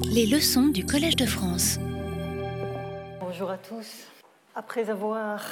Les 0.00 0.26
leçons 0.26 0.68
du 0.68 0.86
Collège 0.86 1.16
de 1.16 1.26
France. 1.26 1.78
Bonjour 3.20 3.50
à 3.50 3.58
tous. 3.58 4.06
Après 4.54 4.88
avoir 4.90 5.44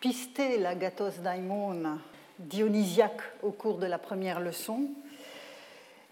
pisté 0.00 0.58
la 0.58 0.74
gatos 0.74 1.18
daimon 1.22 1.98
dionysiaque 2.38 3.22
au 3.42 3.50
cours 3.50 3.78
de 3.78 3.86
la 3.86 3.98
première 3.98 4.40
leçon 4.40 4.90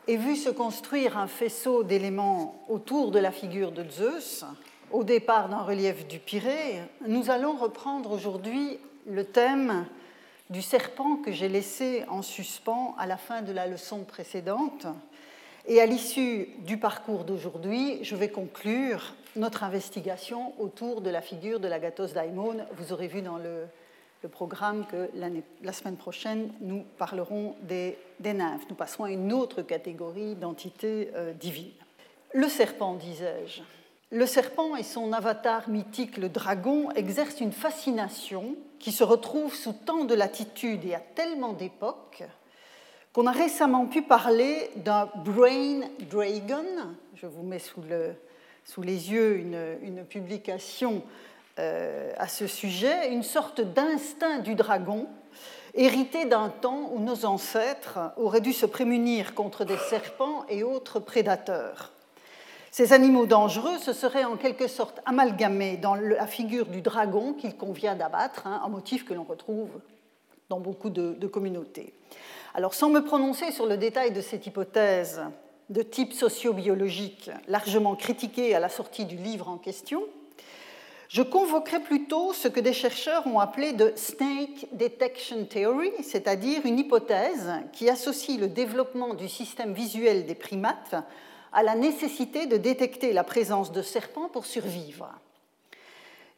et 0.08 0.16
vu 0.16 0.36
se 0.36 0.50
construire 0.50 1.16
un 1.16 1.26
faisceau 1.26 1.84
d'éléments 1.84 2.64
autour 2.68 3.10
de 3.10 3.18
la 3.18 3.30
figure 3.30 3.72
de 3.72 3.88
Zeus, 3.88 4.44
au 4.90 5.04
départ 5.04 5.48
d'un 5.48 5.62
relief 5.62 6.08
du 6.08 6.18
Pirée, 6.18 6.80
nous 7.06 7.30
allons 7.30 7.56
reprendre 7.56 8.10
aujourd'hui 8.10 8.78
le 9.06 9.24
thème 9.24 9.86
du 10.50 10.62
serpent 10.62 11.16
que 11.16 11.30
j'ai 11.30 11.48
laissé 11.48 12.04
en 12.08 12.22
suspens 12.22 12.94
à 12.98 13.06
la 13.06 13.16
fin 13.16 13.42
de 13.42 13.52
la 13.52 13.68
leçon 13.68 14.02
précédente. 14.04 14.86
Et 15.70 15.80
à 15.80 15.86
l'issue 15.86 16.48
du 16.66 16.78
parcours 16.78 17.22
d'aujourd'hui, 17.22 18.02
je 18.02 18.16
vais 18.16 18.28
conclure 18.28 19.14
notre 19.36 19.62
investigation 19.62 20.52
autour 20.60 21.00
de 21.00 21.10
la 21.10 21.22
figure 21.22 21.60
de 21.60 21.68
l'agathos 21.68 22.12
daimon. 22.12 22.56
Vous 22.72 22.92
aurez 22.92 23.06
vu 23.06 23.22
dans 23.22 23.38
le, 23.38 23.66
programme 24.32 24.84
que 24.84 25.08
la 25.62 25.72
semaine 25.72 25.96
prochaine, 25.96 26.52
nous 26.60 26.84
parlerons 26.98 27.54
des, 27.62 27.96
nymphes. 28.20 28.68
Nous 28.68 28.74
passerons 28.74 29.04
à 29.04 29.12
une 29.12 29.32
autre 29.32 29.62
catégorie 29.62 30.34
d'entités 30.34 31.12
euh, 31.14 31.32
divines. 31.34 31.70
Le 32.34 32.48
serpent, 32.48 32.94
disais-je. 32.94 33.62
Le 34.10 34.26
serpent 34.26 34.74
et 34.74 34.82
son 34.82 35.12
avatar 35.12 35.68
mythique, 35.68 36.16
le 36.16 36.28
dragon, 36.28 36.90
exercent 36.96 37.40
une 37.40 37.52
fascination 37.52 38.56
qui 38.80 38.90
se 38.90 39.04
retrouve 39.04 39.54
sous 39.54 39.72
tant 39.72 40.04
de 40.04 40.16
latitudes 40.16 40.84
et 40.84 40.96
à 40.96 41.00
tellement 41.00 41.52
d'époques 41.52 42.24
qu'on 43.12 43.26
a 43.26 43.32
récemment 43.32 43.86
pu 43.86 44.02
parler 44.02 44.70
d'un 44.76 45.08
brain 45.24 45.80
dragon. 46.10 46.64
Je 47.14 47.26
vous 47.26 47.42
mets 47.42 47.58
sous, 47.58 48.82
les 48.82 49.12
yeux 49.12 49.36
une, 49.38 50.04
publication 50.04 51.02
euh, 51.58 52.12
à 52.18 52.28
ce 52.28 52.46
sujet, 52.46 53.12
une 53.12 53.22
sorte 53.22 53.60
d'instinct 53.60 54.38
du 54.38 54.54
dragon 54.54 55.08
hérité 55.74 56.24
d'un 56.24 56.48
temps 56.48 56.90
où 56.92 57.00
nos 57.00 57.24
ancêtres 57.24 57.98
auraient 58.16 58.40
dû 58.40 58.52
se 58.52 58.66
prémunir 58.66 59.34
contre 59.34 59.64
des 59.64 59.76
serpents 59.76 60.44
et 60.48 60.62
autres 60.62 61.00
prédateurs. 61.00 61.92
Ces 62.70 62.92
animaux 62.92 63.26
dangereux 63.26 63.78
se 63.78 63.92
seraient 63.92 64.24
en 64.24 64.36
quelque 64.36 64.68
sorte 64.68 65.00
amalgamés 65.04 65.76
dans 65.76 65.96
la 65.96 66.26
figure 66.26 66.66
du 66.66 66.82
dragon 66.82 67.32
qu'il 67.32 67.56
convient 67.56 67.96
d'abattre, 67.96 68.46
hein, 68.46 68.62
un 68.64 68.68
motif 68.68 69.04
que 69.04 69.14
l'on 69.14 69.24
retrouve 69.24 69.70
dans 70.48 70.60
beaucoup 70.60 70.90
de, 70.90 71.26
communautés. 71.26 71.92
Alors, 72.54 72.74
sans 72.74 72.90
me 72.90 73.00
prononcer 73.00 73.52
sur 73.52 73.66
le 73.66 73.76
détail 73.76 74.10
de 74.10 74.20
cette 74.20 74.46
hypothèse 74.46 75.22
de 75.68 75.82
type 75.82 76.12
sociobiologique 76.12 77.30
largement 77.46 77.94
critiquée 77.94 78.54
à 78.54 78.60
la 78.60 78.68
sortie 78.68 79.04
du 79.04 79.16
livre 79.16 79.48
en 79.48 79.56
question, 79.56 80.02
je 81.08 81.22
convoquerai 81.22 81.80
plutôt 81.80 82.32
ce 82.32 82.48
que 82.48 82.60
des 82.60 82.72
chercheurs 82.72 83.26
ont 83.26 83.40
appelé 83.40 83.72
de 83.72 83.92
Snake 83.96 84.66
Detection 84.72 85.44
Theory, 85.44 85.90
c'est-à-dire 86.02 86.64
une 86.64 86.78
hypothèse 86.78 87.52
qui 87.72 87.88
associe 87.88 88.38
le 88.38 88.48
développement 88.48 89.14
du 89.14 89.28
système 89.28 89.72
visuel 89.72 90.26
des 90.26 90.36
primates 90.36 90.94
à 91.52 91.62
la 91.62 91.74
nécessité 91.74 92.46
de 92.46 92.56
détecter 92.56 93.12
la 93.12 93.24
présence 93.24 93.72
de 93.72 93.82
serpents 93.82 94.28
pour 94.28 94.46
survivre. 94.46 95.08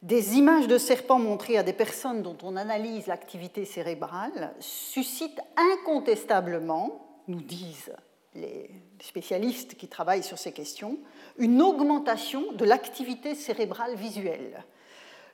Des 0.03 0.35
images 0.37 0.67
de 0.67 0.77
serpents 0.77 1.17
montrées 1.17 1.57
à 1.57 1.63
des 1.63 1.71
personnes 1.71 2.23
dont 2.23 2.35
on 2.43 2.57
analyse 2.57 3.07
l'activité 3.07 3.63
cérébrale 3.63 4.53
suscitent 4.59 5.39
incontestablement, 5.55 7.21
nous 7.29 7.39
disent 7.39 7.93
les 8.35 8.69
spécialistes 9.01 9.75
qui 9.75 9.87
travaillent 9.87 10.21
sur 10.21 10.37
ces 10.37 10.51
questions, 10.51 10.97
une 11.37 11.61
augmentation 11.61 12.51
de 12.51 12.65
l'activité 12.65 13.33
cérébrale 13.33 13.95
visuelle. 13.95 14.65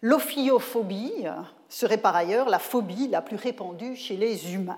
L'ophiophobie 0.04 1.26
serait 1.68 1.98
par 1.98 2.16
ailleurs 2.16 2.48
la 2.48 2.60
phobie 2.60 3.08
la 3.08 3.24
plus 3.24 3.38
répandue 3.38 3.96
chez 3.96 4.18
les 4.18 4.54
humains. 4.54 4.78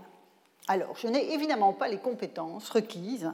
Alors, 0.70 0.96
je 0.96 1.08
n'ai 1.08 1.34
évidemment 1.34 1.74
pas 1.74 1.90
les 1.90 2.00
compétences 2.00 2.70
requises 2.70 3.30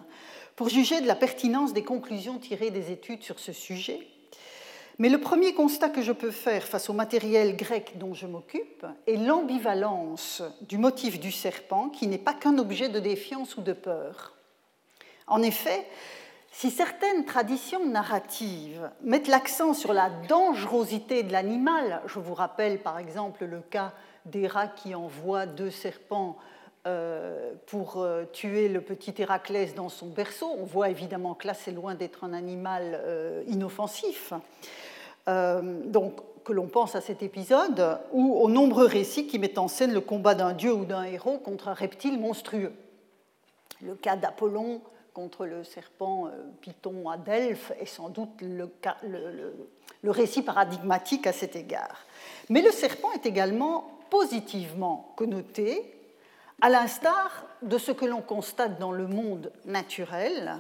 pour 0.55 0.69
juger 0.69 1.01
de 1.01 1.07
la 1.07 1.15
pertinence 1.15 1.73
des 1.73 1.83
conclusions 1.83 2.39
tirées 2.39 2.71
des 2.71 2.91
études 2.91 3.21
sur 3.21 3.37
ce 3.37 3.53
sujet. 3.53 4.07
Mais 4.99 5.09
le 5.09 5.19
premier 5.19 5.53
constat 5.53 5.89
que 5.89 6.01
je 6.01 6.11
peux 6.11 6.31
faire 6.31 6.63
face 6.63 6.89
au 6.89 6.93
matériel 6.93 7.55
grec 7.55 7.99
dont 7.99 8.15
je 8.15 8.25
m'occupe 8.25 8.85
est 9.05 9.17
l'ambivalence 9.17 10.41
du 10.61 10.79
motif 10.79 11.19
du 11.19 11.31
serpent 11.31 11.89
qui 11.89 12.07
n'est 12.07 12.17
pas 12.17 12.33
qu'un 12.33 12.57
objet 12.57 12.89
de 12.89 12.99
défiance 12.99 13.57
ou 13.57 13.61
de 13.61 13.73
peur. 13.73 14.33
En 15.27 15.43
effet, 15.43 15.85
si 16.51 16.71
certaines 16.71 17.25
traditions 17.25 17.85
narratives 17.85 18.89
mettent 19.03 19.27
l'accent 19.27 19.75
sur 19.75 19.93
la 19.93 20.09
dangerosité 20.27 21.21
de 21.21 21.31
l'animal, 21.31 22.01
je 22.07 22.17
vous 22.17 22.33
rappelle 22.33 22.79
par 22.79 22.97
exemple 22.97 23.45
le 23.45 23.59
cas 23.59 23.93
d'Héra 24.25 24.67
qui 24.67 24.95
envoie 24.95 25.45
deux 25.45 25.69
serpents 25.69 26.37
euh, 26.87 27.53
pour 27.65 27.97
euh, 27.97 28.23
tuer 28.31 28.69
le 28.69 28.81
petit 28.81 29.13
Héraclès 29.17 29.75
dans 29.75 29.89
son 29.89 30.07
berceau. 30.07 30.49
On 30.57 30.63
voit 30.63 30.89
évidemment 30.89 31.33
que 31.33 31.45
là, 31.45 31.53
c'est 31.53 31.71
loin 31.71 31.95
d'être 31.95 32.23
un 32.23 32.31
animal 32.33 33.01
euh, 33.03 33.43
inoffensif. 33.47 34.33
Donc, 35.27 36.13
que 36.43 36.53
l'on 36.53 36.67
pense 36.67 36.95
à 36.95 37.01
cet 37.01 37.21
épisode, 37.21 37.99
ou 38.13 38.33
aux 38.35 38.49
nombreux 38.49 38.85
récits 38.85 39.27
qui 39.27 39.37
mettent 39.37 39.57
en 39.57 39.67
scène 39.67 39.93
le 39.93 39.99
combat 39.99 40.33
d'un 40.33 40.53
dieu 40.53 40.73
ou 40.73 40.85
d'un 40.85 41.03
héros 41.03 41.37
contre 41.39 41.67
un 41.67 41.73
reptile 41.73 42.19
monstrueux. 42.19 42.71
Le 43.81 43.95
cas 43.95 44.15
d'Apollon 44.15 44.81
contre 45.13 45.45
le 45.45 45.63
serpent 45.63 46.29
Python 46.61 47.09
à 47.09 47.17
Delphes 47.17 47.73
est 47.79 47.85
sans 47.85 48.07
doute 48.07 48.41
le, 48.41 48.71
le 50.03 50.11
récit 50.11 50.41
paradigmatique 50.41 51.27
à 51.27 51.33
cet 51.33 51.55
égard. 51.55 52.05
Mais 52.49 52.61
le 52.61 52.71
serpent 52.71 53.11
est 53.11 53.25
également 53.25 53.99
positivement 54.09 55.11
connoté 55.17 55.93
à 56.61 56.69
l'instar 56.69 57.45
de 57.61 57.77
ce 57.77 57.91
que 57.91 58.05
l'on 58.05 58.21
constate 58.21 58.79
dans 58.79 58.91
le 58.91 59.07
monde 59.07 59.51
naturel, 59.65 60.57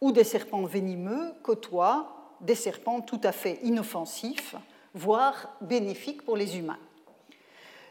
où 0.00 0.12
des 0.12 0.24
serpents 0.24 0.62
venimeux 0.62 1.32
côtoient 1.42 2.19
des 2.40 2.54
serpents 2.54 3.00
tout 3.00 3.20
à 3.22 3.32
fait 3.32 3.58
inoffensifs, 3.62 4.54
voire 4.94 5.56
bénéfiques 5.60 6.22
pour 6.22 6.36
les 6.36 6.58
humains. 6.58 6.78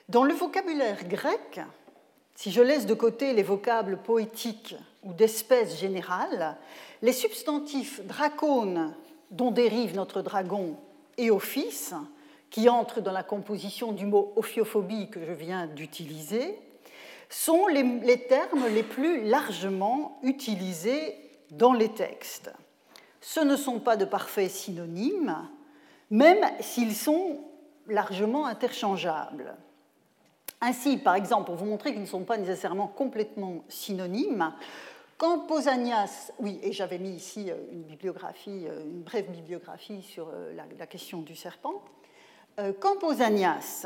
Dans 0.10 0.24
le 0.24 0.34
vocabulaire 0.34 1.08
grec, 1.08 1.62
si 2.36 2.52
je 2.52 2.62
laisse 2.62 2.86
de 2.86 2.94
côté 2.94 3.34
les 3.34 3.44
vocables 3.44 3.98
poétiques 3.98 4.76
ou 5.04 5.14
d'espèce 5.14 5.80
générale, 5.80 6.58
les 7.02 7.14
substantifs 7.14 8.02
dracone, 8.06 8.96
dont 9.32 9.52
dérive 9.52 9.96
notre 9.96 10.22
dragon, 10.22 10.78
et 11.18 11.32
office, 11.32 11.94
qui 12.50 12.70
entrent 12.70 13.02
dans 13.02 13.12
la 13.12 13.24
composition 13.24 13.92
du 13.92 14.06
mot 14.06 14.34
ophiophobie 14.36 15.10
que 15.10 15.24
je 15.24 15.32
viens 15.32 15.68
d'utiliser, 15.68 16.58
sont 17.30 17.68
les, 17.68 18.26
termes 18.28 18.68
les 18.74 18.84
plus 18.84 19.24
largement 19.24 20.18
utilisés 20.24 21.16
dans 21.52 21.74
les 21.74 21.90
textes. 21.90 22.52
Ce 23.22 23.40
ne 23.40 23.56
sont 23.56 23.80
pas 23.80 23.98
de 23.98 24.06
parfaits 24.06 24.50
synonymes, 24.50 25.36
même 26.10 26.46
s'ils 26.60 26.96
sont 26.96 27.40
largement 27.88 28.46
interchangeables. 28.46 29.56
Ainsi, 30.62 30.98
par 30.98 31.16
exemple, 31.16 31.46
pour 31.46 31.56
vous 31.56 31.66
montrer 31.66 31.92
qu'ils 31.92 32.02
ne 32.02 32.08
sont 32.08 32.24
pas 32.24 32.38
nécessairement 32.38 32.88
complètement 32.88 33.64
synonymes, 33.70 34.54
quand 35.18 35.40
Pausanias, 35.40 36.32
oui, 36.40 36.60
et 36.64 36.72
j'avais 36.72 36.98
mis 36.98 37.12
ici 37.12 37.52
euh, 37.52 37.56
une 37.74 37.84
bibliographie, 37.84 38.66
euh, 38.68 38.84
une 38.86 39.02
brève 39.02 39.30
bibliographie 39.30 40.02
sur 40.02 40.30
euh, 40.30 40.54
la, 40.78 40.88
question 40.88 41.22
du 41.22 41.36
serpent, 41.36 41.84
quand 42.82 43.00
Pausanias 43.00 43.86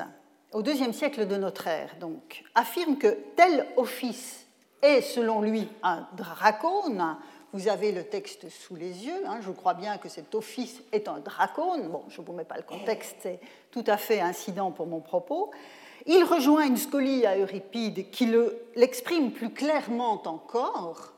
au 0.51 0.61
deuxième 0.61 0.93
siècle 0.93 1.27
de 1.27 1.35
notre 1.35 1.67
ère, 1.67 1.95
donc, 1.99 2.43
affirme 2.55 2.97
que 2.97 3.17
tel 3.35 3.67
office 3.77 4.47
est, 4.81 5.01
selon 5.01 5.41
lui, 5.41 5.67
un 5.81 6.07
dracone. 6.15 7.17
Vous 7.53 7.67
avez 7.67 7.91
le 7.91 8.03
texte 8.03 8.49
sous 8.49 8.75
les 8.75 9.05
yeux. 9.05 9.25
Hein, 9.27 9.39
je 9.41 9.51
crois 9.51 9.75
bien 9.75 9.97
que 9.99 10.09
cet 10.09 10.33
office 10.35 10.81
est 10.91 11.07
un 11.07 11.19
dracone. 11.19 11.87
Bon, 11.89 12.03
je 12.09 12.19
ne 12.19 12.25
vous 12.25 12.33
mets 12.33 12.43
pas 12.43 12.57
le 12.57 12.63
contexte, 12.63 13.15
c'est 13.21 13.39
tout 13.71 13.83
à 13.87 13.97
fait 13.97 14.19
incident 14.19 14.71
pour 14.71 14.87
mon 14.87 14.99
propos. 14.99 15.51
Il 16.07 16.23
rejoint 16.23 16.65
une 16.65 16.77
scolie 16.77 17.25
à 17.25 17.37
Euripide 17.37 18.09
qui 18.09 18.27
l'exprime 18.75 19.31
plus 19.31 19.53
clairement 19.53 20.21
encore, 20.25 21.13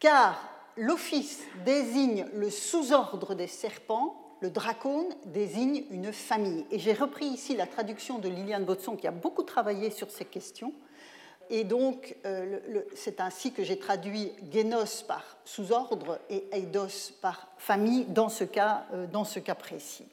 car 0.00 0.42
l'office 0.76 1.40
désigne 1.64 2.26
le 2.34 2.50
sous-ordre 2.50 3.34
des 3.34 3.46
serpents 3.46 4.18
le 4.42 4.50
dracone 4.50 5.06
désigne 5.26 5.84
une 5.92 6.12
famille. 6.12 6.66
Et 6.72 6.80
j'ai 6.80 6.94
repris 6.94 7.26
ici 7.26 7.54
la 7.54 7.68
traduction 7.68 8.18
de 8.18 8.28
Liliane 8.28 8.64
Botson 8.64 8.96
qui 8.96 9.06
a 9.06 9.12
beaucoup 9.12 9.44
travaillé 9.44 9.90
sur 9.90 10.10
ces 10.10 10.24
questions. 10.24 10.72
Et 11.54 11.64
donc, 11.64 12.16
euh, 12.24 12.58
c'est 12.94 13.20
ainsi 13.20 13.52
que 13.52 13.62
j'ai 13.62 13.78
traduit 13.78 14.32
génos 14.50 15.02
par 15.06 15.36
sous-ordre 15.44 16.18
et 16.30 16.48
eidos 16.50 17.12
par 17.20 17.46
famille 17.58 18.06
dans 18.06 18.30
ce 18.30 18.44
cas, 18.44 18.86
euh, 18.94 19.06
dans 19.06 19.24
ce 19.24 19.38
cas 19.38 19.54
précis. 19.54 20.08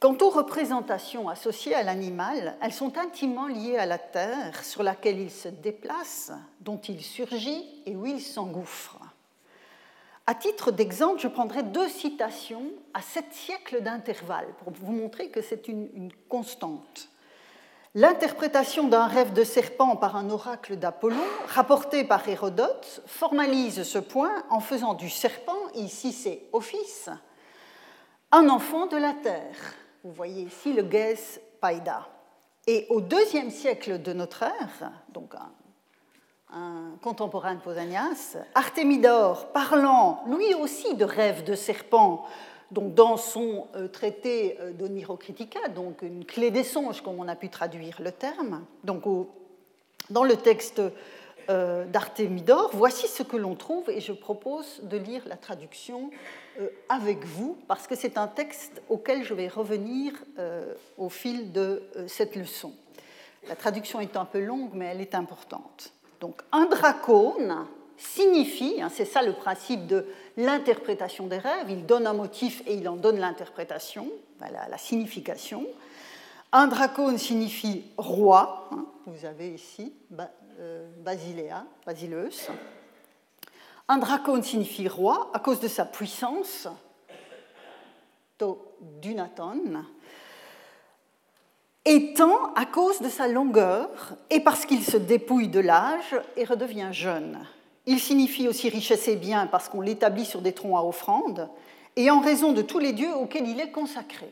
Quant 0.00 0.16
aux 0.22 0.30
représentations 0.30 1.28
associées 1.28 1.74
à 1.74 1.82
l'animal, 1.82 2.56
elles 2.62 2.72
sont 2.72 2.96
intimement 2.96 3.46
liées 3.46 3.76
à 3.76 3.84
la 3.84 3.98
terre 3.98 4.64
sur 4.64 4.82
laquelle 4.82 5.20
il 5.20 5.30
se 5.30 5.48
déplace, 5.48 6.32
dont 6.60 6.78
il 6.78 7.02
surgit 7.02 7.66
et 7.84 7.94
où 7.94 8.06
il 8.06 8.22
s'engouffre. 8.22 8.98
À 10.26 10.34
titre 10.34 10.70
d'exemple, 10.70 11.20
je 11.20 11.28
prendrai 11.28 11.62
deux 11.62 11.90
citations 11.90 12.70
à 12.94 13.02
sept 13.02 13.34
siècles 13.34 13.82
d'intervalle 13.82 14.48
pour 14.64 14.72
vous 14.72 14.92
montrer 14.92 15.28
que 15.28 15.42
c'est 15.42 15.68
une, 15.68 15.90
une, 15.94 16.12
constante. 16.30 17.10
L'interprétation 17.98 18.88
d'un 18.88 19.06
rêve 19.06 19.32
de 19.32 19.42
serpent 19.42 19.96
par 19.96 20.16
un 20.16 20.28
oracle 20.28 20.76
d'Apollon, 20.76 21.16
rapporté 21.48 22.04
par 22.04 22.28
Hérodote, 22.28 23.00
formalise 23.06 23.84
ce 23.84 23.98
point 23.98 24.44
en 24.50 24.60
faisant 24.60 24.92
du 24.92 25.08
serpent, 25.08 25.56
ici 25.74 26.12
c'est 26.12 26.42
Ophis, 26.52 27.06
un 28.32 28.50
enfant 28.50 28.84
de 28.84 28.98
la 28.98 29.14
terre. 29.14 29.56
Vous 30.04 30.12
voyez 30.12 30.42
ici 30.42 30.74
le 30.74 30.86
Ges 30.90 31.40
Païda. 31.58 32.06
Et 32.66 32.86
au 32.90 33.00
deuxième 33.00 33.50
siècle 33.50 34.02
de 34.02 34.12
notre 34.12 34.42
ère, 34.42 34.92
donc 35.14 35.34
un 35.34 35.50
un 36.52 36.96
contemporain 37.02 37.54
de 37.54 37.60
Pausanias, 37.60 38.36
Artémidore, 38.54 39.46
parlant 39.52 40.22
lui 40.26 40.54
aussi 40.54 40.94
de 40.94 41.04
rêve 41.04 41.44
de 41.44 41.54
serpent, 41.54 42.24
donc 42.70 42.94
dans 42.94 43.16
son 43.16 43.66
euh, 43.74 43.88
traité 43.88 44.56
euh, 44.60 44.72
d'Onirocritica, 44.72 45.68
donc 45.68 46.02
une 46.02 46.24
clé 46.24 46.50
des 46.50 46.64
songes, 46.64 47.00
comme 47.00 47.18
on 47.18 47.28
a 47.28 47.36
pu 47.36 47.48
traduire 47.48 48.00
le 48.00 48.12
terme, 48.12 48.64
donc 48.84 49.04
dans 50.10 50.24
le 50.24 50.36
texte 50.36 50.80
euh, 51.48 51.84
voici 52.72 53.06
ce 53.06 53.22
que 53.22 53.36
l'on 53.36 53.54
trouve, 53.54 53.88
et 53.88 54.00
je 54.00 54.12
propose 54.12 54.80
de 54.82 54.96
lire 54.96 55.22
la 55.26 55.36
traduction 55.36 56.10
avec 56.88 57.24
vous, 57.24 57.56
parce 57.68 57.86
que 57.86 57.94
c'est 57.94 58.18
un 58.18 58.26
texte 58.26 58.82
auquel 58.88 59.22
je 59.22 59.32
vais 59.32 59.46
revenir 59.46 60.12
au 60.96 61.08
fil 61.08 61.52
de 61.52 61.82
cette 62.08 62.34
leçon. 62.34 62.72
La 63.48 63.54
traduction 63.54 64.00
est 64.00 64.16
un 64.16 64.24
peu 64.24 64.40
longue, 64.40 64.70
mais 64.72 64.86
elle 64.86 65.00
est 65.00 65.14
importante. 65.14 65.92
Donc 66.20 66.42
un 66.50 66.64
dracone 66.64 67.66
signifie, 67.96 68.80
hein, 68.80 68.88
c'est 68.92 69.04
ça 69.04 69.22
le 69.22 69.32
principe 69.32 69.86
de 69.86 70.06
l'interprétation 70.36 71.26
des 71.26 71.38
rêves, 71.38 71.68
il 71.68 71.86
donne 71.86 72.06
un 72.06 72.12
motif 72.12 72.62
et 72.66 72.74
il 72.74 72.88
en 72.88 72.96
donne 72.96 73.18
l'interprétation, 73.18 74.08
la, 74.40 74.78
signification. 74.78 75.66
Un 76.52 76.66
dracone 76.66 77.18
signifie 77.18 77.84
roi, 77.96 78.68
hein, 78.72 78.86
vous 79.06 79.24
avez 79.24 79.48
ici 79.50 79.92
euh, 80.58 80.88
Basiléa, 80.98 81.64
Basileus. 81.84 82.50
Un 83.88 83.98
dracone 83.98 84.42
signifie 84.42 84.88
roi 84.88 85.30
à 85.32 85.38
cause 85.38 85.60
de 85.60 85.68
sa 85.68 85.84
puissance, 85.84 86.68
to 88.38 88.58
dunaton, 89.00 89.84
étant 91.84 92.52
à 92.54 92.66
cause 92.66 93.00
de 93.00 93.08
sa 93.08 93.28
longueur 93.28 94.16
et 94.28 94.40
parce 94.40 94.66
qu'il 94.66 94.84
se 94.84 94.96
dépouille 94.96 95.48
de 95.48 95.60
l'âge 95.60 96.16
et 96.36 96.44
redevient 96.44 96.88
jeune. 96.90 97.46
Il 97.86 98.00
signifie 98.00 98.48
aussi 98.48 98.68
richesse 98.68 99.06
et 99.08 99.16
bien 99.16 99.46
parce 99.46 99.68
qu'on 99.68 99.80
l'établit 99.80 100.24
sur 100.24 100.42
des 100.42 100.52
troncs 100.52 100.76
à 100.76 100.84
offrande 100.84 101.48
et 101.94 102.10
en 102.10 102.20
raison 102.20 102.52
de 102.52 102.62
tous 102.62 102.78
les 102.78 102.92
dieux 102.92 103.14
auxquels 103.14 103.48
il 103.48 103.60
est 103.60 103.70
consacré. 103.70 104.30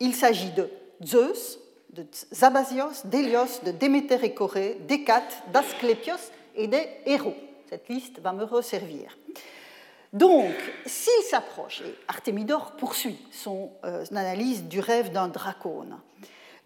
Il 0.00 0.14
s'agit 0.14 0.50
de 0.50 0.70
Zeus, 1.04 1.58
de 1.92 2.06
Zabasios, 2.34 3.04
d'Hélios, 3.04 3.60
de 3.64 3.70
Déméter 3.70 4.18
et 4.24 4.34
Corée, 4.34 4.78
d'Hécate, 4.88 5.42
d'Asclépios 5.52 6.32
et 6.54 6.66
des 6.66 6.88
héros. 7.04 7.36
Cette 7.68 7.88
liste 7.88 8.20
va 8.20 8.32
me 8.32 8.44
resservir. 8.44 9.16
Donc, 10.12 10.54
s'il 10.86 11.24
s'approche, 11.24 11.82
et 11.82 11.94
Artémidore 12.08 12.72
poursuit 12.72 13.18
son 13.30 13.70
euh, 13.84 14.04
analyse 14.12 14.64
du 14.64 14.80
rêve 14.80 15.12
d'un 15.12 15.28
dracone, 15.28 15.98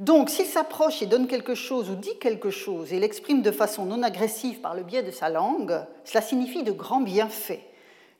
donc, 0.00 0.30
s'il 0.30 0.46
s'approche 0.46 1.02
et 1.02 1.06
donne 1.06 1.26
quelque 1.26 1.54
chose 1.54 1.90
ou 1.90 1.94
dit 1.94 2.18
quelque 2.18 2.48
chose 2.48 2.90
et 2.94 2.98
l'exprime 2.98 3.42
de 3.42 3.50
façon 3.50 3.84
non 3.84 4.02
agressive 4.02 4.60
par 4.60 4.74
le 4.74 4.82
biais 4.82 5.02
de 5.02 5.10
sa 5.10 5.28
langue, 5.28 5.78
cela 6.04 6.22
signifie 6.22 6.62
de 6.62 6.72
grands 6.72 7.02
bienfaits, 7.02 7.60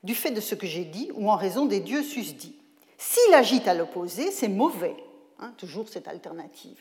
du 0.04 0.14
fait 0.14 0.30
de 0.30 0.42
ce 0.42 0.54
que 0.54 0.66
j'ai 0.66 0.84
dit 0.84 1.10
ou 1.14 1.30
en 1.30 1.36
raison 1.36 1.64
des 1.64 1.80
dieux 1.80 2.02
susdits. 2.02 2.54
S'il 2.98 3.32
agite 3.32 3.66
à 3.66 3.72
l'opposé, 3.72 4.30
c'est 4.30 4.48
mauvais, 4.48 4.94
hein, 5.38 5.54
toujours 5.56 5.88
cette 5.88 6.06
alternative. 6.06 6.76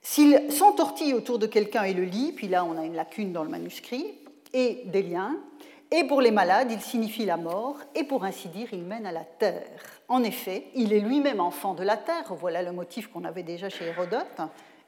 S'il 0.00 0.50
s'entortille 0.50 1.14
autour 1.14 1.38
de 1.38 1.46
quelqu'un 1.46 1.84
et 1.84 1.94
le 1.94 2.02
lit, 2.02 2.32
puis 2.32 2.48
là 2.48 2.64
on 2.64 2.76
a 2.76 2.84
une 2.84 2.96
lacune 2.96 3.32
dans 3.32 3.44
le 3.44 3.50
manuscrit, 3.50 4.04
et 4.52 4.82
des 4.86 5.02
liens, 5.02 5.36
et 5.92 6.04
pour 6.04 6.22
les 6.22 6.30
malades, 6.30 6.72
il 6.72 6.80
signifie 6.80 7.26
la 7.26 7.36
mort, 7.36 7.76
et 7.94 8.04
pour 8.04 8.24
ainsi 8.24 8.48
dire, 8.48 8.68
il 8.72 8.82
mène 8.82 9.04
à 9.04 9.12
la 9.12 9.24
terre. 9.24 9.78
En 10.08 10.24
effet, 10.24 10.68
il 10.74 10.94
est 10.94 11.00
lui-même 11.00 11.38
enfant 11.38 11.74
de 11.74 11.82
la 11.82 11.98
terre, 11.98 12.34
voilà 12.34 12.62
le 12.62 12.72
motif 12.72 13.08
qu'on 13.08 13.24
avait 13.24 13.42
déjà 13.42 13.68
chez 13.68 13.84
Hérodote, 13.84 14.40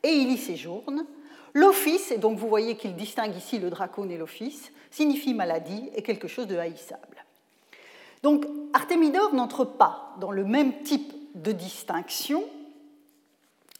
et 0.02 0.08
il 0.08 0.32
y 0.32 0.38
séjourne. 0.38 1.04
L'office, 1.52 2.10
et 2.10 2.16
donc 2.16 2.38
vous 2.38 2.48
voyez 2.48 2.76
qu'il 2.76 2.96
distingue 2.96 3.36
ici 3.36 3.58
le 3.58 3.68
dracone 3.68 4.10
et 4.10 4.16
l'office, 4.16 4.72
signifie 4.90 5.34
maladie 5.34 5.90
et 5.94 6.02
quelque 6.02 6.26
chose 6.26 6.46
de 6.46 6.56
haïssable. 6.56 7.22
Donc 8.22 8.46
Artémidore 8.72 9.34
n'entre 9.34 9.66
pas 9.66 10.14
dans 10.20 10.30
le 10.30 10.44
même 10.44 10.82
type 10.84 11.12
de 11.34 11.52
distinction 11.52 12.42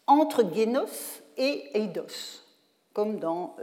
entre 0.07 0.45
Génos 0.55 1.23
et 1.39 1.71
Eidos 1.73 2.44
comme 2.95 3.19
dans 3.19 3.57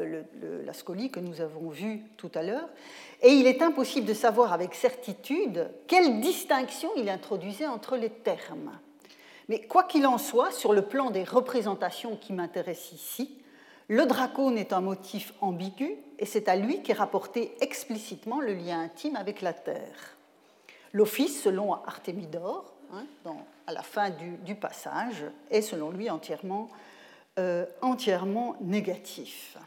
la 0.65 0.73
scolie 0.73 1.09
que 1.09 1.19
nous 1.19 1.41
avons 1.41 1.69
vue 1.69 2.03
tout 2.17 2.29
à 2.35 2.43
l'heure, 2.43 2.69
et 3.23 3.29
il 3.29 3.47
est 3.47 3.61
impossible 3.61 4.05
de 4.05 4.13
savoir 4.13 4.53
avec 4.53 4.75
certitude 4.75 5.71
quelle 5.87 6.19
distinction 6.19 6.89
il 6.97 7.09
introduisait 7.09 7.67
entre 7.67 7.95
les 7.95 8.09
termes. 8.09 8.71
Mais 9.47 9.61
quoi 9.61 9.83
qu'il 9.83 10.05
en 10.05 10.17
soit, 10.17 10.51
sur 10.51 10.73
le 10.73 10.83
plan 10.83 11.11
des 11.11 11.23
représentations 11.23 12.17
qui 12.17 12.33
m'intéressent 12.33 12.91
ici, 12.93 13.41
le 13.87 14.05
dracone 14.05 14.57
est 14.57 14.73
un 14.73 14.81
motif 14.81 15.33
ambigu 15.41 15.97
et 16.19 16.25
c'est 16.25 16.47
à 16.47 16.55
lui 16.55 16.81
qu'est 16.81 16.93
rapporté 16.93 17.53
explicitement 17.59 18.39
le 18.39 18.53
lien 18.53 18.79
intime 18.79 19.15
avec 19.15 19.41
la 19.41 19.53
terre. 19.53 20.17
L'office, 20.93 21.41
selon 21.41 21.73
Artémidore, 21.73 22.73
hein, 22.93 23.05
à 23.67 23.73
la 23.73 23.81
fin 23.81 24.09
du, 24.09 24.55
passage, 24.55 25.25
est 25.49 25.61
selon 25.61 25.91
lui 25.91 26.09
entièrement 26.09 26.69
euh, 27.39 27.65
entièrement 27.81 28.57
négatif. 28.59 29.57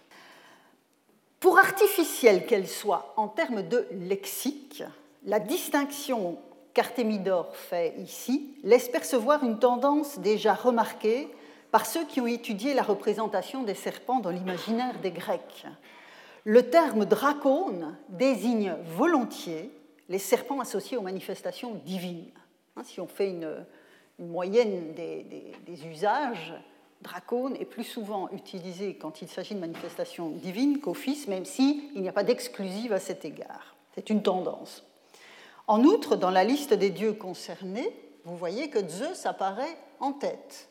Pour 1.41 1.59
artificielle 1.59 2.45
qu'elle 2.45 2.69
soit 2.69 3.15
en 3.17 3.27
termes 3.27 3.63
de 3.63 3.87
lexique, 3.93 4.83
la 5.25 5.41
distinction 5.41 6.39
qu'Artémidore 6.75 7.57
fait 7.57 7.95
ici 7.99 8.55
laisse 8.65 8.91
percevoir 8.91 9.45
une 9.45 9.59
tendance 9.59 10.19
déjà 10.19 10.53
remarquée 10.53 11.29
par 11.71 11.87
ceux 11.87 12.05
qui 12.05 12.21
ont 12.21 12.27
étudié 12.27 12.75
la 12.75 12.83
représentation 12.83 13.63
des 13.63 13.75
serpents 13.75 14.21
dans 14.21 14.31
l'imaginaire 14.31 15.01
des 15.01 15.11
Grecs. 15.11 15.67
Le 16.45 16.69
terme 16.69 17.07
dracone 17.07 17.97
désigne 18.11 18.75
volontiers 18.95 19.71
les 20.11 20.19
serpents 20.19 20.61
associés 20.61 20.99
aux 20.99 21.03
manifestations 21.03 21.81
divines. 21.87 22.31
Hein, 22.77 22.83
si 22.85 23.01
on 23.01 23.07
fait 23.07 23.31
une, 23.31 23.65
moyenne 24.19 24.93
des 24.95 25.87
usages, 25.87 26.55
dracone 27.03 27.57
est 27.57 27.65
plus 27.65 27.85
souvent 27.85 28.29
utilisé 28.31 28.97
quand 28.97 29.23
il 29.23 29.29
s'agit 29.29 29.55
de 29.55 29.61
manifestations 29.61 30.31
divines 30.31 30.81
qu'office, 30.81 31.29
même 31.29 31.45
s'il 31.45 32.01
n'y 32.01 32.09
a 32.09 32.13
pas 32.13 32.25
d'exclusive 32.25 32.93
à 32.93 33.01
cet 33.01 33.25
égard. 33.25 33.77
C'est 33.95 34.11
une 34.11 34.23
tendance. 34.23 34.85
En 35.67 35.85
outre, 35.85 36.17
dans 36.17 36.31
la 36.31 36.45
liste 36.45 36.75
des 36.75 36.91
dieux 36.91 37.13
concernés, 37.13 37.95
vous 38.25 38.37
voyez 38.37 38.71
que 38.71 38.87
Zeus 38.87 39.27
apparaît 39.27 39.77
en 40.01 40.13
tête. 40.13 40.69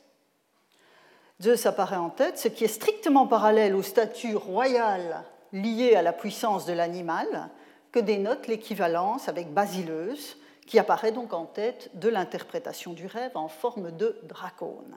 Zeus 1.42 1.66
apparaît 1.66 1.98
en 1.98 2.10
tête, 2.10 2.38
ce 2.38 2.48
qui 2.48 2.64
est 2.64 2.68
strictement 2.68 3.28
parallèle 3.28 3.76
au 3.76 3.82
statut 3.82 4.36
royal 4.36 5.24
lié 5.52 5.96
à 5.96 6.02
la 6.02 6.14
puissance 6.14 6.66
de 6.66 6.74
l'animal, 6.74 7.50
que 7.92 8.00
dénote 8.00 8.48
l'équivalence 8.48 9.30
avec 9.30 9.54
Basileus, 9.54 10.38
qui 10.66 10.80
apparaît 10.80 11.12
donc 11.12 11.34
en 11.34 11.46
tête 11.46 11.92
de 11.94 12.10
l'interprétation 12.10 12.94
du 12.94 13.06
rêve 13.06 13.36
en 13.36 13.48
forme 13.48 13.92
de 13.92 14.20
dracone. 14.24 14.96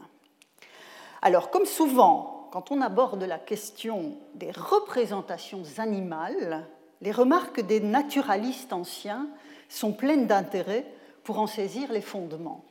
Alors, 1.22 1.50
comme 1.50 1.66
souvent, 1.66 2.48
quand 2.52 2.70
on 2.70 2.80
aborde 2.80 3.22
la 3.22 3.38
question 3.38 4.14
des 4.34 4.50
représentations 4.50 5.62
animales, 5.78 6.66
les 7.00 7.12
remarques 7.12 7.60
des 7.60 7.80
naturalistes 7.80 8.72
anciens 8.72 9.28
sont 9.68 9.92
pleines 9.92 10.26
d'intérêt 10.26 10.86
pour 11.24 11.38
en 11.38 11.46
saisir 11.46 11.92
les 11.92 12.00
fondements. 12.00 12.64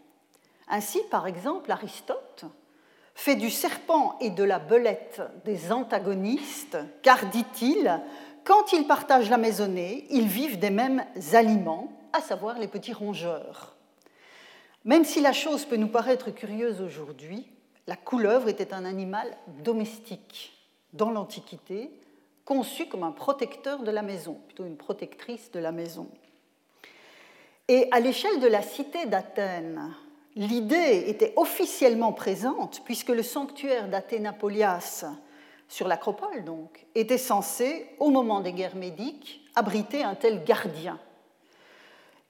Ainsi, 0.67 0.99
par 1.11 1.27
exemple, 1.27 1.71
Aristote 1.71 2.45
fait 3.13 3.35
du 3.35 3.49
serpent 3.49 4.17
et 4.19 4.29
de 4.29 4.43
la 4.43 4.59
belette 4.59 5.21
des 5.45 5.71
antagonistes, 5.71 6.77
car, 7.01 7.25
dit-il, 7.27 8.01
quand 8.43 8.73
ils 8.73 8.87
partagent 8.87 9.29
la 9.29 9.37
maisonnée, 9.37 10.05
ils 10.09 10.27
vivent 10.27 10.59
des 10.59 10.69
mêmes 10.69 11.03
aliments, 11.33 11.89
à 12.13 12.21
savoir 12.21 12.59
les 12.59 12.67
petits 12.67 12.93
rongeurs. 12.93 13.75
Même 14.83 15.03
si 15.03 15.21
la 15.21 15.33
chose 15.33 15.65
peut 15.65 15.77
nous 15.77 15.87
paraître 15.87 16.29
curieuse 16.31 16.81
aujourd'hui, 16.81 17.47
la 17.87 17.95
couleuvre 17.95 18.49
était 18.49 18.73
un 18.73 18.85
animal 18.85 19.37
domestique 19.63 20.53
dans 20.93 21.11
l'Antiquité, 21.11 21.91
conçu 22.45 22.87
comme 22.87 23.03
un 23.03 23.11
protecteur 23.11 23.83
de 23.83 23.91
la 23.91 24.01
maison, 24.01 24.39
plutôt 24.47 24.65
une 24.65 24.77
protectrice 24.77 25.51
de 25.51 25.59
la 25.59 25.71
maison. 25.71 26.07
Et 27.67 27.87
à 27.91 27.99
l'échelle 27.99 28.39
de 28.39 28.47
la 28.47 28.61
cité 28.61 29.05
d'Athènes, 29.07 29.93
l'idée 30.35 31.05
était 31.07 31.33
officiellement 31.35 32.13
présente 32.13 32.81
puisque 32.85 33.09
le 33.09 33.23
sanctuaire 33.23 33.87
d'Athénapolias 33.87 35.05
sur 35.67 35.87
l'acropole 35.87 36.43
donc 36.43 36.85
était 36.93 37.17
censé, 37.17 37.87
au 37.99 38.11
moment 38.11 38.39
des 38.39 38.53
guerres 38.53 38.75
médiques, 38.75 39.41
abriter 39.55 40.03
un 40.03 40.15
tel 40.15 40.43
gardien. 40.43 40.99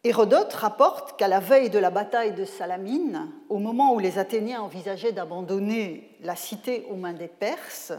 Hérodote 0.05 0.53
rapporte 0.53 1.17
qu'à 1.17 1.27
la 1.27 1.39
veille 1.39 1.71
de 1.71 1.79
la 1.79 1.89
bataille 1.89 2.33
de 2.33 2.45
Salamine, 2.45 3.27
au 3.49 3.57
moment 3.57 3.95
où 3.95 3.97
les 3.97 4.19
Athéniens 4.19 4.61
envisageaient 4.61 5.13
d'abandonner 5.13 6.15
la 6.21 6.35
cité 6.35 6.85
aux 6.91 6.95
mains 6.95 7.13
des 7.13 7.27
Perses, 7.27 7.91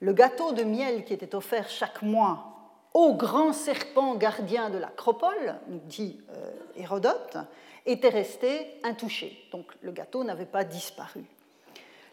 le 0.00 0.12
gâteau 0.12 0.52
de 0.52 0.62
miel 0.62 1.06
qui 1.06 1.14
était 1.14 1.34
offert 1.34 1.70
chaque 1.70 2.02
mois 2.02 2.44
au 2.92 3.14
grand 3.14 3.54
serpent 3.54 4.14
gardien 4.16 4.68
de 4.68 4.76
l'acropole, 4.76 5.56
nous 5.68 5.80
dit 5.86 6.20
euh, 6.34 6.50
Hérodote, 6.76 7.38
était 7.86 8.10
resté 8.10 8.66
intouché. 8.84 9.48
Donc 9.50 9.72
le 9.80 9.92
gâteau 9.92 10.24
n'avait 10.24 10.44
pas 10.44 10.64
disparu. 10.64 11.24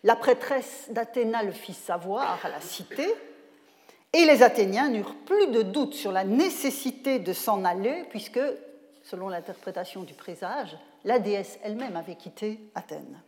La 0.06 0.16
prêtresse 0.16 0.88
d'Athéna 0.92 1.44
le 1.44 1.52
fit 1.52 1.74
savoir 1.74 2.40
à 2.42 2.48
la 2.48 2.62
cité, 2.62 3.14
et 4.14 4.24
les 4.24 4.44
Athéniens 4.44 4.88
n'eurent 4.88 5.14
plus 5.26 5.48
de 5.48 5.62
doute 5.62 5.94
sur 5.94 6.14
la 6.14 6.24
nécessité 6.24 7.20
de 7.20 7.34
s'en 7.34 7.66
aller, 7.66 8.06
puisque, 8.10 8.40
selon 9.06 9.30
l'interprétation 9.30 10.04
du 10.04 10.16
présage, 10.16 10.76
la 11.04 11.20
déesse 11.20 11.60
elle-même 11.64 11.96
avait 11.96 12.16
quitté 12.16 12.60
Athènes. 12.74 13.22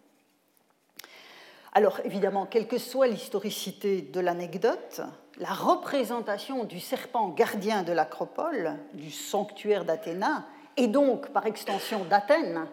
Alors 1.72 2.00
évidemment, 2.04 2.48
quelle 2.48 2.68
que 2.68 2.80
soit 2.80 3.08
l'historicité 3.08 4.02
de 4.02 4.20
l'anecdote, 4.20 5.02
la 5.38 5.54
représentation 5.54 6.64
du 6.64 6.80
serpent 6.80 7.30
gardien 7.30 7.84
de 7.84 7.92
l'acropole, 7.92 8.74
du 8.94 9.12
sanctuaire 9.12 9.86
d'Athéna, 9.86 10.46
et 10.76 10.88
donc 10.88 11.30
par 11.30 11.46
extension 11.46 12.04
d'Athènes, 12.06 12.68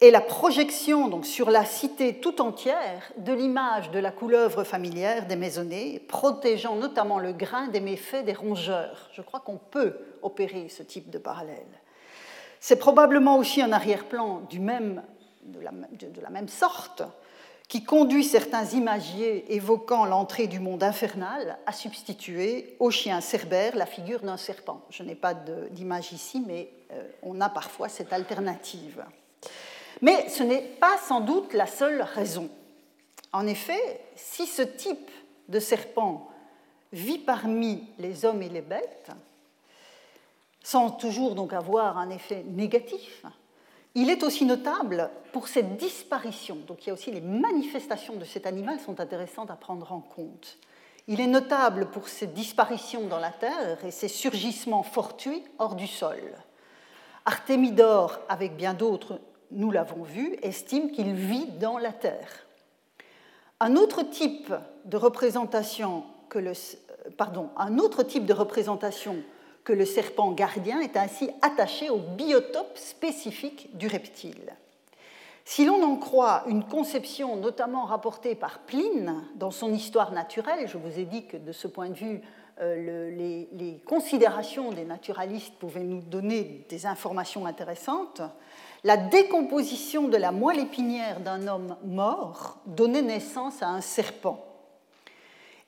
est 0.00 0.10
la 0.10 0.20
projection 0.20 1.08
donc, 1.08 1.26
sur 1.26 1.50
la 1.50 1.64
cité 1.64 2.20
tout 2.20 2.40
entière 2.40 3.10
de 3.16 3.32
l'image 3.32 3.90
de 3.90 3.98
la 3.98 4.12
couleuvre 4.12 4.62
familière 4.62 5.26
des 5.26 5.36
maisonnées, 5.36 5.98
protégeant 6.06 6.76
notamment 6.76 7.18
le 7.18 7.32
grain 7.32 7.68
des 7.68 7.80
méfaits 7.80 8.24
des 8.24 8.34
rongeurs. 8.34 9.08
Je 9.12 9.22
crois 9.22 9.40
qu'on 9.40 9.56
peut 9.56 9.98
opérer 10.22 10.68
ce 10.68 10.82
type 10.84 11.10
de 11.10 11.18
parallèle. 11.18 11.64
C'est 12.60 12.76
probablement 12.76 13.36
aussi 13.38 13.62
un 13.62 13.72
arrière-plan 13.72 14.42
de, 14.50 16.20
la 16.22 16.30
même 16.30 16.48
sorte 16.48 17.02
qui 17.68 17.82
conduit 17.82 18.24
certains 18.24 18.64
imagiers 18.64 19.54
évoquant 19.54 20.04
l'entrée 20.04 20.46
du 20.46 20.60
monde 20.60 20.82
infernal 20.82 21.58
à 21.66 21.72
substituer 21.72 22.76
au 22.78 22.90
chien 22.90 23.20
cerbère 23.20 23.74
la 23.74 23.86
figure 23.86 24.20
d'un 24.20 24.36
serpent. 24.36 24.82
Je 24.90 25.02
n'ai 25.02 25.16
pas 25.16 25.34
d'image 25.34 26.12
ici, 26.12 26.42
mais 26.46 26.70
euh, 26.92 27.02
on 27.22 27.40
a 27.40 27.48
parfois 27.48 27.88
cette 27.88 28.12
alternative. 28.12 29.04
Mais 30.00 30.28
ce 30.28 30.42
n'est 30.42 30.62
pas 30.62 30.96
sans 30.98 31.20
doute 31.20 31.54
la 31.54 31.66
seule 31.66 32.02
raison. 32.02 32.48
En 33.32 33.46
effet, 33.46 34.00
si 34.14 34.46
ce 34.46 34.62
type 34.62 35.10
de 35.48 35.58
serpent 35.58 36.28
vit 36.92 37.18
parmi 37.18 37.88
les 37.98 38.24
hommes 38.24 38.42
et 38.42 38.48
les 38.48 38.62
bêtes, 38.62 39.10
sans 40.66 40.90
toujours 40.90 41.36
donc 41.36 41.52
avoir 41.52 41.96
un 41.96 42.10
effet 42.10 42.42
négatif, 42.44 43.22
il 43.94 44.10
est 44.10 44.24
aussi 44.24 44.44
notable 44.44 45.10
pour 45.32 45.46
cette 45.46 45.76
disparition. 45.76 46.56
Donc 46.66 46.82
il 46.82 46.88
y 46.88 46.90
a 46.90 46.92
aussi 46.92 47.12
les 47.12 47.20
manifestations 47.20 48.16
de 48.16 48.24
cet 48.24 48.46
animal 48.46 48.80
sont 48.80 48.98
intéressantes 48.98 49.52
à 49.52 49.54
prendre 49.54 49.92
en 49.92 50.00
compte. 50.00 50.58
Il 51.06 51.20
est 51.20 51.28
notable 51.28 51.86
pour 51.92 52.08
cette 52.08 52.34
disparition 52.34 53.06
dans 53.06 53.20
la 53.20 53.30
terre 53.30 53.84
et 53.84 53.92
ses 53.92 54.08
surgissements 54.08 54.82
fortuits 54.82 55.44
hors 55.60 55.76
du 55.76 55.86
sol. 55.86 56.20
Artémidore, 57.26 58.18
avec 58.28 58.56
bien 58.56 58.74
d'autres, 58.74 59.20
nous 59.52 59.70
l'avons 59.70 60.02
vu, 60.02 60.36
estime 60.42 60.90
qu'il 60.90 61.14
vit 61.14 61.46
dans 61.46 61.78
la 61.78 61.92
terre. 61.92 62.44
Un 63.60 63.76
autre 63.76 64.02
type 64.02 64.52
de 64.84 64.96
représentation 64.96 66.02
que 66.28 66.40
le, 66.40 66.54
pardon, 67.16 67.50
un 67.56 67.78
autre 67.78 68.02
type 68.02 68.26
de 68.26 68.34
représentation 68.34 69.22
que 69.66 69.72
le 69.72 69.84
serpent 69.84 70.30
gardien 70.30 70.80
est 70.80 70.96
ainsi 70.96 71.28
attaché 71.42 71.90
au 71.90 71.98
biotope 71.98 72.78
spécifique 72.78 73.76
du 73.76 73.88
reptile. 73.88 74.54
Si 75.44 75.64
l'on 75.64 75.82
en 75.82 75.96
croit 75.96 76.44
une 76.46 76.64
conception 76.64 77.34
notamment 77.34 77.84
rapportée 77.84 78.36
par 78.36 78.60
Pline 78.60 79.24
dans 79.34 79.50
son 79.50 79.72
histoire 79.74 80.12
naturelle, 80.12 80.68
je 80.68 80.78
vous 80.78 81.00
ai 81.00 81.04
dit 81.04 81.26
que 81.26 81.36
de 81.36 81.50
ce 81.50 81.66
point 81.66 81.88
de 81.88 81.94
vue, 81.94 82.20
euh, 82.60 83.10
les, 83.10 83.48
les, 83.52 83.78
considérations 83.84 84.70
des 84.70 84.84
naturalistes 84.84 85.54
pouvaient 85.58 85.80
nous 85.80 86.00
donner 86.00 86.64
des 86.68 86.86
informations 86.86 87.44
intéressantes, 87.44 88.22
la 88.84 88.96
décomposition 88.96 90.06
de 90.06 90.16
la 90.16 90.30
moelle 90.30 90.60
épinière 90.60 91.18
d'un 91.18 91.48
homme 91.48 91.76
mort 91.84 92.58
donnait 92.66 93.02
naissance 93.02 93.62
à 93.62 93.68
un 93.68 93.80
serpent. 93.80 94.46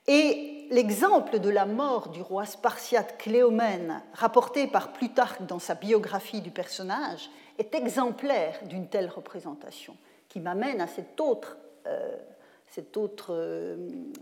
Et 0.07 0.58
l'exemple 0.69 1.39
de 1.39 1.49
la 1.49 1.65
mort 1.65 2.09
du 2.09 2.21
roi 2.21 2.45
spartiate 2.45 3.17
Cléomène, 3.17 4.01
rapporté 4.13 4.67
par 4.67 4.93
Plutarque 4.93 5.45
dans 5.45 5.59
sa 5.59 5.75
biographie 5.75 6.41
du 6.41 6.51
personnage, 6.51 7.29
est 7.57 7.75
exemplaire 7.75 8.59
d'une 8.65 8.87
telle 8.87 9.09
représentation, 9.09 9.95
qui 10.29 10.39
m'amène 10.39 10.81
à 10.81 10.87
cet 10.87 11.19
autre, 11.19 11.57
euh, 11.87 12.17
euh, 13.29 13.77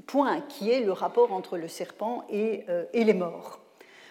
point 0.08 0.42
qui 0.42 0.72
est 0.72 0.80
le 0.80 0.92
rapport 0.92 1.34
entre 1.34 1.58
le 1.58 1.68
serpent 1.68 2.24
et, 2.30 2.66
euh, 2.70 2.86
les 2.94 3.14
morts. 3.14 3.60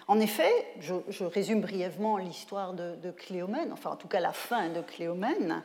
En 0.09 0.21
effet, 0.21 0.53
je, 0.79 1.25
résume 1.25 1.63
brièvement 1.63 2.17
l'histoire 2.19 2.75
de, 2.75 2.95
de, 2.97 3.11
Cléomène, 3.11 3.73
enfin 3.73 3.91
en 3.91 3.97
tout 3.97 4.07
cas 4.07 4.21
la 4.21 4.33
fin 4.33 4.69
de 4.69 4.81
Cléomène. 4.83 5.63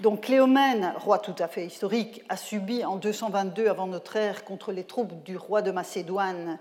Donc 0.00 0.22
Cléomène, 0.22 0.94
roi 0.96 1.18
tout 1.18 1.34
à 1.38 1.46
fait 1.46 1.66
historique, 1.66 2.24
a 2.30 2.38
subi 2.38 2.86
en 2.86 2.96
222 2.96 3.68
avant 3.68 3.86
notre 3.86 4.16
ère 4.16 4.44
contre 4.44 4.72
les 4.72 4.84
troupes 4.84 5.22
du 5.24 5.36
roi 5.36 5.60
de 5.60 5.70
Macédoine 5.70 6.58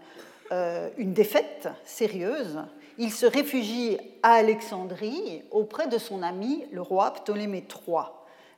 euh, 0.51 0.89
une 0.97 1.13
défaite 1.13 1.69
sérieuse. 1.85 2.59
Il 2.97 3.13
se 3.13 3.25
réfugie 3.25 3.97
à 4.23 4.33
Alexandrie 4.33 5.43
auprès 5.51 5.87
de 5.87 5.97
son 5.97 6.21
ami 6.21 6.65
le 6.73 6.81
roi 6.81 7.13
Ptolémée 7.13 7.63
III. 7.63 8.07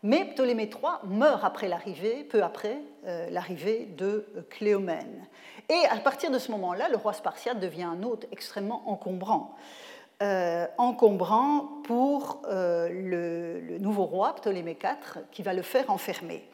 Mais 0.02 0.26
Ptolémée 0.26 0.68
III 0.68 0.94
meurt 1.08 1.44
après 1.44 1.68
l'arrivée, 1.68 2.24
peu 2.24 2.42
après 2.42 2.80
euh, 3.06 3.30
l'arrivée 3.30 3.88
de 3.96 4.26
Cléomène. 4.50 5.28
Et 5.70 5.86
à 5.92 5.98
partir 5.98 6.32
de 6.32 6.40
ce 6.40 6.50
moment-là, 6.52 6.90
le 6.90 6.98
roi 6.98 7.14
spartiate 7.14 7.60
devient 7.60 7.84
un 7.84 8.02
hôte 8.02 8.26
extrêmement 8.32 8.82
encombrant. 8.90 9.56
Euh, 10.22 10.68
encombrant 10.78 11.82
pour 11.84 12.44
euh, 12.46 12.90
le, 12.90 13.80
nouveau 13.80 14.06
roi, 14.06 14.36
Ptolémée 14.36 14.78
IV, 14.80 15.24
qui 15.32 15.42
va 15.42 15.52
le 15.52 15.64
faire 15.64 15.90
enfermer. 15.90 16.48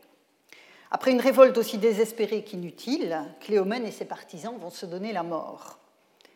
Après 0.89 1.12
une 1.12 1.19
révolte 1.19 1.57
aussi 1.57 1.77
désespérée 1.77 2.45
qu'inutile, 2.45 3.25
Cléomène 3.41 3.86
et 3.86 3.91
ses 3.91 4.05
partisans 4.05 4.57
vont 4.57 4.69
se 4.69 4.86
donner 4.86 5.12
la 5.12 5.24
mort. 5.24 5.79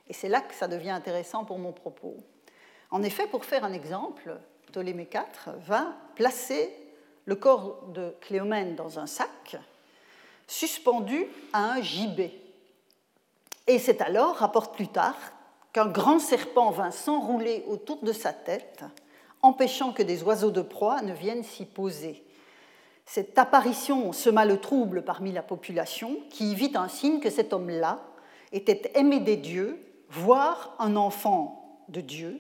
Et 0.10 0.14
c'est 0.14 0.28
là 0.28 0.42
que 0.42 0.54
ça 0.54 0.68
devient 0.68 0.90
intéressant 0.90 1.46
pour 1.46 1.58
mon 1.58 1.72
propos. 1.72 2.18
En 2.90 3.02
effet, 3.02 3.28
pour 3.28 3.46
faire 3.46 3.64
un 3.64 3.72
exemple, 3.72 4.38
Ptolémée 4.68 5.08
IV 5.10 5.54
va 5.66 5.94
placer 6.16 6.70
le 7.24 7.36
corps 7.36 7.86
de 7.94 8.14
Cléomène 8.20 8.76
dans 8.76 9.00
un 9.00 9.08
sac, 9.08 9.56
suspendu 10.48 11.28
à 11.54 11.76
un 11.76 11.82
gibet. 11.82 12.34
Et 13.68 13.80
c'est 13.80 14.02
alors, 14.02 14.36
rapporte 14.36 14.76
plus 14.76 14.90
tard, 14.90 15.16
qu'un 15.74 15.88
grand 15.88 16.20
serpent 16.20 16.72
vint 16.72 16.92
s'enrouler 16.92 17.64
autour 17.68 18.04
de 18.04 18.14
sa 18.14 18.34
tête, 18.34 18.84
empêchant 19.42 19.94
que 19.94 20.04
des 20.04 20.24
oiseaux 20.24 20.52
de 20.52 20.62
proie 20.62 21.02
ne 21.02 21.14
viennent 21.14 21.44
s'y 21.44 21.66
poser. 21.66 22.24
Cette 23.06 23.38
apparition 23.38 24.14
sema 24.14 24.46
le 24.46 24.60
trouble 24.60 25.04
parmi 25.04 25.32
la 25.32 25.42
population, 25.42 26.18
qui 26.30 26.52
y 26.52 26.56
vit 26.56 26.72
un 26.76 26.88
signe 26.88 27.20
que 27.20 27.30
cet 27.30 27.54
homme-là 27.54 28.00
était 28.52 28.92
aimé 28.96 29.20
des 29.20 29.38
dieux, 29.38 29.80
voire 30.10 30.76
un 30.80 30.96
enfant 30.96 31.80
de 31.90 32.02
Dieu, 32.02 32.40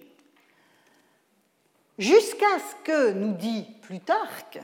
jusqu'à 1.97 2.59
ce 2.59 2.85
que, 2.85 3.11
nous 3.13 3.33
dit 3.33 3.65
Plutarque, 3.81 4.59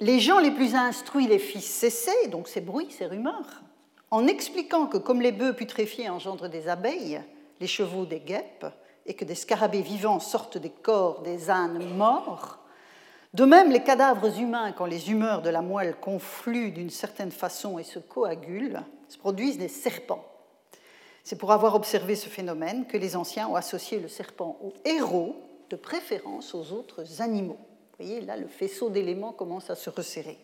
les 0.00 0.20
gens 0.20 0.38
les 0.38 0.52
plus 0.52 0.74
instruits 0.74 1.26
les 1.26 1.38
fissent 1.38 1.74
cesser, 1.74 2.28
donc 2.28 2.48
ces 2.48 2.60
bruits, 2.60 2.90
ces 2.90 3.06
rumeurs, 3.06 3.62
en 4.10 4.26
expliquant 4.26 4.86
que 4.86 4.96
comme 4.96 5.20
les 5.20 5.32
bœufs 5.32 5.54
putréfiés 5.54 6.08
engendrent 6.08 6.48
des 6.48 6.68
abeilles, 6.68 7.20
les 7.60 7.66
chevaux 7.66 8.06
des 8.06 8.20
guêpes 8.20 8.66
et 9.06 9.14
que 9.14 9.24
des 9.24 9.34
scarabées 9.34 9.82
vivants 9.82 10.20
sortent 10.20 10.58
des 10.58 10.70
corps 10.70 11.22
des 11.22 11.50
ânes 11.50 11.96
morts, 11.96 12.58
de 13.34 13.44
même 13.44 13.70
les 13.70 13.82
cadavres 13.82 14.38
humains, 14.40 14.72
quand 14.72 14.86
les 14.86 15.10
humeurs 15.10 15.42
de 15.42 15.50
la 15.50 15.60
moelle 15.60 15.96
confluent 15.96 16.72
d'une 16.72 16.90
certaine 16.90 17.30
façon 17.30 17.78
et 17.78 17.84
se 17.84 17.98
coagulent, 17.98 18.82
se 19.08 19.18
produisent 19.18 19.58
des 19.58 19.68
serpents. 19.68 20.24
C'est 21.24 21.36
pour 21.36 21.52
avoir 21.52 21.74
observé 21.74 22.16
ce 22.16 22.28
phénomène 22.28 22.86
que 22.86 22.96
les 22.96 23.16
anciens 23.16 23.48
ont 23.48 23.54
associé 23.54 24.00
le 24.00 24.08
serpent 24.08 24.58
au 24.62 24.72
héros, 24.84 25.36
de 25.68 25.76
préférence 25.76 26.54
aux 26.54 26.72
autres 26.72 27.20
animaux. 27.20 27.58
Vous 27.98 28.04
voyez, 28.06 28.22
là, 28.22 28.38
le 28.38 28.46
faisceau 28.46 28.88
d'éléments 28.88 29.32
commence 29.32 29.68
à 29.68 29.74
se 29.74 29.90
resserrer. 29.90 30.38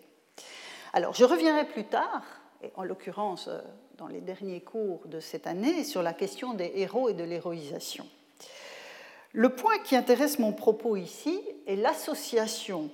Alors, 0.93 1.15
je 1.15 1.25
reviendrai 1.25 1.67
plus 1.67 1.85
tard, 1.85 2.23
et 2.63 2.71
en 2.77 2.83
l'occurrence 2.83 3.49
euh, 3.49 3.61
dans 3.99 4.07
les 4.09 4.21
derniers 4.21 4.61
cours 4.61 5.07
de 5.07 5.21
cette 5.21 5.47
année 5.47 5.85
sur 5.85 6.03
la 6.03 6.13
question 6.13 6.55
des 6.55 6.73
héros 6.77 7.09
et 7.09 7.15
de 7.15 7.25
l'héroïsation. 7.25 8.07
Le 9.33 9.51
point 9.51 9.79
qui 9.79 9.97
intéresse 9.97 10.39
mon 10.39 10.53
propos 10.53 10.97
ici 10.97 11.41
est 11.67 11.77
l'association 11.77 12.91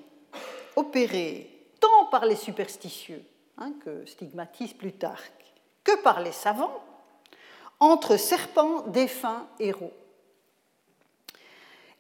opérée 0.76 1.50
tant 1.80 2.06
par 2.10 2.26
les 2.26 2.36
superstitieux, 2.36 3.22
hein, 3.58 3.72
que 3.84 4.04
stigmatise 4.06 4.74
Plutarque, 4.74 5.54
que 5.84 6.02
par 6.02 6.20
les 6.20 6.32
savants, 6.32 6.84
entre 7.78 8.18
serpents, 8.18 8.82
défunts, 8.88 9.46
héros. 9.58 9.92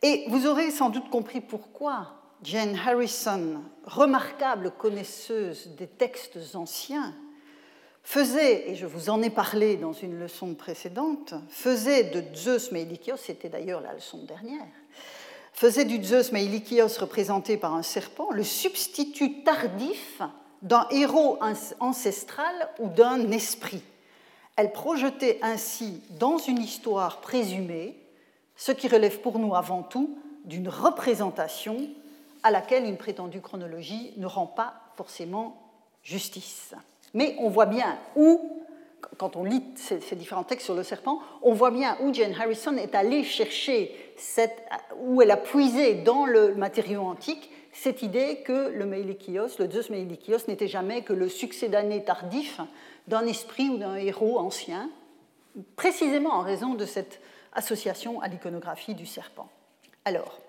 Et 0.02 0.24
vous 0.28 0.46
aurez 0.46 0.70
sans 0.70 0.90
doute 0.90 1.08
compris 1.10 1.40
pourquoi 1.40 2.14
Jane 2.42 2.76
Harrison, 2.76 3.62
remarquable 3.84 4.72
connaisseuse 4.72 5.68
des 5.76 5.86
textes 5.86 6.38
anciens, 6.54 7.14
faisait, 8.02 8.70
et 8.70 8.74
je 8.74 8.86
vous 8.86 9.10
en 9.10 9.22
ai 9.22 9.30
parlé 9.30 9.76
dans 9.76 9.92
une 9.92 10.18
leçon 10.18 10.54
précédente, 10.54 11.34
faisait 11.48 12.04
de 12.04 12.24
Zeus 12.34 12.72
Meilikios, 12.72 13.16
c'était 13.16 13.48
d'ailleurs 13.48 13.80
la 13.80 13.94
leçon 13.94 14.24
dernière, 14.24 14.66
faisait 15.52 15.84
du 15.84 16.02
Zeus 16.02 16.32
Meilikios 16.32 16.98
représenté 16.98 17.56
par 17.56 17.74
un 17.74 17.82
serpent 17.82 18.30
le 18.32 18.44
substitut 18.44 19.42
tardif 19.42 20.22
d'un 20.62 20.86
héros 20.90 21.38
ancestral 21.80 22.68
ou 22.78 22.88
d'un 22.88 23.30
esprit. 23.30 23.82
Elle 24.56 24.72
projetait 24.72 25.38
ainsi 25.42 26.02
dans 26.18 26.38
une 26.38 26.58
histoire 26.58 27.20
présumée 27.20 27.96
ce 28.56 28.72
qui 28.72 28.88
relève 28.88 29.20
pour 29.20 29.38
nous 29.38 29.54
avant 29.54 29.82
tout 29.82 30.18
d'une 30.44 30.68
représentation 30.68 31.88
à 32.42 32.50
laquelle 32.50 32.84
une 32.84 32.96
prétendue 32.96 33.40
chronologie 33.40 34.12
ne 34.16 34.26
rend 34.26 34.46
pas 34.46 34.74
forcément 34.96 35.72
justice. 36.02 36.74
Mais 37.14 37.36
on 37.38 37.48
voit 37.48 37.66
bien 37.66 37.98
où, 38.16 38.62
quand 39.18 39.36
on 39.36 39.44
lit 39.44 39.62
ces, 39.76 39.98
différents 40.16 40.44
textes 40.44 40.66
sur 40.66 40.74
le 40.74 40.82
serpent, 40.82 41.20
on 41.42 41.52
voit 41.52 41.70
bien 41.70 41.96
où 42.02 42.12
Jane 42.12 42.34
Harrison 42.34 42.76
est 42.76 42.94
allée 42.94 43.24
chercher, 43.24 43.94
cette, 44.16 44.62
où 44.98 45.22
elle 45.22 45.30
a 45.30 45.36
puisé 45.36 45.94
dans 45.94 46.26
le 46.26 46.54
matériau 46.54 47.02
antique 47.02 47.50
cette 47.72 48.02
idée 48.02 48.42
que 48.44 48.68
le 48.68 48.84
Meilikios, 48.84 49.58
le 49.58 49.70
Zeus 49.70 49.90
Meilikios, 49.90 50.48
n'était 50.48 50.68
jamais 50.68 51.02
que 51.02 51.12
le 51.12 51.28
succédané 51.28 52.04
tardif 52.04 52.60
d'un 53.06 53.26
esprit 53.26 53.68
ou 53.68 53.78
d'un 53.78 53.96
héros 53.96 54.38
ancien, 54.38 54.90
précisément 55.76 56.34
en 56.34 56.42
raison 56.42 56.74
de 56.74 56.84
cette 56.84 57.20
association 57.52 58.20
à 58.20 58.28
l'iconographie 58.28 58.94
du 58.94 59.06
serpent. 59.06 59.48
Alors, 60.04 60.40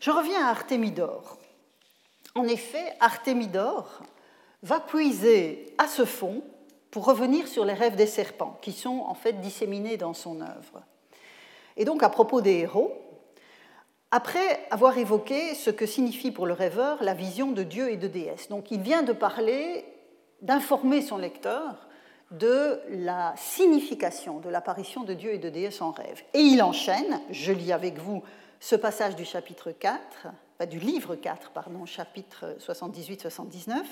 je 0.00 0.10
reviens 0.10 0.46
à 0.46 0.50
Artémidore. 0.50 1.38
En 2.34 2.44
effet, 2.44 2.94
Artémidore 3.00 4.00
va 4.62 4.80
puiser 4.80 5.66
à 5.78 5.86
ce 5.86 6.04
fond 6.04 6.42
pour 6.90 7.04
revenir 7.04 7.46
sur 7.46 7.64
les 7.64 7.72
rêves 7.72 7.96
des 7.96 8.06
serpents, 8.06 8.58
qui 8.62 8.72
sont 8.72 9.04
en 9.06 9.14
fait 9.14 9.40
disséminés 9.40 9.96
dans 9.96 10.14
son 10.14 10.40
œuvre. 10.40 10.82
Et 11.76 11.84
donc, 11.84 12.02
à 12.02 12.08
propos 12.08 12.40
des 12.40 12.58
héros, 12.58 12.92
après 14.10 14.66
avoir 14.70 14.98
évoqué 14.98 15.54
ce 15.54 15.70
que 15.70 15.86
signifie 15.86 16.32
pour 16.32 16.46
le 16.46 16.52
rêveur 16.52 17.02
la 17.02 17.14
vision 17.14 17.52
de 17.52 17.62
Dieu 17.62 17.90
et 17.90 17.96
de 17.96 18.08
déesse. 18.08 18.48
Donc, 18.48 18.70
il 18.72 18.80
vient 18.80 19.02
de 19.04 19.12
parler, 19.12 19.84
d'informer 20.42 21.00
son 21.00 21.16
lecteur 21.16 21.86
de 22.32 22.80
la 22.88 23.34
signification 23.36 24.38
de 24.38 24.48
l'apparition 24.48 25.02
de 25.04 25.14
Dieu 25.14 25.32
et 25.32 25.38
de 25.38 25.48
déesse 25.48 25.80
en 25.80 25.90
rêve. 25.90 26.22
Et 26.34 26.40
il 26.40 26.62
enchaîne, 26.62 27.20
je 27.30 27.52
lis 27.52 27.72
avec 27.72 27.98
vous 27.98 28.22
ce 28.60 28.76
passage 28.76 29.16
du 29.16 29.24
chapitre 29.24 29.72
4, 29.72 30.28
du 30.68 30.78
livre 30.78 31.16
4, 31.16 31.50
pardon, 31.50 31.86
chapitre 31.86 32.56
78-79. 32.60 33.82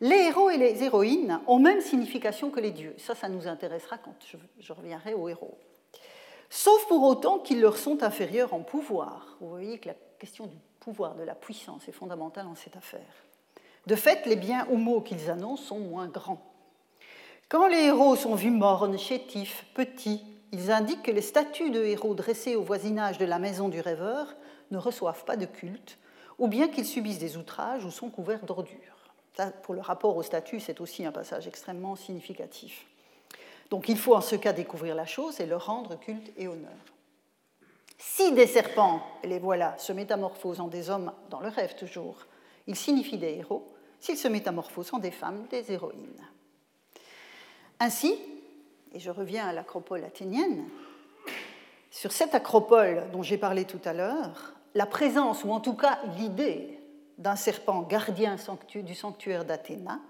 Les 0.00 0.16
héros 0.16 0.50
et 0.50 0.56
les 0.56 0.82
héroïnes 0.82 1.40
ont 1.46 1.58
même 1.58 1.80
signification 1.80 2.50
que 2.50 2.60
les 2.60 2.72
dieux. 2.72 2.94
Ça, 2.98 3.14
ça 3.14 3.28
nous 3.28 3.46
intéressera 3.46 3.98
quand 3.98 4.14
je, 4.58 4.72
reviendrai 4.72 5.14
aux 5.14 5.28
héros. 5.28 5.56
Sauf 6.50 6.86
pour 6.88 7.02
autant 7.04 7.38
qu'ils 7.38 7.60
leur 7.60 7.76
sont 7.76 8.02
inférieurs 8.02 8.54
en 8.54 8.60
pouvoir. 8.60 9.36
Vous 9.40 9.48
voyez 9.48 9.78
que 9.78 9.88
la 9.88 9.94
question 10.18 10.46
du 10.46 10.56
pouvoir, 10.80 11.14
de 11.14 11.22
la 11.22 11.34
puissance 11.34 11.88
est 11.88 11.92
fondamentale 11.92 12.46
en 12.46 12.54
cette 12.54 12.76
affaire. 12.76 13.24
De 13.86 13.94
fait, 13.94 14.26
les 14.26 14.36
biens 14.36 14.66
ou 14.70 14.76
maux 14.76 15.00
qu'ils 15.00 15.30
annoncent 15.30 15.64
sont 15.64 15.80
moins 15.80 16.08
grands. 16.08 16.42
Quand 17.48 17.68
les 17.68 17.84
héros 17.84 18.16
sont 18.16 18.34
vus 18.34 18.50
mornes, 18.50 18.98
chétifs, 18.98 19.66
petits, 19.74 20.24
ils 20.52 20.70
indiquent 20.70 21.02
que 21.02 21.10
les 21.10 21.22
statues 21.22 21.70
de 21.70 21.84
héros 21.84 22.14
dressées 22.14 22.56
au 22.56 22.62
voisinage 22.62 23.18
de 23.18 23.24
la 23.24 23.38
maison 23.38 23.68
du 23.68 23.80
rêveur 23.80 24.34
ne 24.70 24.78
reçoivent 24.78 25.24
pas 25.24 25.36
de 25.36 25.46
culte, 25.46 25.98
ou 26.38 26.48
bien 26.48 26.68
qu'ils 26.68 26.86
subissent 26.86 27.18
des 27.18 27.36
outrages 27.36 27.84
ou 27.84 27.90
sont 27.90 28.10
couverts 28.10 28.44
d'ordures. 28.44 29.03
Pour 29.62 29.74
le 29.74 29.80
rapport 29.80 30.16
aux 30.16 30.22
statues, 30.22 30.60
c'est 30.60 30.80
aussi 30.80 31.04
un 31.04 31.12
passage 31.12 31.46
extrêmement 31.46 31.96
significatif. 31.96 32.86
Donc 33.70 33.88
il 33.88 33.98
faut 33.98 34.14
en 34.14 34.20
ce 34.20 34.36
cas 34.36 34.52
découvrir 34.52 34.94
la 34.94 35.06
chose 35.06 35.40
et 35.40 35.46
leur 35.46 35.66
rendre 35.66 35.98
culte 35.98 36.32
et 36.36 36.48
honneur. 36.48 36.70
Si 37.98 38.32
des 38.32 38.46
serpents, 38.46 39.02
les 39.24 39.38
voilà, 39.38 39.76
se 39.78 39.92
métamorphosent 39.92 40.60
en 40.60 40.68
des 40.68 40.90
hommes 40.90 41.12
dans 41.30 41.40
le 41.40 41.48
rêve 41.48 41.74
toujours, 41.74 42.26
ils 42.66 42.76
signifient 42.76 43.18
des 43.18 43.34
héros. 43.34 43.70
S'ils 44.00 44.18
se 44.18 44.28
métamorphosent 44.28 44.92
en 44.92 44.98
des 44.98 45.10
femmes, 45.10 45.46
des 45.50 45.72
héroïnes. 45.72 46.20
Ainsi, 47.80 48.18
et 48.92 49.00
je 49.00 49.10
reviens 49.10 49.46
à 49.46 49.52
l'acropole 49.52 50.04
athénienne, 50.04 50.68
sur 51.90 52.12
cette 52.12 52.34
acropole 52.34 53.10
dont 53.12 53.22
j'ai 53.22 53.38
parlé 53.38 53.64
tout 53.64 53.80
à 53.84 53.92
l'heure, 53.92 54.54
la 54.74 54.86
présence, 54.86 55.44
ou 55.44 55.52
en 55.52 55.60
tout 55.60 55.74
cas 55.74 56.00
l'idée 56.18 56.73
d'un 57.18 57.36
serpent 57.36 57.82
gardien 57.82 58.36
du 58.74 58.94
sanctuaire 58.94 59.44
d'Athéna, 59.44 60.00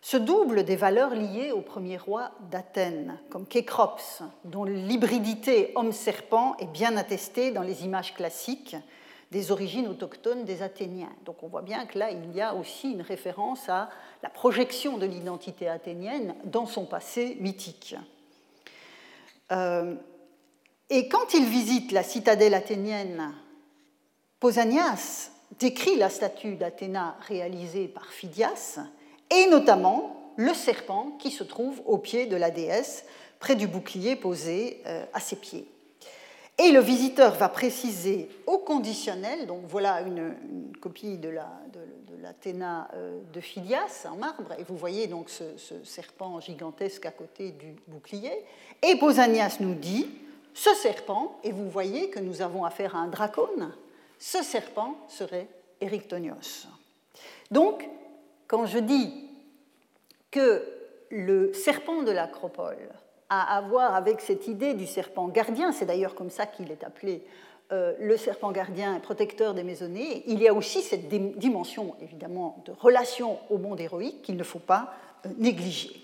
se 0.00 0.16
double 0.16 0.64
des 0.64 0.76
valeurs 0.76 1.14
liées 1.14 1.50
au 1.52 1.60
premier 1.60 1.96
roi 1.96 2.30
d'Athènes, 2.50 3.18
comme 3.30 3.46
Kécrops, 3.46 4.22
dont 4.44 4.64
l'hybridité 4.64 5.72
homme-serpent 5.74 6.56
est 6.58 6.70
bien 6.70 6.96
attestée 6.96 7.50
dans 7.50 7.62
les 7.62 7.84
images 7.84 8.14
classiques 8.14 8.76
des 9.30 9.50
origines 9.50 9.88
autochtones 9.88 10.44
des 10.44 10.62
Athéniens. 10.62 11.12
Donc 11.24 11.42
on 11.42 11.48
voit 11.48 11.62
bien 11.62 11.84
que 11.86 11.98
là, 11.98 12.10
il 12.10 12.34
y 12.34 12.40
a 12.40 12.54
aussi 12.54 12.92
une 12.92 13.02
référence 13.02 13.68
à 13.68 13.90
la 14.22 14.30
projection 14.30 14.96
de 14.96 15.06
l'identité 15.06 15.68
athénienne 15.68 16.34
dans 16.44 16.66
son 16.66 16.86
passé 16.86 17.36
mythique. 17.40 17.94
Euh, 19.52 19.94
et 20.90 21.08
quand 21.08 21.34
il 21.34 21.44
visite 21.44 21.92
la 21.92 22.02
citadelle 22.02 22.54
athénienne, 22.54 23.34
Pausanias 24.40 25.30
décrit 25.58 25.96
la 25.96 26.10
statue 26.10 26.54
d'Athéna 26.54 27.16
réalisée 27.26 27.88
par 27.88 28.06
Phidias, 28.06 28.78
et 29.30 29.46
notamment 29.48 30.32
le 30.36 30.54
serpent 30.54 31.16
qui 31.18 31.30
se 31.30 31.44
trouve 31.44 31.82
au 31.86 31.98
pied 31.98 32.26
de 32.26 32.36
la 32.36 32.50
déesse, 32.50 33.04
près 33.40 33.56
du 33.56 33.66
bouclier 33.66 34.16
posé 34.16 34.80
euh, 34.86 35.04
à 35.12 35.20
ses 35.20 35.36
pieds. 35.36 35.66
Et 36.58 36.72
le 36.72 36.80
visiteur 36.80 37.34
va 37.34 37.48
préciser 37.48 38.28
au 38.46 38.58
conditionnel, 38.58 39.46
donc 39.46 39.62
voilà 39.68 40.00
une, 40.00 40.34
copie 40.80 41.16
de 41.16 41.28
l'Athéna 41.28 42.88
la, 42.92 42.98
de, 42.98 43.02
euh, 43.02 43.20
de, 43.32 43.40
Phidias 43.40 44.06
en 44.10 44.16
marbre, 44.16 44.52
et 44.58 44.64
vous 44.64 44.76
voyez 44.76 45.06
donc 45.06 45.30
ce, 45.30 45.44
serpent 45.84 46.40
gigantesque 46.40 47.06
à 47.06 47.12
côté 47.12 47.52
du 47.52 47.76
bouclier. 47.86 48.32
Et 48.82 48.96
Pausanias 48.96 49.58
nous 49.60 49.74
dit, 49.74 50.08
ce 50.52 50.74
serpent, 50.74 51.38
et 51.44 51.52
vous 51.52 51.70
voyez 51.70 52.10
que 52.10 52.18
nous 52.18 52.42
avons 52.42 52.64
affaire 52.64 52.96
à 52.96 53.00
un 53.00 53.08
dracone, 53.08 53.72
ce 54.18 54.42
serpent 54.42 54.96
serait 55.08 55.48
Érictonios. 55.80 56.66
Donc, 57.50 57.88
quand 58.46 58.66
je 58.66 58.78
dis 58.78 59.12
que 60.30 60.64
le 61.10 61.52
serpent 61.52 62.02
de 62.02 62.10
l'acropole 62.10 62.88
à 63.28 63.56
avoir 63.56 63.94
avec 63.94 64.20
cette 64.20 64.48
idée 64.48 64.74
du 64.74 64.86
serpent 64.86 65.28
gardien, 65.28 65.72
c'est 65.72 65.86
d'ailleurs 65.86 66.14
comme 66.14 66.30
ça 66.30 66.46
qu'il 66.46 66.70
est 66.70 66.84
appelé 66.84 67.22
euh, 67.70 67.92
le 68.00 68.16
serpent 68.16 68.50
gardien 68.50 68.98
protecteur 68.98 69.52
des 69.52 69.62
maisonnées, 69.62 70.22
il 70.26 70.40
y 70.40 70.48
a 70.48 70.54
aussi 70.54 70.80
cette 70.80 71.08
dimension 71.08 71.94
évidemment 72.00 72.62
de 72.64 72.72
relation 72.72 73.38
au 73.50 73.58
monde 73.58 73.78
héroïque 73.78 74.22
qu'il 74.22 74.36
ne 74.36 74.42
faut 74.42 74.58
pas 74.58 74.94
euh, 75.26 75.28
négliger. 75.36 76.02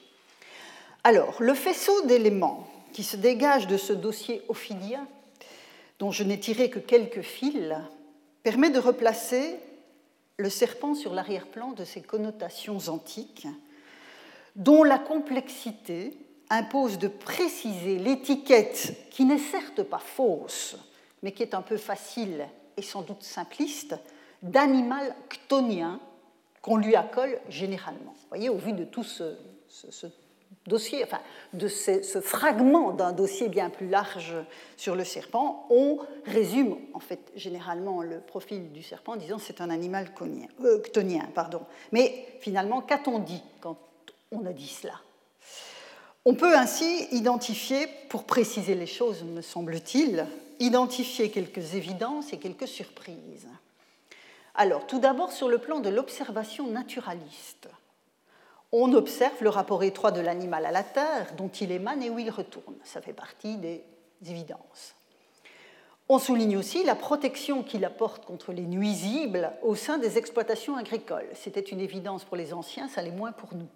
Alors, 1.05 1.37
le 1.41 1.55
faisceau 1.55 2.05
d'éléments 2.07 2.67
qui 2.93 3.03
se 3.03 3.17
dégage 3.17 3.67
de 3.67 3.79
ce 3.79 3.95
dossier 3.95 4.43
ophidien, 4.49 5.07
dont 5.99 6.11
je 6.11 6.23
n'ai 6.23 6.39
tiré 6.39 6.69
que 6.69 6.79
quelques 6.79 7.23
fils, 7.23 7.75
permet 8.45 8.71
de 8.71 8.79
replacer 8.79 9.59
le 10.37 10.51
serpent 10.51 10.95
sur 10.95 11.15
l'arrière-plan 11.15 11.73
de 11.73 11.85
ses 11.85 12.03
connotations 12.03 12.79
antiques, 12.89 13.49
dont 14.55 14.85
la 14.85 14.99
complexité 14.99 16.17
impose 16.51 16.99
de 16.99 17.09
préciser 17.09 17.99
l'étiquette 17.99 19.09
qui 19.11 19.25
n'est 19.25 19.39
certes 19.39 19.83
pas 19.83 19.99
fausse, 19.99 20.77
mais 21.23 21.33
qui 21.33 21.43
est 21.43 21.55
un 21.55 21.63
peu 21.63 21.79
facile 21.79 22.47
et 22.77 22.83
sans 22.83 23.03
doute 23.03 23.23
simpliste, 23.23 23.97
d'animal 24.43 25.17
chtonien 25.31 25.99
qu'on 26.61 26.77
lui 26.77 26.97
accole 26.97 27.41
généralement. 27.49 28.15
Voyez, 28.29 28.51
au 28.51 28.57
vu 28.59 28.73
de 28.73 28.85
tout 28.85 29.05
ce, 29.05 29.37
dossier, 30.67 31.05
enfin, 31.05 31.21
de 31.53 31.69
ce, 31.69 32.21
fragment 32.21 32.93
d'un 32.93 33.13
dossier 33.13 33.49
bien 33.49 33.71
plus 33.71 33.89
large 33.89 34.35
sur 34.77 34.97
le 34.97 35.05
serpent, 35.05 35.67
on 35.71 35.99
résume 36.25 36.77
en 36.95 37.01
fait 37.01 37.21
généralement 37.37 38.03
le 38.03 38.21
profil 38.21 38.73
du 38.73 38.83
serpent 38.83 39.13
en 39.13 39.17
disant 39.17 39.39
c'est 39.39 39.61
un 39.61 39.71
animal 39.71 40.09
euh, 40.63 40.83
chtonien. 40.83 41.29
Pardon. 41.35 41.63
Mais 41.93 42.27
finalement, 42.41 42.81
qu'a-t-on 42.81 43.19
dit 43.19 43.43
quand 43.61 43.77
on 44.33 44.45
a 44.47 44.53
dit 44.53 44.69
cela? 44.69 44.95
On 46.27 46.35
peut 46.35 46.57
ainsi 46.57 47.07
identifier, 47.13 47.87
pour 48.09 48.25
préciser 48.25 48.75
les 48.75 48.87
choses, 48.87 49.23
me 49.25 49.43
semble-t-il, 49.43 50.27
identifier 50.59 51.31
quelques 51.31 51.75
évidences 51.75 52.33
et 52.33 52.39
quelques 52.39 52.69
surprises. 52.69 53.47
Alors, 54.55 54.87
tout 54.87 55.01
d'abord, 55.01 55.33
sur 55.33 55.49
le 55.49 55.59
plan 55.59 55.81
de 55.81 55.91
l'observation 55.91 56.69
naturaliste, 56.69 57.69
on 58.83 58.93
observe 58.93 59.41
le 59.41 59.51
rapport 59.51 59.85
étroit 59.85 60.11
de 60.11 60.21
l'animal 60.21 60.67
à 60.67 60.73
la 60.73 60.83
terre, 60.83 61.33
dont 61.37 61.49
il 61.49 61.71
émane 61.71 62.03
et 62.03 62.11
où 62.11 62.19
il 62.19 62.29
retourne. 62.29 62.75
Ça 62.83 63.01
fait 63.01 63.13
partie 63.13 63.57
des 63.57 63.85
évidences. 64.27 64.95
On 66.09 66.19
souligne 66.19 66.57
aussi 66.57 66.83
la 66.83 66.97
protection 66.97 67.63
qu'il 67.63 67.85
apporte 67.85 68.25
contre 68.27 68.53
les 68.53 68.67
nuisibles 68.67 69.53
au 69.63 69.77
sein 69.77 69.99
des 69.99 70.19
exploitations 70.19 70.77
agricoles. 70.77 71.29
C'était 71.35 71.61
une 71.61 71.81
évidence 71.81 72.25
pour 72.25 72.37
les 72.37 72.53
anciens, 72.53 72.89
ça 72.89 73.01
l'est 73.01 73.13
moins 73.13 73.31
pour 73.31 73.55
nous. 73.55 73.69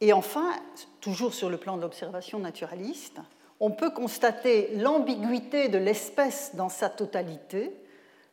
Et 0.00 0.12
enfin, 0.12 0.52
toujours 1.00 1.34
sur 1.34 1.50
le 1.50 1.56
plan 1.56 1.76
de 1.76 1.82
l'observation 1.82 2.38
naturaliste, 2.38 3.18
on 3.58 3.72
peut 3.72 3.90
constater 3.90 4.70
l'ambiguïté 4.76 5.68
de 5.68 5.78
l'espèce 5.78 6.52
dans 6.54 6.68
sa 6.68 6.88
totalité, 6.88 7.72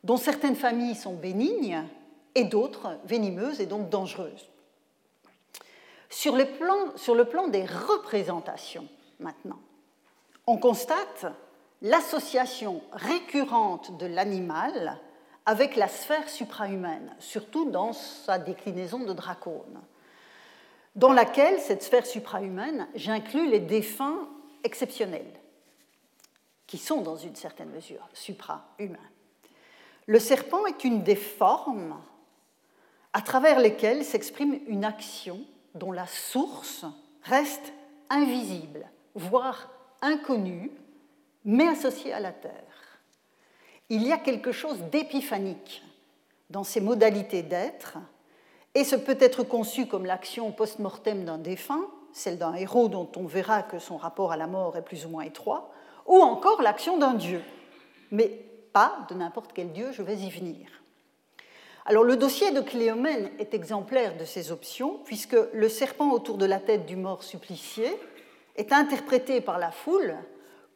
dont 0.04 0.18
certaines 0.18 0.56
familles 0.56 0.96
sont 0.96 1.16
bénignes 1.16 1.84
et 2.36 2.44
d'autres 2.44 2.98
venimeuses 3.06 3.62
et 3.62 3.66
donc 3.66 3.90
dangereuses. 3.90 4.53
Sur 6.14 6.36
le, 6.36 6.46
plan, 7.26 7.48
des 7.48 7.66
représentations, 7.66 8.88
maintenant, 9.20 9.60
on 10.46 10.58
constate 10.58 11.26
l'association 11.82 12.84
récurrente 12.92 13.98
de 13.98 14.06
l'animal 14.06 15.00
avec 15.48 15.76
la 15.76 15.88
sphère 15.88 16.30
suprahumaine, 16.30 17.16
surtout 17.18 17.72
dans 17.72 17.94
sa 17.94 18.38
déclinaison 18.38 19.00
de 19.00 19.12
dracone, 19.12 19.82
dans 20.96 21.12
laquelle 21.12 21.60
cette 21.60 21.82
sphère 21.82 22.06
suprahumaine, 22.06 22.88
j'inclus 22.94 23.50
les 23.50 23.60
défunts 23.60 24.30
exceptionnels, 24.64 25.42
qui 26.68 26.78
sont 26.78 27.02
dans 27.02 27.18
une 27.18 27.36
certaine 27.36 27.72
mesure 27.72 28.08
suprahumains. 28.14 29.10
Le 30.06 30.20
serpent 30.20 30.68
est 30.68 30.84
une 30.84 31.02
des 31.02 31.16
formes 31.16 32.00
à 33.14 33.22
travers 33.22 33.60
lesquelles 33.60 34.06
s'exprime 34.06 34.60
une 34.68 34.86
action 34.86 35.44
dont 35.76 35.92
la 35.92 36.08
source 36.08 36.86
reste 37.24 37.74
invisible, 38.10 38.86
voire 39.16 39.70
inconnue, 40.02 40.72
mais 41.46 41.68
associée 41.68 42.14
à 42.14 42.20
la 42.20 42.32
Terre. 42.32 43.00
Il 43.90 44.06
y 44.06 44.12
a 44.12 44.18
quelque 44.18 44.52
chose 44.52 44.80
d'épiphanique 44.92 45.84
dans 46.50 46.64
ces 46.64 46.82
modalités 46.82 47.42
d'être, 47.42 47.98
et 48.76 48.84
ce 48.84 48.96
peut 48.96 49.18
être 49.20 49.44
conçu 49.44 49.88
comme 49.88 50.06
l'action 50.06 50.52
post-mortem 50.52 51.26
d'un 51.26 51.38
défunt, 51.38 51.88
celle 52.12 52.38
d'un 52.38 52.54
héros 52.54 52.90
dont 52.90 53.10
on 53.16 53.26
verra 53.26 53.64
que 53.64 53.80
son 53.80 53.98
rapport 53.98 54.32
à 54.32 54.38
la 54.38 54.48
mort 54.48 54.78
est 54.78 54.84
plus 54.84 55.06
ou 55.06 55.10
moins 55.10 55.24
étroit, 55.24 55.72
ou 56.06 56.18
encore 56.18 56.62
l'action 56.62 56.98
d'un 56.98 57.14
dieu, 57.14 57.42
mais 58.12 58.28
pas 58.72 59.06
de 59.10 59.16
n'importe 59.16 59.54
quel 59.54 59.72
dieu, 59.72 59.92
je 59.92 60.02
vais 60.02 60.18
y 60.18 60.30
venir. 60.30 60.83
Alors 61.86 62.04
le 62.04 62.16
dossier 62.16 62.52
de 62.52 62.62
Cléomène 62.62 63.30
est 63.40 63.54
exemplaire 63.54 64.16
de 64.18 64.24
ces 64.24 64.52
options, 64.52 65.00
puisque 65.04 65.36
le 65.54 65.68
serpent 65.68 66.12
autour 66.12 66.38
de 66.38 66.46
la 66.46 66.60
tête 66.60 66.86
du 66.86 66.96
mort 66.96 67.24
supplicié 67.24 67.88
est 68.56 68.72
interprété 68.72 69.42
par 69.42 69.60
la 69.60 69.72
foule 69.72 70.16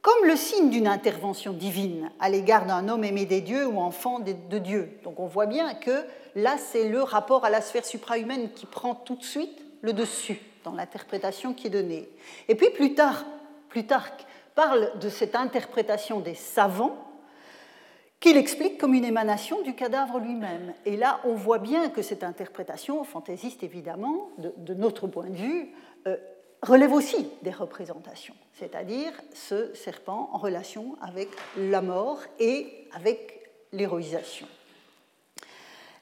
comme 0.01 0.25
le 0.25 0.35
signe 0.35 0.69
d'une 0.69 0.87
intervention 0.87 1.53
divine 1.53 2.11
à 2.19 2.29
l'égard 2.29 2.65
d'un 2.65 2.87
homme 2.87 3.03
aimé 3.03 3.25
des 3.25 3.41
dieux 3.41 3.67
ou 3.67 3.79
enfant 3.79 4.19
de 4.19 4.57
Dieu. 4.57 4.99
Donc 5.03 5.19
on 5.19 5.25
voit 5.25 5.47
bien 5.47 5.73
que 5.73 6.05
là, 6.35 6.57
c'est 6.57 6.87
le 6.87 7.01
rapport 7.01 7.45
à 7.45 7.49
la 7.49 7.61
sphère 7.61 7.85
suprahumaine 7.85 8.51
qui 8.51 8.65
prend 8.65 8.95
tout 8.95 9.15
de 9.15 9.23
suite 9.23 9.65
le 9.81 9.93
dessus 9.93 10.39
dans 10.63 10.73
l'interprétation 10.73 11.53
qui 11.53 11.67
est 11.67 11.71
donnée. 11.71 12.09
Et 12.47 12.55
puis 12.55 12.69
Plutarque 12.69 14.25
parle 14.55 14.97
de 14.99 15.09
cette 15.09 15.35
interprétation 15.35 16.19
des 16.19 16.35
savants 16.35 17.06
qu'il 18.19 18.37
explique 18.37 18.77
comme 18.77 18.93
une 18.93 19.05
émanation 19.05 19.61
du 19.61 19.75
cadavre 19.75 20.19
lui-même. 20.19 20.73
Et 20.85 20.97
là, 20.97 21.19
on 21.23 21.33
voit 21.33 21.59
bien 21.59 21.89
que 21.89 22.01
cette 22.01 22.23
interprétation, 22.23 23.03
fantaisiste 23.03 23.63
évidemment, 23.63 24.29
de, 24.37 24.73
notre 24.73 25.07
point 25.07 25.29
de 25.29 25.35
vue, 25.35 25.71
euh, 26.07 26.17
relève 26.63 26.93
aussi 26.93 27.29
des 27.43 27.51
représentations, 27.51 28.33
c'est-à-dire 28.53 29.11
ce 29.33 29.73
serpent 29.75 30.29
en 30.33 30.37
relation 30.37 30.97
avec 31.01 31.29
la 31.57 31.81
mort 31.81 32.19
et 32.39 32.87
avec 32.93 33.51
l'héroïsation. 33.71 34.47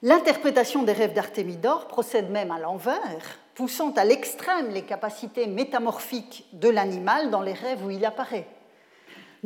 L'interprétation 0.02 0.82
des 0.82 0.92
rêves 0.92 1.14
d'Artémidore 1.14 1.88
procède 1.88 2.30
même 2.30 2.50
à 2.50 2.58
l'envers, 2.58 3.38
poussant 3.54 3.92
à 3.92 4.04
l'extrême 4.04 4.70
les 4.70 4.82
capacités 4.82 5.46
métamorphiques 5.46 6.46
de 6.52 6.68
l'animal 6.68 7.30
dans 7.30 7.40
les 7.40 7.54
rêves 7.54 7.84
où 7.84 7.90
il 7.90 8.04
apparaît. 8.04 8.46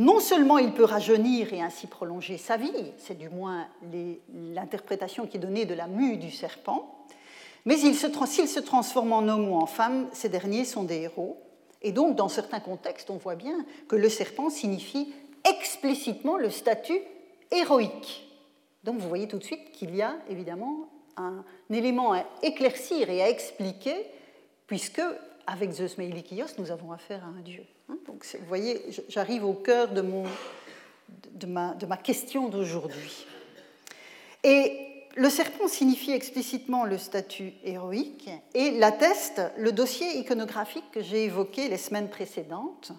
Non 0.01 0.19
seulement 0.19 0.57
il 0.57 0.73
peut 0.73 0.85
rajeunir 0.85 1.53
et 1.53 1.61
ainsi 1.61 1.87
prolonger 1.87 2.39
sa 2.39 2.57
vie, 2.57 2.93
c'est 2.97 3.19
du 3.19 3.29
moins 3.29 3.69
l'interprétation 4.33 5.27
qui 5.27 5.37
est 5.37 5.41
donnée 5.41 5.67
de 5.67 5.75
la 5.75 5.89
mue 5.89 6.17
du 6.17 6.31
serpent, 6.31 7.05
mais 7.67 7.77
s'il 7.77 7.95
se, 7.95 8.61
transforme 8.61 9.13
en 9.13 9.29
homme 9.29 9.51
ou 9.51 9.57
en 9.57 9.67
femme, 9.67 10.09
ces 10.15 10.31
derniers 10.31 10.65
sont 10.65 10.85
des 10.85 11.03
héros. 11.03 11.37
Et 11.83 11.93
donc, 11.93 12.17
dans 12.17 12.31
certains 12.31 12.61
contextes, 12.61 13.11
on 13.11 13.19
voit 13.19 13.35
bien 13.35 13.67
que 13.89 13.97
le 13.97 14.09
serpent 14.09 14.49
signifie 14.49 15.13
explicitement 15.47 16.39
le 16.39 16.49
statut 16.49 17.03
héroïque. 17.51 18.27
Donc, 18.85 18.97
vous 18.97 19.09
voyez 19.09 19.29
tout 19.29 19.39
de 19.39 19.45
suite 19.45 19.71
qu'il 19.73 19.95
y 19.95 20.01
a 20.01 20.17
évidemment 20.31 20.89
un 21.19 21.45
élément 21.69 22.15
à 22.15 22.25
éclaircir 22.43 23.11
et 23.11 23.23
à 23.23 23.29
expliquer, 23.29 24.07
puisque 24.67 25.03
avec 25.47 25.73
Zeus 25.73 25.99
Meilikios, 25.99 26.57
nous 26.57 26.71
avons 26.71 26.91
affaire 26.91 27.23
à 27.23 27.29
un 27.29 27.43
dieu. 27.43 27.67
Hein. 27.91 27.97
Donc, 28.07 28.25
vous 28.39 28.47
voyez, 28.47 28.83
j'arrive 29.09 29.45
au 29.45 29.55
cœur 29.55 29.89
de, 29.89 30.03
ma 31.47 31.97
question 31.97 32.49
d'aujourd'hui. 32.49 33.27
Et 34.45 34.87
le 35.17 35.29
serpent 35.29 35.69
signifie 35.69 36.13
explicitement 36.13 36.85
le 36.85 36.99
statut 36.99 37.53
héroïque 37.65 38.31
et 38.55 38.71
l'atteste 38.73 39.43
le 39.57 39.73
dossier 39.73 40.19
iconographique 40.19 40.91
que 40.93 41.03
j'ai 41.03 41.25
évoqué 41.25 41.69
les 41.69 41.79
semaines 41.79 42.09
précédentes, 42.09 42.93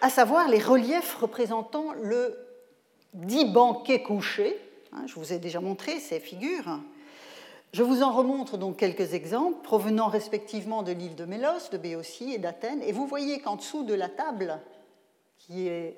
à 0.00 0.10
savoir 0.10 0.48
les 0.48 0.60
reliefs 0.60 1.16
représentant 1.16 1.92
le 2.02 2.36
dit 3.14 3.44
banquet 3.46 4.02
couché. 4.02 4.56
Hein, 4.92 5.04
je 5.06 5.14
vous 5.14 5.32
ai 5.32 5.38
déjà 5.38 5.60
montré 5.60 5.98
ces 5.98 6.20
figures. 6.20 6.78
Je 7.74 7.82
vous 7.82 8.04
en 8.04 8.12
remontre 8.12 8.56
donc 8.56 8.76
quelques 8.76 9.14
exemples 9.14 9.60
provenant 9.64 10.06
respectivement 10.06 10.84
de 10.84 10.92
l'île 10.92 11.16
de 11.16 11.24
Mélos, 11.24 11.70
de 11.72 11.76
Béotie 11.76 12.32
et 12.32 12.38
d'Athènes. 12.38 12.80
Et 12.82 12.92
vous 12.92 13.04
voyez 13.04 13.40
qu'en 13.40 13.56
dessous 13.56 13.82
de 13.82 13.94
la 13.94 14.08
table, 14.08 14.60
qui 15.38 15.66
est, 15.66 15.96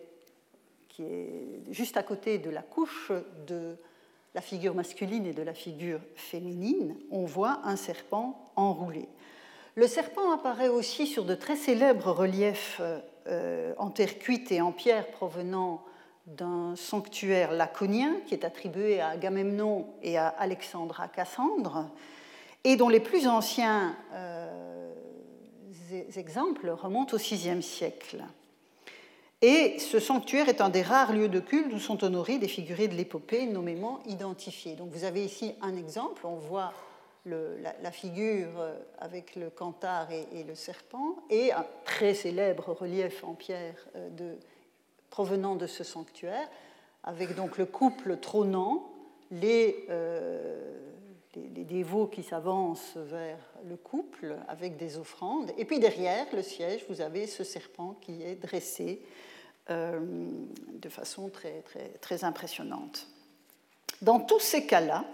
juste 1.68 1.98
à 1.98 2.02
côté 2.02 2.38
de 2.38 2.48
la 2.48 2.62
couche 2.62 3.12
de 3.46 3.76
la 4.34 4.40
figure 4.40 4.74
masculine 4.74 5.26
et 5.26 5.34
de 5.34 5.42
la 5.42 5.52
figure 5.52 6.00
féminine, 6.14 6.96
on 7.10 7.26
voit 7.26 7.60
un 7.64 7.76
serpent 7.76 8.50
enroulé. 8.56 9.06
Le 9.74 9.86
serpent 9.86 10.32
apparaît 10.32 10.68
aussi 10.68 11.06
sur 11.06 11.26
de 11.26 11.34
très 11.34 11.56
célèbres 11.56 12.10
reliefs 12.10 12.80
euh, 13.26 13.74
en 13.76 13.90
terre 13.90 14.18
cuite 14.18 14.50
et 14.50 14.62
en 14.62 14.72
pierre 14.72 15.08
provenant 15.08 15.84
d'un 16.26 16.74
sanctuaire 16.76 17.52
laconien 17.52 18.16
qui 18.26 18.34
est 18.34 18.44
attribué 18.44 19.00
à 19.00 19.10
Agamemnon 19.10 19.86
et 20.02 20.18
à 20.18 20.28
Alexandre 20.28 21.00
à 21.00 21.08
Cassandre, 21.08 21.88
et 22.64 22.76
dont 22.76 22.88
les 22.88 23.00
plus 23.00 23.28
anciens 23.28 23.96
euh, 24.12 24.92
exemples 26.16 26.70
remontent 26.70 27.14
au 27.14 27.18
VIe 27.18 27.62
siècle. 27.62 28.24
Et 29.42 29.78
ce 29.78 30.00
sanctuaire 30.00 30.48
est 30.48 30.60
un 30.60 30.70
des 30.70 30.82
rares 30.82 31.12
lieux 31.12 31.28
de 31.28 31.40
culte 31.40 31.72
où 31.72 31.78
sont 31.78 32.02
honorés 32.02 32.38
des 32.38 32.48
figurés 32.48 32.88
de 32.88 32.94
l'épopée 32.94 33.46
nommément 33.46 34.00
identifiés. 34.06 34.74
Donc 34.74 34.90
vous 34.90 35.04
avez 35.04 35.24
ici 35.24 35.54
un 35.60 35.76
exemple, 35.76 36.26
on 36.26 36.36
voit 36.36 36.72
la, 37.26 37.90
figure 37.90 38.48
euh, 38.58 38.74
avec 38.98 39.36
le 39.36 39.50
cantar 39.50 40.08
et, 40.10 40.44
le 40.44 40.54
serpent, 40.54 41.16
et 41.28 41.52
un 41.52 41.66
très 41.84 42.14
célèbre 42.14 42.72
relief 42.72 43.24
en 43.24 43.34
pierre 43.34 43.86
euh, 43.96 44.08
de, 44.10 44.38
provenant 45.10 45.56
de 45.56 45.66
ce 45.66 45.84
sanctuaire, 45.84 46.48
avec 47.04 47.34
donc 47.34 47.56
le 47.56 47.66
couple 47.66 48.18
trônant, 48.18 48.90
les, 49.30 49.86
euh, 49.90 50.72
les 51.34 51.64
dévots 51.64 52.06
qui 52.06 52.22
s'avancent 52.22 52.96
vers 52.96 53.38
le 53.68 53.76
couple 53.76 54.36
avec 54.48 54.76
des 54.76 54.98
offrandes, 54.98 55.52
et 55.56 55.64
puis 55.64 55.78
derrière 55.78 56.26
le 56.32 56.42
siège, 56.42 56.84
vous 56.88 57.00
avez 57.00 57.26
ce 57.26 57.44
serpent 57.44 57.96
qui 58.00 58.22
est 58.22 58.34
dressé 58.36 59.02
euh, 59.70 60.00
de 60.72 60.88
façon 60.88 61.28
très, 61.28 61.62
très, 62.00 62.24
impressionnante. 62.24 63.08
Dans 64.02 64.20
tous 64.20 64.40
ces 64.40 64.66
cas-là, 64.66 65.04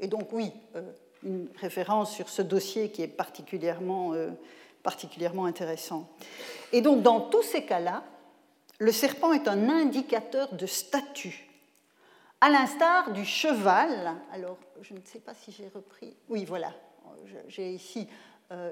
et 0.00 0.08
donc 0.08 0.32
oui, 0.32 0.52
euh, 0.76 0.82
une 1.22 1.48
référence 1.60 2.12
sur 2.12 2.28
ce 2.28 2.42
dossier 2.42 2.90
qui 2.90 3.02
est 3.02 3.08
particulièrement, 3.08 4.12
particulièrement 4.82 5.46
intéressant. 5.46 6.06
Et 6.72 6.82
donc 6.82 7.02
dans 7.02 7.20
tous 7.20 7.42
ces 7.42 7.64
cas-là, 7.64 8.04
le 8.78 8.92
serpent 8.92 9.32
est 9.32 9.48
un 9.48 9.68
indicateur 9.68 10.54
de 10.54 10.66
statut, 10.66 11.48
à 12.40 12.50
l'instar 12.50 13.12
du 13.12 13.24
cheval. 13.24 14.14
Alors, 14.32 14.58
je 14.82 14.94
ne 14.94 15.00
sais 15.04 15.20
pas 15.20 15.34
si 15.34 15.52
j'ai 15.52 15.68
repris. 15.74 16.16
Oui, 16.28 16.44
voilà. 16.44 16.72
J'ai 17.48 17.70
ici 17.70 18.06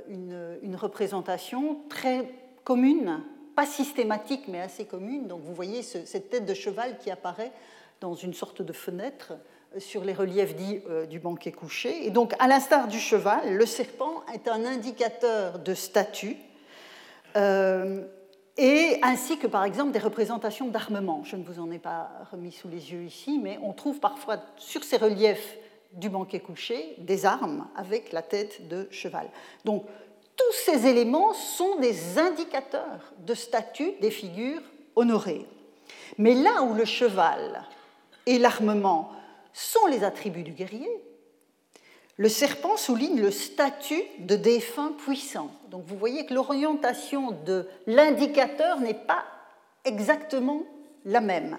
une, 0.08 0.58
une 0.62 0.76
représentation 0.76 1.80
très 1.88 2.28
commune 2.64 3.22
pas 3.54 3.66
systématique 3.66 4.48
mais 4.48 4.60
assez 4.60 4.84
commune. 4.84 5.26
Donc 5.26 5.42
vous 5.42 5.54
voyez 5.54 5.82
cette 5.82 6.30
tête 6.30 6.46
de 6.46 6.54
cheval 6.54 6.98
qui 6.98 7.10
apparaît 7.10 7.52
dans 8.00 8.14
une 8.14 8.34
sorte 8.34 8.62
de 8.62 8.72
fenêtre 8.72 9.34
euh, 9.74 9.80
sur 9.80 10.04
les 10.04 10.12
reliefs 10.12 10.56
dits 10.56 10.80
euh, 10.88 11.06
du 11.06 11.20
banquet 11.20 11.52
couché. 11.52 12.06
Et 12.06 12.10
donc, 12.10 12.34
à 12.38 12.48
l'instar 12.48 12.88
du 12.88 12.98
cheval, 12.98 13.54
le 13.54 13.66
serpent 13.66 14.24
est 14.34 14.48
un 14.48 14.64
indicateur 14.64 15.60
de 15.60 15.74
statut. 15.74 16.36
Euh, 17.36 18.04
et 18.56 18.98
ainsi 19.02 19.38
que 19.38 19.46
par 19.46 19.64
exemple 19.64 19.92
des 19.92 19.98
représentations 19.98 20.68
d'armement. 20.68 21.22
Je 21.24 21.36
ne 21.36 21.44
vous 21.44 21.60
en 21.60 21.70
ai 21.70 21.78
pas 21.78 22.10
remis 22.30 22.52
sous 22.52 22.68
les 22.68 22.92
yeux 22.92 23.04
ici, 23.04 23.38
mais 23.42 23.58
on 23.62 23.72
trouve 23.72 23.98
parfois 23.98 24.38
sur 24.56 24.84
ces 24.84 24.96
reliefs 24.96 25.56
du 25.92 26.08
banquet 26.08 26.40
couché 26.40 26.94
des 26.98 27.26
armes 27.26 27.66
avec 27.76 28.12
la 28.12 28.22
tête 28.22 28.68
de 28.68 28.88
cheval. 28.90 29.28
Donc 29.64 29.84
tous 30.36 30.52
ces 30.64 30.86
éléments 30.86 31.34
sont 31.34 31.76
des 31.76 32.18
indicateurs 32.18 33.12
de 33.18 33.34
statut 33.34 33.92
des 34.00 34.10
figures 34.10 34.62
honorées. 34.96 35.46
Mais 36.18 36.34
là 36.34 36.62
où 36.62 36.74
le 36.74 36.84
cheval 36.84 37.64
et 38.26 38.38
l'armement 38.38 39.12
sont 39.52 39.86
les 39.86 40.04
attributs 40.04 40.42
du 40.42 40.52
guerrier, 40.52 40.90
le 42.22 42.28
serpent 42.28 42.76
souligne 42.76 43.20
le 43.20 43.32
statut 43.32 44.04
de 44.20 44.37
défunt 44.37 44.92
puissant. 45.04 45.50
Donc 45.70 45.82
vous 45.87 45.98
voyez 45.98 46.24
que 46.24 46.32
l'orientation 46.32 47.32
de 47.32 47.66
l'indicateur 47.88 48.78
n'est 48.78 48.94
pas 48.94 49.24
exactement 49.85 50.62
la 51.04 51.20
même. 51.20 51.58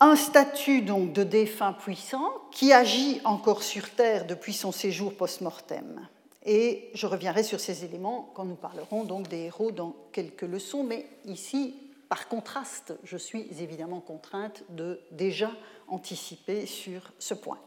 Un 0.00 0.16
statut 0.16 0.82
donc 0.82 1.12
de 1.12 1.22
défunt 1.22 1.74
puissant 1.74 2.28
qui 2.50 2.72
agit 2.72 3.20
encore 3.22 3.62
sur 3.62 3.88
Terre 3.90 4.26
depuis 4.26 4.52
son 4.52 4.72
séjour 4.72 5.14
post-mortem. 5.14 6.08
Et 6.44 6.90
je 6.92 7.06
reviendrai 7.06 7.44
sur 7.44 7.60
ces 7.60 7.84
éléments 7.84 8.32
quand 8.34 8.44
nous 8.44 8.56
parlerons 8.56 9.04
donc 9.04 9.28
des 9.28 9.42
héros 9.42 9.70
dans 9.70 9.94
quelques 10.10 10.42
leçons, 10.42 10.82
mais 10.82 11.06
ici, 11.24 11.76
par 12.08 12.26
contraste, 12.26 12.94
je 13.04 13.16
suis 13.16 13.46
évidemment 13.60 14.00
contrainte 14.00 14.64
de 14.70 14.98
déjà 15.12 15.52
anticiper 15.86 16.66
sur 16.66 17.12
ce 17.20 17.34
point. 17.34 17.60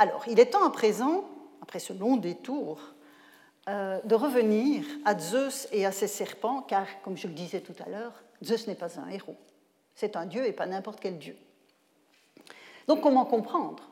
Alors, 0.00 0.24
il 0.28 0.40
est 0.40 0.46
temps 0.46 0.64
à 0.64 0.70
présent, 0.70 1.24
après 1.60 1.78
ce 1.78 1.92
long 1.92 2.16
détour, 2.16 2.80
euh, 3.68 4.00
de 4.02 4.14
revenir 4.14 4.82
à 5.04 5.18
Zeus 5.18 5.68
et 5.72 5.84
à 5.84 5.92
ses 5.92 6.06
serpents, 6.06 6.62
car, 6.62 6.86
comme 7.02 7.18
je 7.18 7.26
le 7.26 7.34
disais 7.34 7.60
tout 7.60 7.74
à 7.84 7.90
l'heure, 7.90 8.14
Zeus 8.42 8.66
n'est 8.66 8.74
pas 8.74 8.98
un 8.98 9.10
héros. 9.10 9.36
C'est 9.94 10.16
un 10.16 10.24
dieu 10.24 10.46
et 10.46 10.52
pas 10.52 10.64
n'importe 10.64 11.00
quel 11.00 11.18
dieu. 11.18 11.36
Donc, 12.88 13.02
comment 13.02 13.26
comprendre 13.26 13.90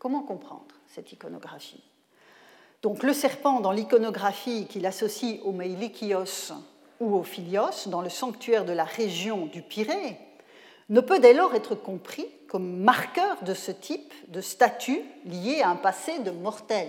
Comment 0.00 0.24
comprendre 0.24 0.74
cette 0.88 1.12
iconographie? 1.12 1.84
Donc, 2.82 3.04
le 3.04 3.12
serpent, 3.12 3.60
dans 3.60 3.70
l'iconographie 3.70 4.66
qu'il 4.66 4.84
associe 4.86 5.38
au 5.44 5.52
Meilikios 5.52 6.52
ou 6.98 7.14
au 7.14 7.22
Philios, 7.22 7.86
dans 7.86 8.02
le 8.02 8.10
sanctuaire 8.10 8.64
de 8.64 8.72
la 8.72 8.82
région 8.82 9.46
du 9.46 9.62
Pirée, 9.62 10.18
ne 10.88 11.00
peut 11.00 11.20
dès 11.20 11.32
lors 11.32 11.54
être 11.54 11.76
compris 11.76 12.26
comme 12.54 12.76
marqueur 12.76 13.42
de 13.42 13.52
ce 13.52 13.72
type 13.72 14.14
de 14.28 14.40
statut 14.40 15.00
lié 15.24 15.62
à 15.62 15.70
un 15.70 15.74
passé 15.74 16.20
de 16.20 16.30
mortel. 16.30 16.88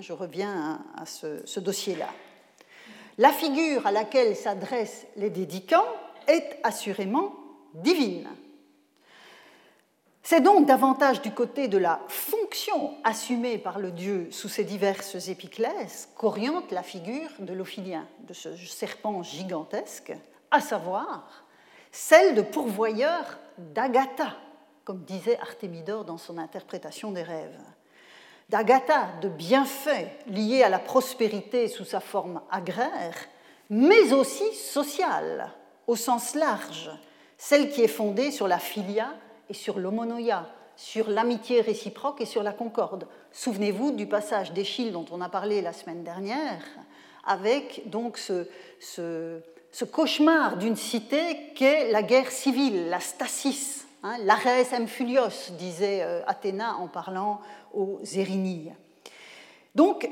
Je 0.00 0.12
reviens 0.12 0.84
à 0.96 1.04
ce, 1.04 1.58
dossier-là. 1.58 2.06
La 3.18 3.32
figure 3.32 3.88
à 3.88 3.90
laquelle 3.90 4.36
s'adressent 4.36 5.08
les 5.16 5.30
dédicants 5.30 5.88
est 6.28 6.60
assurément 6.62 7.34
divine. 7.74 8.28
C'est 10.22 10.42
donc 10.42 10.64
davantage 10.64 11.22
du 11.22 11.32
côté 11.32 11.66
de 11.66 11.78
la 11.78 12.00
fonction 12.06 12.94
assumée 13.02 13.58
par 13.58 13.80
le 13.80 13.90
dieu 13.90 14.28
sous 14.30 14.48
ses 14.48 14.62
diverses 14.62 15.26
épiclèses 15.26 16.08
qu'oriente 16.16 16.70
la 16.70 16.84
figure 16.84 17.30
de 17.40 17.52
l'ophilien, 17.52 18.06
de 18.28 18.32
ce 18.32 18.54
serpent 18.54 19.24
gigantesque, 19.24 20.12
à 20.52 20.60
savoir 20.60 21.44
celle 21.90 22.36
de 22.36 22.42
pourvoyeur 22.42 23.40
d'Agatha, 23.58 24.36
comme 24.84 25.04
disait 25.04 25.38
Artémidore 25.40 26.04
dans 26.04 26.18
son 26.18 26.38
interprétation 26.38 27.12
des 27.12 27.22
rêves. 27.22 27.60
D'Agatha, 28.48 29.08
de 29.22 29.28
bienfaits 29.28 30.26
liés 30.26 30.62
à 30.62 30.68
la 30.68 30.78
prospérité 30.78 31.68
sous 31.68 31.84
sa 31.84 32.00
forme 32.00 32.42
agraire, 32.50 33.14
mais 33.70 34.12
aussi 34.12 34.52
sociale, 34.54 35.50
au 35.86 35.96
sens 35.96 36.34
large, 36.34 36.90
celle 37.38 37.70
qui 37.70 37.82
est 37.82 37.88
fondée 37.88 38.30
sur 38.30 38.48
la 38.48 38.58
filia 38.58 39.14
et 39.48 39.54
sur 39.54 39.78
l'homonoia, 39.78 40.48
sur 40.76 41.08
l'amitié 41.08 41.60
réciproque 41.60 42.20
et 42.20 42.26
sur 42.26 42.42
la 42.42 42.52
concorde. 42.52 43.06
Souvenez-vous 43.30 43.92
du 43.92 44.06
passage 44.06 44.52
d'Échille 44.52 44.92
dont 44.92 45.06
on 45.10 45.20
a 45.20 45.28
parlé 45.28 45.62
la 45.62 45.72
semaine 45.72 46.04
dernière, 46.04 46.62
avec 47.24 47.88
donc 47.88 48.18
ce 48.18 49.84
cauchemar 49.90 50.56
d'une 50.58 50.76
cité 50.76 51.52
qu'est 51.54 51.90
la 51.90 52.02
guerre 52.02 52.30
civile, 52.30 52.88
la 52.88 53.00
stasis, 53.00 53.86
hein, 54.02 54.16
l'ares 54.24 54.66
fulios, 54.86 55.52
disait 55.58 56.02
euh, 56.02 56.22
Athéna 56.26 56.76
en 56.76 56.88
parlant 56.88 57.40
aux 57.72 58.00
Érinilles. 58.14 58.74
Donc, 59.74 60.06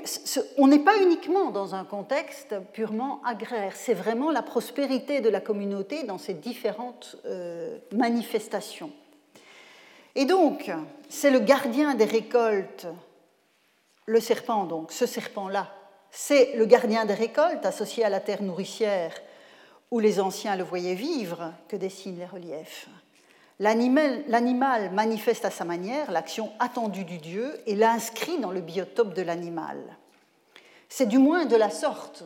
on 0.56 0.68
n'est 0.68 0.78
pas 0.78 1.02
uniquement 1.02 1.50
dans 1.50 1.74
un 1.74 1.84
contexte 1.84 2.54
purement 2.72 3.20
agraire, 3.24 3.76
c'est 3.76 3.94
vraiment 3.94 4.30
la 4.30 4.42
prospérité 4.42 5.20
de 5.20 5.28
la 5.28 5.40
communauté 5.40 6.04
dans 6.04 6.16
ses 6.16 6.32
différentes 6.32 7.16
euh, 7.26 7.78
manifestations. 7.92 8.90
Et 10.14 10.24
donc, 10.24 10.72
c'est 11.10 11.30
le 11.30 11.40
gardien 11.40 11.94
des 11.94 12.06
récoltes, 12.06 12.86
le 14.06 14.20
serpent, 14.20 14.64
donc, 14.64 14.92
ce 14.92 15.04
serpent-là, 15.04 15.68
c'est 16.10 16.56
le 16.56 16.64
gardien 16.64 17.04
des 17.04 17.14
récoltes 17.14 17.64
associé 17.66 18.04
à 18.04 18.08
la 18.08 18.20
terre 18.20 18.42
nourricière 18.42 19.12
où 19.90 20.00
les 20.00 20.20
anciens 20.20 20.56
le 20.56 20.64
voyaient 20.64 20.94
vivre, 20.94 21.52
que 21.68 21.76
dessinent 21.76 22.18
les 22.18 22.26
reliefs. 22.26 22.88
L'animal 23.60 24.90
manifeste 24.90 25.44
à 25.44 25.50
sa 25.50 25.66
manière 25.66 26.10
l'action 26.10 26.50
attendue 26.58 27.04
du 27.04 27.18
Dieu 27.18 27.60
et 27.66 27.74
l'inscrit 27.74 28.38
dans 28.38 28.52
le 28.52 28.62
biotope 28.62 29.12
de 29.12 29.20
l'animal. 29.20 29.78
C'est 30.88 31.06
du 31.06 31.18
moins 31.18 31.44
de 31.44 31.56
la 31.56 31.68
sorte 31.68 32.24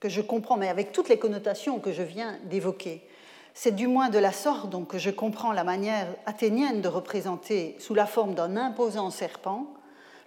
que 0.00 0.08
je 0.08 0.22
comprends, 0.22 0.56
mais 0.56 0.70
avec 0.70 0.92
toutes 0.92 1.10
les 1.10 1.18
connotations 1.18 1.78
que 1.78 1.92
je 1.92 2.02
viens 2.02 2.38
d'évoquer, 2.44 3.06
c'est 3.52 3.76
du 3.76 3.86
moins 3.86 4.08
de 4.08 4.18
la 4.18 4.32
sorte 4.32 4.70
donc, 4.70 4.88
que 4.88 4.98
je 4.98 5.10
comprends 5.10 5.52
la 5.52 5.62
manière 5.62 6.06
athénienne 6.24 6.80
de 6.80 6.88
représenter, 6.88 7.76
sous 7.78 7.92
la 7.92 8.06
forme 8.06 8.34
d'un 8.34 8.56
imposant 8.56 9.10
serpent, 9.10 9.66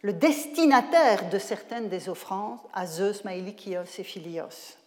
le 0.03 0.13
destinataire 0.13 1.27
de 1.31 1.39
certaines 1.39 1.89
des 1.89 2.07
offrandes 2.07 2.59
à 2.71 2.85
Zeus, 2.85 3.25
Maïlikios 3.25 3.97
et 3.97 4.03
Philios. 4.03 4.77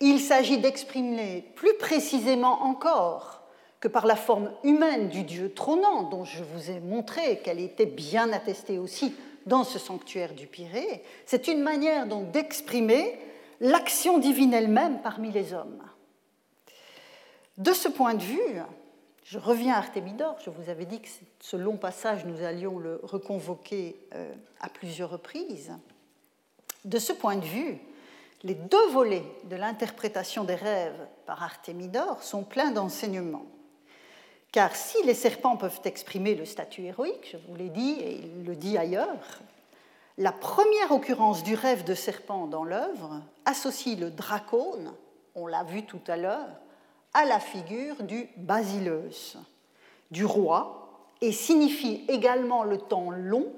Il 0.00 0.20
s'agit 0.20 0.58
d'exprimer 0.58 1.50
plus 1.56 1.74
précisément 1.78 2.62
encore 2.64 3.37
que 3.80 3.88
par 3.88 4.06
la 4.06 4.16
forme 4.16 4.50
humaine 4.64 5.08
du 5.08 5.22
Dieu 5.22 5.52
trônant, 5.52 6.04
dont 6.04 6.24
je 6.24 6.42
vous 6.42 6.70
ai 6.70 6.80
montré 6.80 7.38
qu'elle 7.40 7.60
était 7.60 7.86
bien 7.86 8.32
attestée 8.32 8.78
aussi 8.78 9.14
dans 9.46 9.64
ce 9.64 9.78
sanctuaire 9.78 10.34
du 10.34 10.46
Pirée, 10.46 11.02
c'est 11.26 11.48
une 11.48 11.62
manière 11.62 12.06
donc 12.06 12.30
d'exprimer 12.32 13.18
l'action 13.60 14.18
divine 14.18 14.52
elle-même 14.52 15.00
parmi 15.00 15.30
les 15.30 15.54
hommes. 15.54 15.82
De 17.56 17.72
ce 17.72 17.88
point 17.88 18.14
de 18.14 18.22
vue, 18.22 18.60
je 19.24 19.38
reviens 19.38 19.74
à 19.74 19.78
Artémidore, 19.78 20.36
je 20.44 20.50
vous 20.50 20.70
avais 20.70 20.86
dit 20.86 21.00
que 21.00 21.08
ce 21.40 21.56
long 21.56 21.76
passage, 21.76 22.24
nous 22.24 22.42
allions 22.42 22.78
le 22.78 23.00
reconvoquer 23.02 23.96
euh, 24.14 24.32
à 24.60 24.68
plusieurs 24.68 25.10
reprises. 25.10 25.72
De 26.84 26.98
ce 26.98 27.12
point 27.12 27.36
de 27.36 27.44
vue, 27.44 27.78
les 28.44 28.54
deux 28.54 28.88
volets 28.90 29.24
de 29.44 29.56
l'interprétation 29.56 30.44
des 30.44 30.54
rêves 30.54 31.06
par 31.26 31.42
Artémidore 31.42 32.22
sont 32.22 32.44
pleins 32.44 32.70
d'enseignements. 32.70 33.46
Car 34.52 34.74
si 34.74 35.02
les 35.04 35.14
serpents 35.14 35.56
peuvent 35.56 35.80
exprimer 35.84 36.34
le 36.34 36.44
statut 36.44 36.84
héroïque, 36.84 37.28
je 37.32 37.36
vous 37.48 37.54
l'ai 37.54 37.68
dit 37.68 37.96
et 38.00 38.20
il 38.22 38.44
le 38.44 38.56
dit 38.56 38.78
ailleurs, 38.78 39.40
la 40.16 40.32
première 40.32 40.90
occurrence 40.90 41.44
du 41.44 41.54
rêve 41.54 41.84
de 41.84 41.94
serpent 41.94 42.46
dans 42.46 42.64
l'œuvre 42.64 43.22
associe 43.44 43.98
le 43.98 44.10
dracone, 44.10 44.92
on 45.34 45.46
l'a 45.46 45.62
vu 45.64 45.84
tout 45.84 46.00
à 46.08 46.16
l'heure, 46.16 46.48
à 47.14 47.24
la 47.24 47.40
figure 47.40 48.02
du 48.02 48.28
basileus, 48.36 49.36
du 50.10 50.24
roi, 50.24 51.06
et 51.20 51.32
signifie 51.32 52.04
également 52.08 52.64
le 52.64 52.78
temps 52.78 53.10
long 53.10 53.52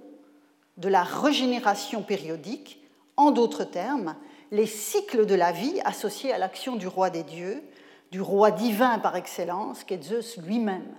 de 0.77 0.89
la 0.89 1.03
régénération 1.03 2.03
périodique, 2.03 2.83
en 3.17 3.31
d'autres 3.31 3.65
termes, 3.65 4.17
les 4.51 4.67
cycles 4.67 5.27
de 5.27 5.35
la 5.35 5.53
vie 5.53 5.81
associés 5.85 6.33
à 6.33 6.39
l'action 6.39 6.77
du 6.77 6.89
roi 6.89 7.11
des 7.11 7.23
dieux, 7.23 7.63
du 8.11 8.21
roi 8.21 8.51
divin 8.51 8.99
par 8.99 9.17
excellence, 9.17 9.85
qu'est 9.85 10.03
Zeus 10.03 10.37
lui-même. 10.39 10.95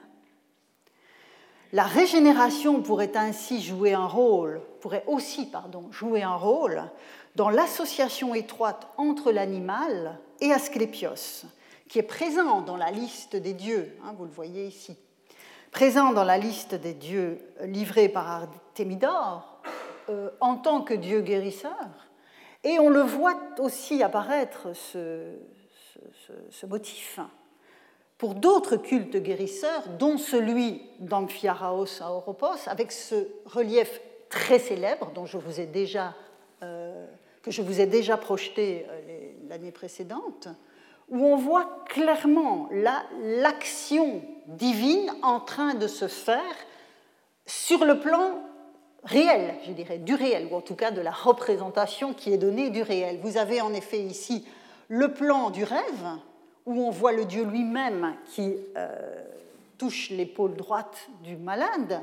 La 1.74 1.84
régénération 1.84 2.82
pourrait 2.82 3.15
ainsi 3.15 3.62
jouer 3.62 3.93
un 3.93 4.06
rôle, 4.06 4.62
pourrait 4.82 5.06
aussi 5.08 5.45
pardon, 5.45 5.89
jouer 5.91 6.21
un 6.21 6.36
rôle 6.36 6.84
dans 7.36 7.50
l'association 7.50 8.36
étroite 8.36 8.88
entre 8.97 9.32
l'animal 9.32 10.19
et 10.41 10.52
Asclépios, 10.52 11.45
qui 11.88 12.00
est 12.00 12.04
présent 12.04 12.62
dans 12.62 12.76
la 12.76 12.91
liste 12.91 13.38
des 13.38 13.54
dieux, 13.54 13.97
hein, 14.04 14.13
vous 14.17 14.26
le 14.26 14.32
voyez 14.32 14.65
ici, 14.65 14.97
présent 15.71 16.12
dans 16.12 16.26
la 16.26 16.38
liste 16.38 16.76
des 16.76 16.93
dieux 16.93 17.39
livrés 17.62 18.10
par 18.10 18.30
Artémidore 18.30 19.62
euh, 20.10 20.30
en 20.41 20.58
tant 20.58 20.82
que 20.82 20.93
dieu 20.93 21.21
guérisseur, 21.21 22.10
et 22.63 22.80
on 22.80 22.89
le 22.89 23.02
voit 23.02 23.39
aussi 23.60 24.04
apparaître, 24.04 24.74
ce, 24.74 25.38
motif, 26.67 27.19
pour 28.17 28.36
d'autres 28.36 28.77
cultes 28.77 29.17
guérisseurs, 29.17 29.84
dont 29.97 30.17
celui 30.17 30.82
d'Amphiaraos 30.99 32.01
à 32.01 32.12
Oropos, 32.12 32.67
avec 32.67 32.91
ce 32.91 33.27
relief 33.45 33.99
très 34.30 34.60
célèbre 34.60 35.12
dont 35.13 35.25
je 35.25 35.38
vous 35.38 35.60
ai 35.60 35.65
déjà, 35.65 36.13
euh, 36.63 37.06
que 37.41 37.51
je 37.51 37.62
vous 37.62 37.82
ai 37.82 37.88
déjà 37.88 38.17
projeté 38.17 38.86
euh, 38.89 39.32
l'année 39.49 39.71
précédente, 39.71 40.47
où 41.10 41.25
on 41.25 41.36
voit 41.36 41.84
clairement 41.89 42.69
l'action 42.71 44.21
divine 44.47 45.12
en 45.21 45.39
train 45.39 45.73
de 45.73 45.88
se 45.88 46.08
faire 46.08 46.56
sur 47.45 47.84
le 47.86 47.99
plan 47.99 48.41
réel, 49.04 49.56
je 49.65 49.71
dirais, 49.71 49.97
du 49.97 50.13
réel, 50.13 50.47
ou 50.51 50.56
en 50.56 50.62
tout 50.62 50.75
cas 50.75 50.91
de 50.91 51.01
la 51.01 51.12
représentation 51.12 52.13
qui 52.13 52.32
est 52.32 52.38
donnée 52.38 52.69
du 52.69 52.82
réel. 52.82 53.19
Vous 53.21 53.38
avez 53.38 53.62
en 53.62 53.73
effet 53.73 53.99
ici 53.99 54.45
le 54.91 55.13
plan 55.13 55.51
du 55.51 55.63
rêve, 55.63 56.06
où 56.65 56.82
on 56.82 56.89
voit 56.89 57.13
le 57.13 57.23
Dieu 57.23 57.45
lui-même 57.45 58.13
qui 58.25 58.58
euh, 58.75 59.23
touche 59.77 60.10
l'épaule 60.10 60.54
droite 60.58 61.08
du 61.23 61.38
malade, 61.38 62.01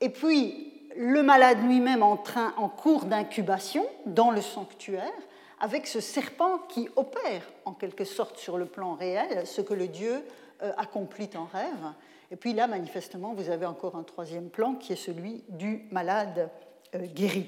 et 0.00 0.08
puis 0.08 0.72
le 0.96 1.22
malade 1.22 1.62
lui-même 1.62 2.02
en, 2.02 2.16
train, 2.16 2.52
en 2.56 2.68
cours 2.68 3.04
d'incubation 3.04 3.86
dans 4.06 4.32
le 4.32 4.40
sanctuaire, 4.40 5.12
avec 5.60 5.86
ce 5.86 6.00
serpent 6.00 6.58
qui 6.68 6.88
opère 6.96 7.42
en 7.64 7.72
quelque 7.72 8.04
sorte 8.04 8.38
sur 8.38 8.58
le 8.58 8.66
plan 8.66 8.94
réel 8.94 9.46
ce 9.46 9.60
que 9.60 9.72
le 9.72 9.86
Dieu 9.86 10.20
euh, 10.62 10.72
accomplit 10.78 11.30
en 11.36 11.44
rêve. 11.44 11.92
Et 12.32 12.36
puis 12.36 12.54
là, 12.54 12.66
manifestement, 12.66 13.34
vous 13.34 13.50
avez 13.50 13.66
encore 13.66 13.94
un 13.94 14.02
troisième 14.02 14.48
plan 14.48 14.74
qui 14.74 14.92
est 14.92 14.96
celui 14.96 15.44
du 15.48 15.84
malade 15.92 16.50
euh, 16.96 17.06
guéri. 17.06 17.46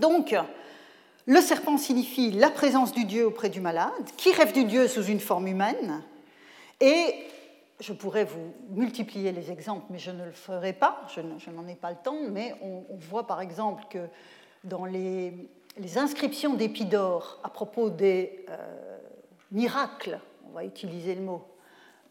Donc, 0.00 0.34
le 1.28 1.42
serpent 1.42 1.76
signifie 1.76 2.30
la 2.30 2.48
présence 2.48 2.92
du 2.92 3.04
Dieu 3.04 3.26
auprès 3.26 3.50
du 3.50 3.60
malade, 3.60 3.92
qui 4.16 4.32
rêve 4.32 4.54
du 4.54 4.64
Dieu 4.64 4.88
sous 4.88 5.04
une 5.04 5.20
forme 5.20 5.46
humaine. 5.46 6.02
Et 6.80 7.14
je 7.80 7.92
pourrais 7.92 8.24
vous 8.24 8.54
multiplier 8.70 9.30
les 9.30 9.50
exemples, 9.50 9.84
mais 9.90 9.98
je 9.98 10.10
ne 10.10 10.24
le 10.24 10.32
ferai 10.32 10.72
pas, 10.72 11.06
je 11.14 11.50
n'en 11.50 11.68
ai 11.68 11.74
pas 11.74 11.90
le 11.90 11.98
temps, 12.02 12.16
mais 12.30 12.54
on, 12.62 12.96
voit 12.96 13.26
par 13.26 13.42
exemple 13.42 13.84
que 13.90 14.08
dans 14.64 14.86
les, 14.86 15.34
inscriptions 15.96 16.54
d'Épidore 16.54 17.38
à 17.44 17.50
propos 17.50 17.90
des 17.90 18.46
euh, 18.48 18.98
miracles, 19.52 20.20
on 20.48 20.54
va 20.54 20.64
utiliser 20.64 21.14
le 21.14 21.20
mot, 21.20 21.44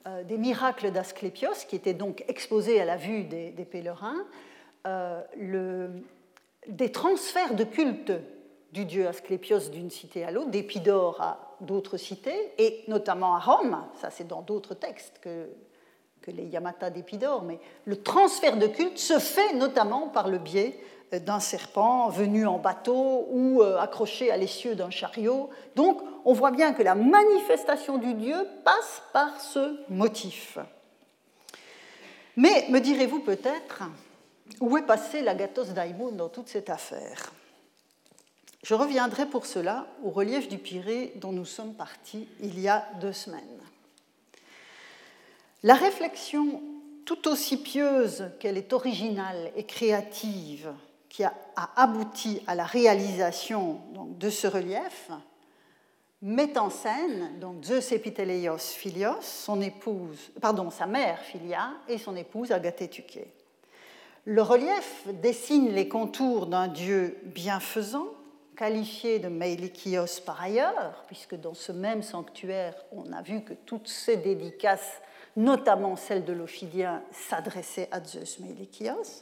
euh, 0.06 0.23
des 0.25 0.38
miracles 0.38 0.91
d'Asclépios, 0.91 1.65
qui 1.67 1.75
étaient 1.75 1.95
donc 1.95 2.23
exposés 2.27 2.80
à 2.80 2.86
la 2.86 2.97
vue 2.97 3.23
des, 3.23 3.51
pèlerins, 3.69 4.23
euh, 4.86 5.89
des 6.67 6.91
transferts 6.91 7.56
de 7.56 7.63
culte 7.63 8.12
du 8.71 8.86
dieu 8.86 9.08
Asclépios 9.08 9.69
d'une 9.71 9.89
cité 9.89 10.23
à 10.23 10.32
l'autre, 10.32 10.49
d'Épidore 10.49 11.21
à 11.21 11.56
d'autres 11.62 11.97
cités, 11.97 12.53
et 12.58 12.84
notamment 12.88 13.36
à 13.36 13.39
Rome, 13.39 13.84
ça 13.99 14.10
c'est 14.10 14.27
dans 14.27 14.41
d'autres 14.41 14.73
textes 14.73 15.19
que, 15.21 15.49
les 16.27 16.43
Yamata 16.43 16.89
d'Épidore, 16.89 17.41
mais 17.41 17.58
le 17.86 18.01
transfert 18.03 18.58
de 18.58 18.67
culte 18.67 18.97
se 18.97 19.17
fait 19.17 19.53
notamment 19.53 20.10
par 20.10 20.27
le 20.27 20.39
biais 20.39 20.77
euh, 21.13 21.19
d'un 21.19 21.39
serpent 21.39 22.10
venu 22.10 22.45
en 22.45 22.58
bateau 22.60 23.27
ou 23.30 23.62
euh, 23.62 23.80
accroché 23.80 24.30
à 24.30 24.36
l'essieu 24.36 24.75
d'un 24.75 24.89
chariot. 24.89 25.49
Donc 25.77 26.01
on 26.25 26.34
voit 26.34 26.51
bien 26.51 26.73
que 26.73 26.84
la 26.84 26.95
manifestation 26.95 27.97
du 27.97 28.13
Dieu 28.13 28.36
passe 28.65 29.01
par 29.13 29.39
ce 29.39 29.80
motif. 29.89 30.58
Mais 32.36 32.65
me 32.69 32.80
direz-vous 32.80 33.21
peut-être, 33.21 33.84
où 34.60 34.77
est 34.77 34.86
passé 34.86 35.21
l'agathos 35.21 35.69
daimon 35.69 36.12
dans 36.12 36.27
toute 36.27 36.49
cette 36.49 36.69
affaire? 36.69 37.32
Je 38.67 38.73
reviendrai 38.73 39.25
pour 39.25 39.45
cela 39.45 39.88
au 40.03 40.10
relief 40.10 40.49
du 40.49 40.58
Pirée 40.58 41.13
dont 41.15 41.32
nous 41.32 41.45
sommes 41.45 41.73
partis 41.73 42.27
il 42.41 42.60
y 42.60 42.67
a 42.67 42.86
deux 42.99 43.13
semaines. 43.13 43.62
La 45.63 45.75
réflexion 45.75 46.62
tout 47.06 47.30
aussi 47.30 47.56
pieuse 47.56 48.30
qu'elle 48.41 48.58
est 48.58 48.73
originale 48.73 49.53
et 49.56 49.63
créative 49.63 50.73
qui 51.08 51.23
a, 51.23 51.34
abouti 51.77 52.41
à 52.45 52.56
la 52.56 52.65
réalisation 52.65 53.80
de 54.19 54.30
ce 54.30 54.47
relief 54.47 55.12
met 56.21 56.58
en 56.58 56.69
scène 56.69 57.39
donc 57.39 57.63
Zeus 57.63 57.93
Epiteleios 57.93 58.58
Philios, 58.58 59.21
sa 59.21 60.88
mère 60.88 61.19
Philia 61.19 61.69
et 61.88 61.97
son 61.97 62.17
épouse 62.17 62.51
Agathe 62.51 62.99
Le 64.25 64.41
relief 64.41 65.08
dessine 65.21 65.69
les 65.69 65.88
contours 65.88 66.47
d'un 66.47 66.67
dieu 66.67 67.17
bienfaisant 67.23 68.08
qualifié 68.57 69.19
de 69.19 69.29
Meilikios 69.29 70.21
par 70.25 70.41
ailleurs, 70.41 71.03
puisque 71.05 71.35
dans 71.35 71.53
ce 71.53 71.71
même 71.71 72.01
sanctuaire, 72.01 72.73
on 72.91 73.13
a 73.13 73.21
vu 73.21 73.41
que 73.41 73.53
toutes 73.53 73.87
ces 73.87 74.17
dédicaces, 74.17 74.99
notamment 75.35 75.95
celle 75.95 76.25
de 76.25 76.33
l'Ophidien, 76.33 77.03
s'adressaient 77.11 77.87
à 77.91 78.03
Zeus 78.03 78.39
Meilikios. 78.39 79.21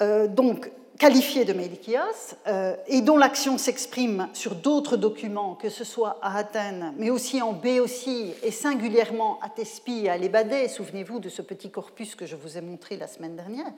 Euh, 0.00 0.26
donc, 0.26 0.70
qualifié 0.98 1.44
de 1.44 1.52
Meilikios, 1.52 2.34
euh, 2.46 2.74
et 2.86 3.02
dont 3.02 3.18
l'action 3.18 3.58
s'exprime 3.58 4.28
sur 4.32 4.54
d'autres 4.54 4.96
documents, 4.96 5.54
que 5.54 5.68
ce 5.68 5.84
soit 5.84 6.18
à 6.22 6.38
Athènes, 6.38 6.94
mais 6.96 7.10
aussi 7.10 7.42
en 7.42 7.52
Béotie, 7.52 8.32
et 8.42 8.50
singulièrement 8.50 9.38
à 9.42 9.50
Thespie 9.50 10.06
et 10.06 10.08
à 10.08 10.16
Lébadé, 10.16 10.66
souvenez-vous 10.68 11.20
de 11.20 11.28
ce 11.28 11.42
petit 11.42 11.70
corpus 11.70 12.14
que 12.14 12.26
je 12.26 12.36
vous 12.36 12.56
ai 12.56 12.62
montré 12.62 12.96
la 12.96 13.06
semaine 13.06 13.36
dernière, 13.36 13.70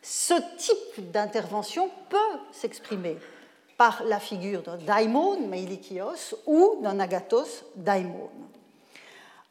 ce 0.00 0.34
type 0.58 1.10
d'intervention 1.12 1.90
peut 2.08 2.38
s'exprimer 2.50 3.16
par 3.76 4.04
la 4.04 4.20
figure 4.20 4.62
d'un 4.62 4.76
daimon, 4.76 5.46
Meilikios, 5.48 6.36
ou 6.46 6.78
d'un 6.82 7.00
agathos 7.00 7.64
daimon. 7.76 8.30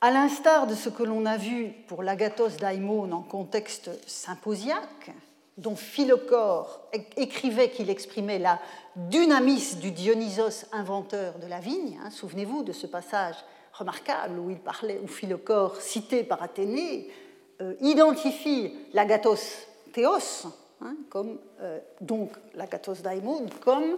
À 0.02 0.12
l'instar 0.12 0.68
de 0.68 0.76
ce 0.76 0.90
que 0.90 1.04
l'on 1.04 1.26
a 1.26 1.38
vu 1.38 1.74
pour 1.88 2.04
l'agathos 2.04 2.58
daimon 2.58 3.12
en 3.12 3.22
contexte 3.22 3.90
symposiaque, 4.08 5.12
dont 5.58 5.76
Philocore 5.76 6.82
écrivait 7.16 7.70
qu'il 7.70 7.90
exprimait 7.90 8.40
la 8.40 8.60
dynamis 8.96 9.76
du 9.76 9.92
Dionysos 9.92 10.66
inventeur 10.72 11.38
de 11.40 11.48
la 11.48 11.60
vigne. 11.60 12.00
Hein, 12.04 12.10
souvenez-vous 12.10 12.64
de 12.64 12.72
ce 12.72 12.88
passage 12.88 13.36
remarquable 13.74 14.40
où 14.40 14.50
il 14.50 14.60
parlait, 14.60 15.00
où 15.04 15.08
Philocore, 15.08 15.80
cité 15.80 16.24
par 16.24 16.42
Athénée, 16.42 17.10
euh, 17.62 17.76
identifie 17.82 18.74
l'agathos 18.94 19.68
théos, 19.94 20.48
hein, 20.84 20.96
comme, 21.10 21.40
euh, 21.62 21.80
donc 22.02 22.32
l'agathos 22.54 23.02
daimon, 23.02 23.46
comme 23.62 23.98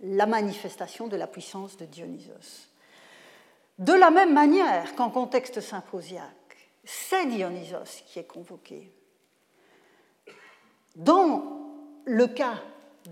la 0.00 0.26
manifestation 0.26 1.08
de 1.08 1.16
la 1.16 1.26
puissance 1.26 1.76
de 1.76 1.84
Dionysos. 1.84 2.68
De 3.78 3.92
la 3.92 4.10
même 4.10 4.32
manière 4.32 4.94
qu'en 4.94 5.10
contexte 5.10 5.60
symposiaque, 5.60 6.24
c'est 6.84 7.26
Dionysos 7.26 8.02
qui 8.06 8.18
est 8.18 8.26
convoqué. 8.26 8.92
Dans 10.96 11.42
le 12.04 12.26
cas 12.26 12.60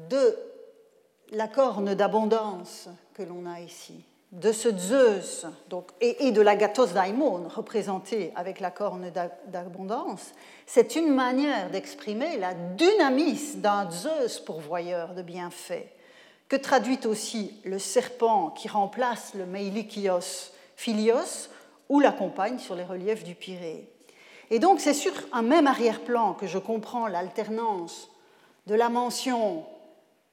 de 0.08 0.36
la 1.30 1.48
corne 1.48 1.94
d'abondance 1.94 2.88
que 3.14 3.22
l'on 3.22 3.46
a 3.46 3.60
ici, 3.60 4.04
de 4.32 4.52
ce 4.52 4.76
Zeus 4.76 5.46
donc, 5.68 5.90
et, 6.00 6.32
de 6.32 6.40
l'agathos 6.40 6.92
daimon 6.92 7.48
représenté 7.48 8.32
avec 8.34 8.60
la 8.60 8.70
corne 8.70 9.10
d'abondance, 9.46 10.32
c'est 10.66 10.96
une 10.96 11.14
manière 11.14 11.70
d'exprimer 11.70 12.36
la 12.36 12.54
dynamis 12.54 13.56
d'un 13.56 13.90
Zeus 13.90 14.40
pourvoyeur 14.40 15.14
de 15.14 15.22
bienfaits 15.22 15.86
que 16.48 16.56
traduit 16.56 17.00
aussi 17.06 17.60
le 17.64 17.78
serpent 17.78 18.50
qui 18.50 18.68
remplace 18.68 19.34
le 19.34 19.46
Meilikios 19.46 20.52
Philios 20.76 21.48
ou 21.88 22.00
l'accompagne 22.00 22.58
sur 22.58 22.74
les 22.74 22.84
reliefs 22.84 23.24
du 23.24 23.34
Pirée. 23.34 23.88
Et 24.50 24.58
donc 24.58 24.80
c'est 24.80 24.94
sur 24.94 25.12
un 25.32 25.42
même 25.42 25.66
arrière-plan 25.66 26.34
que 26.34 26.46
je 26.46 26.58
comprends 26.58 27.08
l'alternance 27.08 28.10
de 28.66 28.74
la 28.74 28.88
mention, 28.88 29.64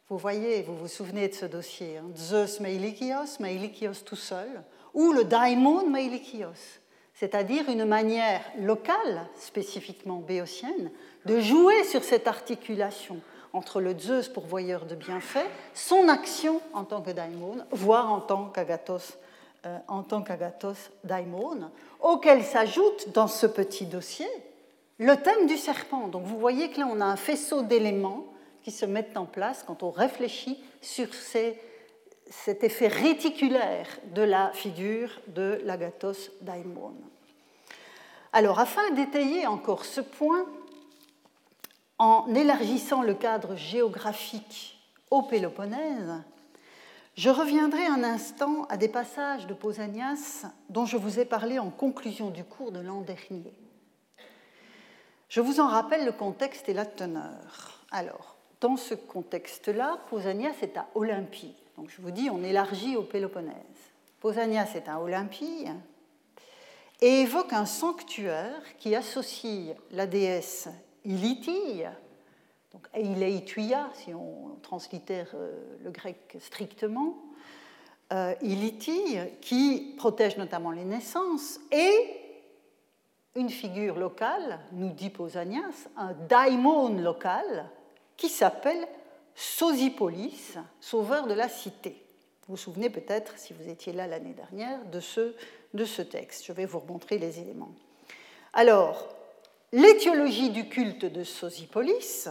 vous 0.10 0.18
voyez, 0.18 0.62
vous 0.64 0.76
vous 0.76 0.88
souvenez 0.88 1.28
de 1.28 1.34
ce 1.34 1.46
dossier, 1.46 1.98
hein, 1.98 2.06
Zeus 2.16 2.60
Meilikios, 2.60 3.40
Meilikios 3.40 4.04
tout 4.06 4.16
seul, 4.16 4.64
ou 4.94 5.12
le 5.14 5.24
Daimon 5.24 5.90
Meilikios, 5.90 6.80
c'est-à-dire 7.14 7.70
une 7.70 7.86
manière 7.86 8.42
locale, 8.60 9.28
spécifiquement 9.40 10.18
béotienne, 10.18 10.92
de 11.26 11.40
jouer 11.40 11.84
sur 11.84 12.04
cette 12.04 12.28
articulation 12.28 13.20
entre 13.54 13.80
le 13.80 13.98
Zeus 13.98 14.30
pourvoyeur 14.30 14.86
de 14.86 14.96
bienfaits, 14.96 15.50
son 15.74 16.10
action 16.10 16.60
en 16.74 16.84
tant 16.84 17.02
que 17.02 17.12
daimon, 17.12 17.58
voire 17.72 18.12
en 18.12 18.20
tant 18.20 18.46
qu'agathos 18.46 19.18
euh, 19.66 19.78
en 19.88 20.04
tant 20.04 20.22
qu'agathos 20.22 20.92
daimon, 21.06 21.72
auquel 22.02 22.44
s'ajoute 22.44 23.14
dans 23.14 23.28
ce 23.28 23.48
petit 23.48 23.86
dossier 23.86 24.28
le 24.98 25.16
thème 25.16 25.48
du 25.48 25.56
serpent. 25.56 26.10
Donc 26.10 26.24
vous 26.24 26.38
voyez 26.38 26.70
que 26.70 26.80
là 26.80 26.88
on 26.92 27.00
a 27.00 27.06
un 27.06 27.16
faisceau 27.16 27.62
d'éléments 27.62 28.26
qui 28.64 28.72
se 28.72 28.86
mettent 28.86 29.18
en 29.18 29.26
place 29.26 29.64
quand 29.66 29.84
on 29.84 29.92
réfléchit 29.92 30.64
sur 30.82 31.14
cet 31.14 32.64
effet 32.64 32.88
réticulaire 32.88 33.88
de 34.14 34.22
la 34.22 34.52
figure 34.54 35.20
de 35.28 35.62
l'agathos 35.64 36.32
daimon. 36.42 36.94
Alors 38.32 38.60
afin 38.60 38.90
d'étayer 38.92 39.46
encore 39.46 39.86
ce 39.86 40.02
point, 40.02 40.46
en 42.00 42.34
élargissant 42.34 43.04
le 43.04 43.14
cadre 43.14 43.56
géographique 43.56 44.80
au 45.12 45.22
Péloponnèse, 45.22 46.24
je 47.16 47.30
reviendrai 47.30 47.86
un 47.86 48.04
instant 48.04 48.64
à 48.70 48.78
des 48.78 48.88
passages 48.88 49.46
de 49.46 49.54
Pausanias 49.54 50.48
dont 50.70 50.88
je 50.88 50.98
vous 50.98 51.20
ai 51.20 51.26
parlé 51.26 51.60
en 51.60 51.70
conclusion 51.70 52.32
du 52.32 52.44
cours 52.44 52.72
de 52.72 52.80
l'an 52.80 53.02
dernier. 53.02 53.54
Je 55.30 55.40
vous 55.40 55.60
en 55.60 55.68
rappelle 55.68 56.06
le 56.06 56.12
contexte 56.12 56.68
et 56.70 56.74
la 56.74 56.88
teneur. 56.88 57.86
Alors, 57.92 58.33
dans 58.64 58.78
ce 58.78 58.94
contexte-là, 58.94 60.00
Pausanias 60.10 60.56
est 60.62 60.78
à 60.78 60.88
Olympie. 60.96 61.54
Donc 61.76 61.90
je 61.90 62.02
vous 62.02 62.12
dis, 62.12 62.30
on 62.30 62.42
élargit 62.42 62.96
au 62.96 63.04
Péloponnèse. 63.04 63.54
Pausanias 64.22 64.72
est 64.76 64.88
un 64.88 65.00
Olympie 65.00 65.66
et 67.02 67.22
évoque 67.22 67.52
un 67.52 67.66
sanctuaire 67.66 68.62
qui 68.78 68.96
associe 68.96 69.76
la 69.92 70.08
déesse 70.08 70.70
Ilitille, 71.04 71.90
donc 72.72 72.88
Eileituia, 72.94 73.90
si 73.96 74.14
on 74.14 74.56
translittère 74.62 75.30
euh, 75.36 75.52
le 75.84 75.92
grec 75.92 76.38
strictement, 76.40 77.18
euh, 78.14 78.34
qui 79.42 79.94
protège 79.98 80.38
notamment 80.38 80.72
les 80.72 80.86
naissances, 80.86 81.60
et 81.70 82.16
une 83.36 83.50
figure 83.50 83.98
locale, 83.98 84.62
nous 84.72 84.92
dit 84.92 85.10
Pausanias, 85.10 85.90
un 85.98 86.14
daimon 86.14 86.98
local 87.02 87.70
qui 88.18 88.30
s'appelle 88.30 88.88
Sosipolis, 89.36 90.56
sauveur 90.80 91.28
de 91.28 91.34
la 91.34 91.50
cité. 91.50 92.04
Vous 92.48 92.56
vous 92.56 92.58
souvenez 92.58 92.90
peut-être, 92.90 93.38
si 93.38 93.54
vous 93.54 93.70
étiez 93.70 93.94
là 93.94 94.06
l'année 94.06 94.34
dernière, 94.34 94.84
de 94.86 95.00
ce, 95.00 95.34
de 95.74 95.86
ce 95.86 96.02
texte. 96.02 96.46
Je 96.46 96.52
vais 96.52 96.66
vous 96.66 96.80
remontrer 96.80 97.18
les 97.18 97.40
éléments. 97.40 97.74
Alors, 98.54 99.08
l'étiologie 99.72 100.50
du 100.50 100.68
culte 100.68 101.06
de 101.06 101.24
Sosipolis 101.24 102.28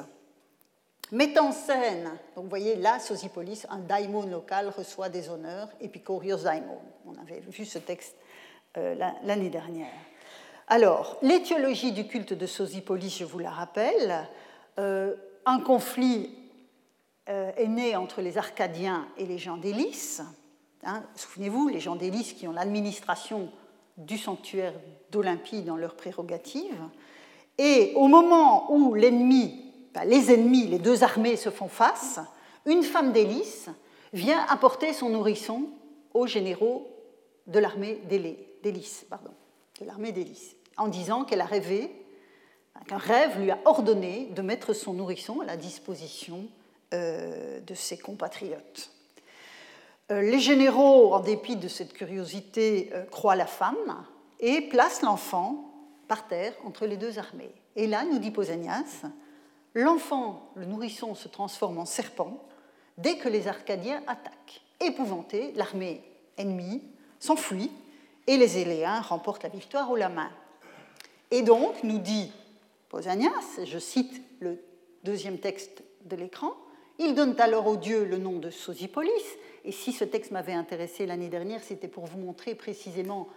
met 1.11 1.39
en 1.39 1.53
scène, 1.53 2.11
donc 2.37 2.45
vous 2.45 2.51
voyez 2.51 2.76
là, 2.76 2.99
Sosipolis, 2.99 3.66
un 3.68 3.78
daimon 3.78 4.26
local 4.26 4.68
reçoit 4.68 5.09
des 5.09 5.28
honneurs, 5.28 5.68
Epicorios 5.80 6.39
daimon. 6.39 6.80
On 7.07 7.20
avait 7.20 7.41
vu 7.41 7.64
ce 7.64 7.78
texte 7.78 8.16
euh, 8.76 8.95
l'année 9.22 9.51
dernière. 9.51 9.93
Alors, 10.68 11.18
l'étiologie 11.22 11.93
du 11.93 12.07
culte 12.07 12.33
de 12.33 12.47
Sosipolis, 12.47 13.16
je 13.18 13.24
vous 13.24 13.39
la 13.39 13.51
rappelle, 13.51 14.26
euh, 14.78 15.14
un 15.47 15.61
conflit 15.61 16.30
euh, 17.28 17.53
est 17.57 17.68
né 17.68 17.97
entre 17.97 18.20
les 18.20 18.38
Arcadiens 18.38 19.07
et 19.16 19.26
les 19.26 19.38
gens 19.38 19.57
d'Hélice. 19.57 20.22
Hein, 20.84 21.03
souvenez-vous, 21.14 21.68
les 21.68 21.80
gens 21.80 21.97
d'Hélice 21.97 22.32
qui 22.32 22.49
ont 22.49 22.53
l'administration 22.53 23.51
du 23.97 24.18
sanctuaire 24.18 24.74
d'Olympie 25.11 25.62
dans 25.62 25.76
leurs 25.76 25.95
prérogatives. 25.95 26.82
Et 27.59 27.93
au 27.95 28.09
moment 28.09 28.72
où 28.72 28.95
l'ennemi, 28.95 29.72
les 30.05 30.32
ennemis, 30.32 30.66
les 30.66 30.78
deux 30.78 31.05
armées 31.05 31.36
se 31.36 31.51
font 31.51 31.68
face, 31.68 32.18
une 32.66 32.82
femme 32.82 33.12
d'Hélice 33.12 33.68
vient 34.12 34.45
apporter 34.49 34.93
son 34.93 35.11
nourrisson 35.11 35.68
aux 36.14 36.26
généraux 36.26 36.88
de 37.47 37.59
l'armée 37.59 38.01
d'Hélice 38.62 39.07
en 40.76 40.88
disant 40.88 41.24
qu'elle 41.24 41.40
a 41.40 41.47
rêvé, 41.47 41.90
qu'un 42.85 42.99
rêve 42.99 43.41
lui 43.41 43.51
a 43.51 43.59
ordonné 43.64 44.28
de 44.33 44.43
mettre 44.43 44.72
son 44.72 44.95
nourrisson 44.95 45.41
à 45.41 45.45
la 45.45 45.57
disposition 45.57 46.47
euh, 46.95 47.61
de 47.61 47.74
ses 47.74 47.99
compatriotes. 47.99 48.91
Euh, 50.11 50.20
les 50.20 50.41
généraux, 50.41 51.14
en 51.14 51.20
dépit 51.20 51.57
de 51.57 51.68
cette 51.68 51.93
curiosité, 51.93 52.91
euh, 52.93 53.05
croient 53.05 53.37
la 53.37 53.47
femme 53.47 54.05
et 54.41 54.61
placent 54.62 55.03
l'enfant 55.03 55.72
par 56.09 56.26
terre 56.26 56.53
entre 56.64 56.87
les 56.87 56.97
deux 56.97 57.18
armées. 57.18 57.55
Et 57.76 57.87
là, 57.87 58.05
nous 58.05 58.18
dit 58.18 58.30
Pausanias, 58.30 59.07
l'enfant, 59.74 60.51
le 60.55 60.66
nourrisson, 60.66 61.14
se 61.14 61.28
transforme 61.28 61.78
en 61.78 61.87
serpent 61.87 62.45
dès 62.99 63.16
que 63.16 63.28
les 63.28 63.49
Arcadiens 63.49 64.03
attaquent. 64.07 64.61
Épouvantés, 64.80 65.53
l'armée 65.55 66.03
ennemie 66.37 66.83
s'enfuit 67.18 67.70
et 68.26 68.37
les 68.37 68.59
Éléens 68.59 69.01
remportent 69.01 69.45
la 69.45 69.49
victoire 69.49 69.91
au 69.91 69.97
la 69.97 70.09
main. 70.09 70.30
Et 71.30 71.43
donc, 71.43 71.83
nous 71.85 71.99
dit 71.99 72.30
Je 72.95 73.78
cite 73.78 74.22
le 74.40 74.59
deuxième 75.03 75.38
texte 75.38 75.82
de 76.05 76.16
l'écran, 76.16 76.53
il 76.99 77.14
donne 77.14 77.38
alors 77.40 77.66
au 77.66 77.76
dieu 77.76 78.05
le 78.05 78.18
nom 78.18 78.38
de 78.38 78.51
Sosipolis. 78.51 79.11
Et 79.64 79.72
si 79.72 79.93
ce 79.93 80.05
texte 80.05 80.30
m'avait 80.30 80.53
intéressé 80.53 81.07
l'année 81.07 81.28
dernière, 81.28 81.62
c'était 81.62 81.88
pour 81.88 82.07
vous 82.07 82.18
montrer 82.18 82.55
précisément, 82.55 83.28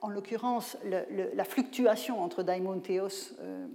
en 0.00 0.08
l'occurrence, 0.08 0.76
la 0.84 1.44
fluctuation 1.44 2.22
entre 2.22 2.42
Daimon 2.42 2.80
Théos 2.80 3.34
euh, 3.40 3.66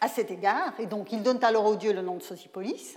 à 0.00 0.08
cet 0.08 0.30
égard. 0.30 0.78
Et 0.78 0.86
donc, 0.86 1.12
il 1.12 1.22
donne 1.22 1.42
alors 1.42 1.66
au 1.66 1.76
dieu 1.76 1.92
le 1.92 2.02
nom 2.02 2.16
de 2.16 2.22
Sosipolis. 2.22 2.96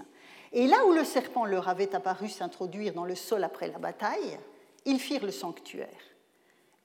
Et 0.54 0.68
là 0.68 0.86
où 0.86 0.94
le 0.94 1.04
serpent 1.04 1.46
leur 1.46 1.68
avait 1.70 1.96
apparu 1.96 2.30
s'introduire 2.30 2.94
dans 2.94 3.06
le 3.06 3.16
sol 3.16 3.44
après 3.44 3.70
la 3.70 3.80
bataille, 3.80 4.38
ils 4.86 5.00
firent 5.00 5.26
le 5.26 5.32
sanctuaire. 5.32 5.88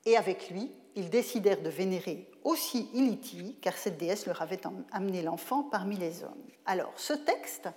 Et 0.05 0.17
avec 0.17 0.51
lui, 0.51 0.71
ils 0.95 1.11
décidèrent 1.11 1.63
de 1.63 1.69
vénérer 1.69 2.31
aussi 2.47 2.89
Iliti, 2.95 3.57
car 3.61 3.77
cette 3.77 3.99
déesse 3.99 4.27
leur 4.27 4.41
avait 4.41 4.61
amené 4.93 5.21
l'enfant 5.21 5.65
parmi 5.65 5.97
les 5.97 6.23
hommes. 6.23 6.45
Alors, 6.65 6.93
ce 6.97 7.13
texte, 7.13 7.69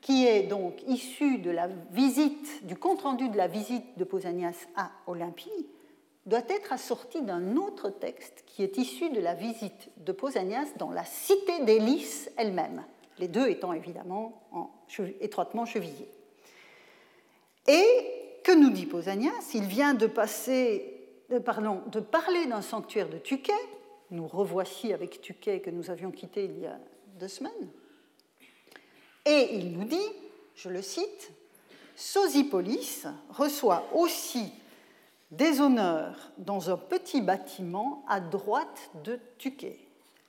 qui 0.00 0.26
est 0.26 0.44
donc 0.44 0.82
issu 0.86 1.38
du 1.38 2.76
compte-rendu 2.76 3.28
de 3.28 3.36
la 3.36 3.48
visite 3.48 3.98
de 3.98 4.04
Pausanias 4.04 4.66
à 4.76 4.90
Olympie, 5.06 5.50
doit 6.26 6.44
être 6.48 6.72
assorti 6.72 7.22
d'un 7.22 7.56
autre 7.56 7.90
texte 7.90 8.44
qui 8.46 8.62
est 8.62 8.78
issu 8.78 9.10
de 9.10 9.20
la 9.20 9.34
visite 9.34 9.90
de 9.96 10.12
Pausanias 10.12 10.68
dans 10.78 10.92
la 10.92 11.04
cité 11.04 11.64
d'Hélice 11.64 12.30
elle-même, 12.36 12.84
les 13.18 13.26
deux 13.26 13.48
étant 13.48 13.72
évidemment 13.72 14.40
étroitement 15.20 15.66
chevillés. 15.66 16.08
Et 17.66 17.84
que 18.44 18.52
nous 18.52 18.70
dit 18.70 18.86
Pausanias? 18.86 19.50
Il 19.54 19.64
vient 19.64 19.94
de 19.94 20.06
passer 20.06 20.91
euh, 21.32 21.40
de 21.90 22.00
parler 22.00 22.46
d'un 22.46 22.62
sanctuaire 22.62 23.08
de 23.08 23.18
Tuquet, 23.18 23.52
nous 24.10 24.26
revoici 24.26 24.92
avec 24.92 25.20
Tuquet 25.20 25.60
que 25.60 25.70
nous 25.70 25.90
avions 25.90 26.10
quitté 26.10 26.44
il 26.44 26.60
y 26.60 26.66
a 26.66 26.78
deux 27.18 27.28
semaines, 27.28 27.70
et 29.24 29.54
il 29.54 29.72
nous 29.72 29.84
dit, 29.84 30.08
je 30.54 30.68
le 30.68 30.82
cite, 30.82 31.32
Sosipolis 31.94 33.06
reçoit 33.30 33.84
aussi 33.94 34.52
des 35.30 35.60
honneurs 35.60 36.32
dans 36.38 36.70
un 36.70 36.76
petit 36.76 37.20
bâtiment 37.20 38.04
à 38.08 38.20
droite 38.20 38.90
de 39.04 39.18
Tuquet. 39.38 39.78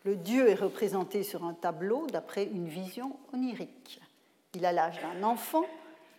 Le 0.06 0.16
dieu 0.16 0.50
est 0.50 0.56
représenté 0.56 1.24
sur 1.24 1.44
un 1.44 1.54
tableau 1.54 2.08
d'après 2.08 2.46
une 2.46 2.68
vision 2.68 3.16
onirique. 3.34 4.02
Il 4.54 4.66
a 4.66 4.72
l'âge 4.72 5.00
d'un 5.02 5.24
enfant, 5.24 5.66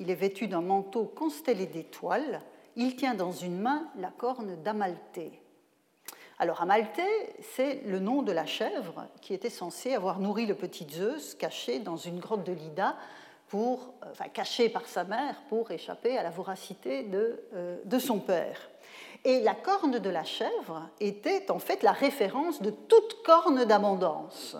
il 0.00 0.10
est 0.10 0.14
vêtu 0.14 0.48
d'un 0.48 0.62
manteau 0.62 1.04
constellé 1.04 1.66
d'étoiles, 1.66 2.42
il 2.76 2.96
tient 2.96 3.14
dans 3.14 3.32
une 3.32 3.60
main 3.60 3.88
la 3.96 4.10
corne 4.10 4.62
d'Amalthée. 4.62 5.40
Alors 6.38 6.62
Amalthée, 6.62 7.34
c'est 7.40 7.82
le 7.86 8.00
nom 8.00 8.22
de 8.22 8.32
la 8.32 8.46
chèvre 8.46 9.06
qui 9.20 9.34
était 9.34 9.50
censée 9.50 9.94
avoir 9.94 10.18
nourri 10.18 10.46
le 10.46 10.54
petit 10.54 10.86
Zeus 10.90 11.34
caché 11.34 11.78
dans 11.78 11.96
une 11.96 12.18
grotte 12.18 12.44
de 12.44 12.52
Lida, 12.52 12.96
pour, 13.48 13.94
euh, 14.02 14.06
enfin, 14.10 14.28
caché 14.28 14.68
par 14.68 14.86
sa 14.86 15.04
mère 15.04 15.36
pour 15.48 15.70
échapper 15.70 16.18
à 16.18 16.22
la 16.22 16.30
voracité 16.30 17.04
de, 17.04 17.40
euh, 17.54 17.76
de 17.84 17.98
son 17.98 18.18
père. 18.18 18.68
Et 19.24 19.40
la 19.40 19.54
corne 19.54 19.98
de 19.98 20.10
la 20.10 20.24
chèvre 20.24 20.88
était 21.00 21.50
en 21.50 21.58
fait 21.58 21.82
la 21.82 21.92
référence 21.92 22.60
de 22.60 22.70
toute 22.70 23.22
corne 23.22 23.64
d'abondance 23.64 24.56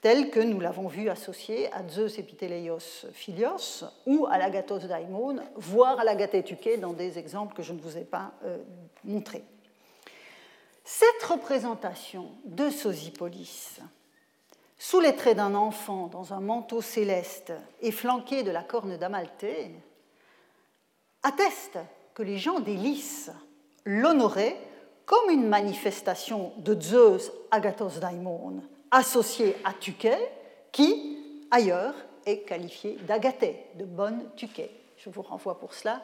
tel 0.00 0.30
que 0.30 0.40
nous 0.40 0.60
l'avons 0.60 0.88
vu 0.88 1.08
associé 1.08 1.72
à 1.72 1.86
Zeus 1.86 2.18
Epiteleios 2.18 3.06
Philios 3.12 3.84
ou 4.06 4.26
à 4.26 4.38
l'agathos 4.38 4.86
daimon, 4.86 5.36
voire 5.56 6.00
à 6.00 6.04
l'agathetuké 6.04 6.78
dans 6.78 6.92
des 6.92 7.18
exemples 7.18 7.54
que 7.54 7.62
je 7.62 7.72
ne 7.72 7.80
vous 7.80 7.98
ai 7.98 8.04
pas 8.04 8.32
euh, 8.44 8.58
montrés. 9.04 9.44
Cette 10.84 11.22
représentation 11.28 12.32
de 12.44 12.70
Sosipolis, 12.70 13.80
sous 14.78 15.00
les 15.00 15.14
traits 15.14 15.36
d'un 15.36 15.54
enfant 15.54 16.06
dans 16.06 16.32
un 16.32 16.40
manteau 16.40 16.80
céleste 16.80 17.52
et 17.82 17.92
flanqué 17.92 18.42
de 18.42 18.50
la 18.50 18.62
corne 18.62 18.96
d'Amalthée, 18.96 19.70
atteste 21.22 21.78
que 22.14 22.22
les 22.22 22.38
gens 22.38 22.60
d'Hélice 22.60 23.30
l'honoraient 23.84 24.58
comme 25.04 25.30
une 25.30 25.46
manifestation 25.46 26.52
de 26.58 26.80
Zeus 26.80 27.30
agathos 27.50 28.00
daimon, 28.00 28.62
associé 28.90 29.56
à 29.64 29.72
Tuquet, 29.72 30.18
qui, 30.72 31.18
ailleurs, 31.50 31.94
est 32.26 32.40
qualifié 32.40 32.96
d'agathé, 33.06 33.66
de 33.74 33.84
bonne 33.84 34.28
Tuquet. 34.36 34.70
Je 34.98 35.10
vous 35.10 35.22
renvoie 35.22 35.58
pour 35.58 35.74
cela 35.74 36.02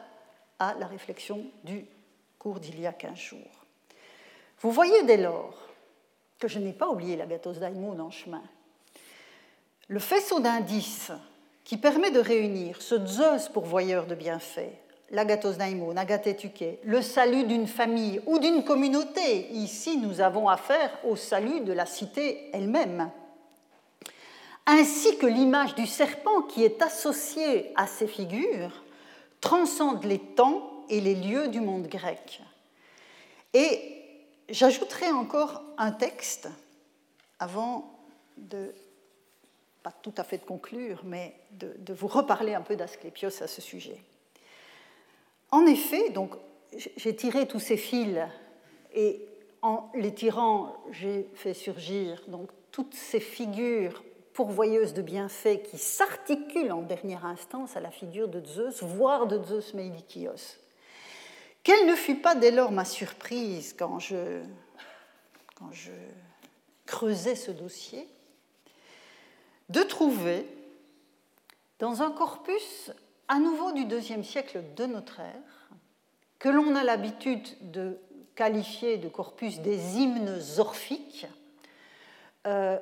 à 0.59 0.73
la 0.79 0.87
réflexion 0.87 1.45
du 1.63 1.85
cours 2.39 2.59
d'il 2.59 2.79
y 2.79 2.87
a 2.87 2.93
15 2.93 3.17
jours. 3.17 3.65
Vous 4.59 4.71
voyez 4.71 5.03
dès 5.03 5.17
lors 5.17 5.55
que 6.39 6.47
je 6.47 6.59
n'ai 6.59 6.73
pas 6.73 6.89
oublié 6.89 7.15
l'agathos 7.15 7.59
daimon 7.59 7.99
en 7.99 8.11
chemin. 8.11 8.43
Le 9.87 9.99
faisceau 9.99 10.39
d'indices 10.39 11.11
qui 11.63 11.77
permet 11.77 12.11
de 12.11 12.19
réunir 12.19 12.81
ce 12.81 13.05
Zeus 13.05 13.49
pourvoyeur 13.49 14.05
de 14.07 14.15
bienfaits 14.15 14.73
l'agathos 15.11 15.57
daimon, 15.57 15.95
agathetuke, 15.95 16.79
le 16.83 17.01
salut 17.01 17.45
d'une 17.45 17.67
famille 17.67 18.21
ou 18.25 18.39
d'une 18.39 18.63
communauté. 18.63 19.49
Ici, 19.51 19.97
nous 19.97 20.21
avons 20.21 20.49
affaire 20.49 20.97
au 21.03 21.15
salut 21.15 21.61
de 21.61 21.73
la 21.73 21.85
cité 21.85 22.49
elle-même. 22.53 23.09
Ainsi 24.65 25.17
que 25.17 25.25
l'image 25.25 25.75
du 25.75 25.87
serpent 25.87 26.41
qui 26.43 26.63
est 26.63 26.81
associée 26.81 27.71
à 27.75 27.87
ces 27.87 28.07
figures 28.07 28.83
transcende 29.39 30.03
les 30.03 30.19
temps 30.19 30.83
et 30.89 30.99
les 30.99 31.15
lieux 31.15 31.47
du 31.47 31.61
monde 31.61 31.87
grec. 31.87 32.41
Et 33.53 34.03
j'ajouterai 34.49 35.09
encore 35.11 35.63
un 35.77 35.91
texte 35.91 36.49
avant 37.39 37.97
de, 38.35 38.73
pas 39.83 39.93
tout 40.01 40.13
à 40.17 40.23
fait 40.25 40.39
de 40.39 40.43
conclure, 40.43 41.01
mais 41.05 41.33
de, 41.51 41.73
de 41.77 41.93
vous 41.93 42.07
reparler 42.07 42.53
un 42.53 42.61
peu 42.61 42.75
d'Asclépios 42.75 43.41
à 43.41 43.47
ce 43.47 43.61
sujet. 43.61 44.01
En 45.51 45.65
effet, 45.65 46.09
donc, 46.09 46.35
j'ai 46.97 47.15
tiré 47.15 47.47
tous 47.47 47.59
ces 47.59 47.77
fils 47.77 48.19
et 48.93 49.25
en 49.61 49.89
les 49.95 50.13
tirant, 50.13 50.75
j'ai 50.91 51.27
fait 51.35 51.53
surgir 51.53 52.21
donc 52.27 52.49
toutes 52.71 52.93
ces 52.93 53.19
figures 53.19 54.03
pourvoyeuses 54.33 54.93
de 54.93 55.01
bienfaits 55.01 55.63
qui 55.63 55.77
s'articulent 55.77 56.71
en 56.71 56.83
dernière 56.83 57.25
instance 57.25 57.75
à 57.75 57.79
la 57.79 57.89
figure 57.89 58.27
de 58.27 58.45
Zeus, 58.45 58.83
voire 58.83 59.25
de 59.25 59.41
Zeus 59.43 59.73
Meilikios. 59.73 60.57
Quelle 61.63 61.87
ne 61.87 61.95
fut 61.95 62.15
pas 62.15 62.35
dès 62.35 62.51
lors 62.51 62.71
ma 62.71 62.85
surprise 62.85 63.73
quand 63.77 63.99
je, 63.99 64.41
quand 65.55 65.71
je 65.71 65.91
creusais 66.85 67.35
ce 67.35 67.51
dossier? 67.51 68.07
De 69.69 69.81
trouver 69.81 70.45
dans 71.79 72.01
un 72.03 72.11
corpus 72.11 72.91
à 73.27 73.39
nouveau 73.39 73.71
du 73.71 73.85
deuxième 73.85 74.23
siècle 74.23 74.63
de 74.75 74.85
notre 74.85 75.19
ère, 75.19 75.69
que 76.39 76.49
l'on 76.49 76.75
a 76.75 76.83
l'habitude 76.83 77.47
de 77.71 77.99
qualifier 78.35 78.97
de 78.97 79.09
corpus 79.09 79.59
des 79.59 79.97
hymnes 79.97 80.39
orphiques, 80.59 81.27
euh, 82.45 82.77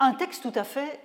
un 0.00 0.14
texte 0.14 0.42
tout 0.42 0.58
à 0.58 0.64
fait 0.64 1.00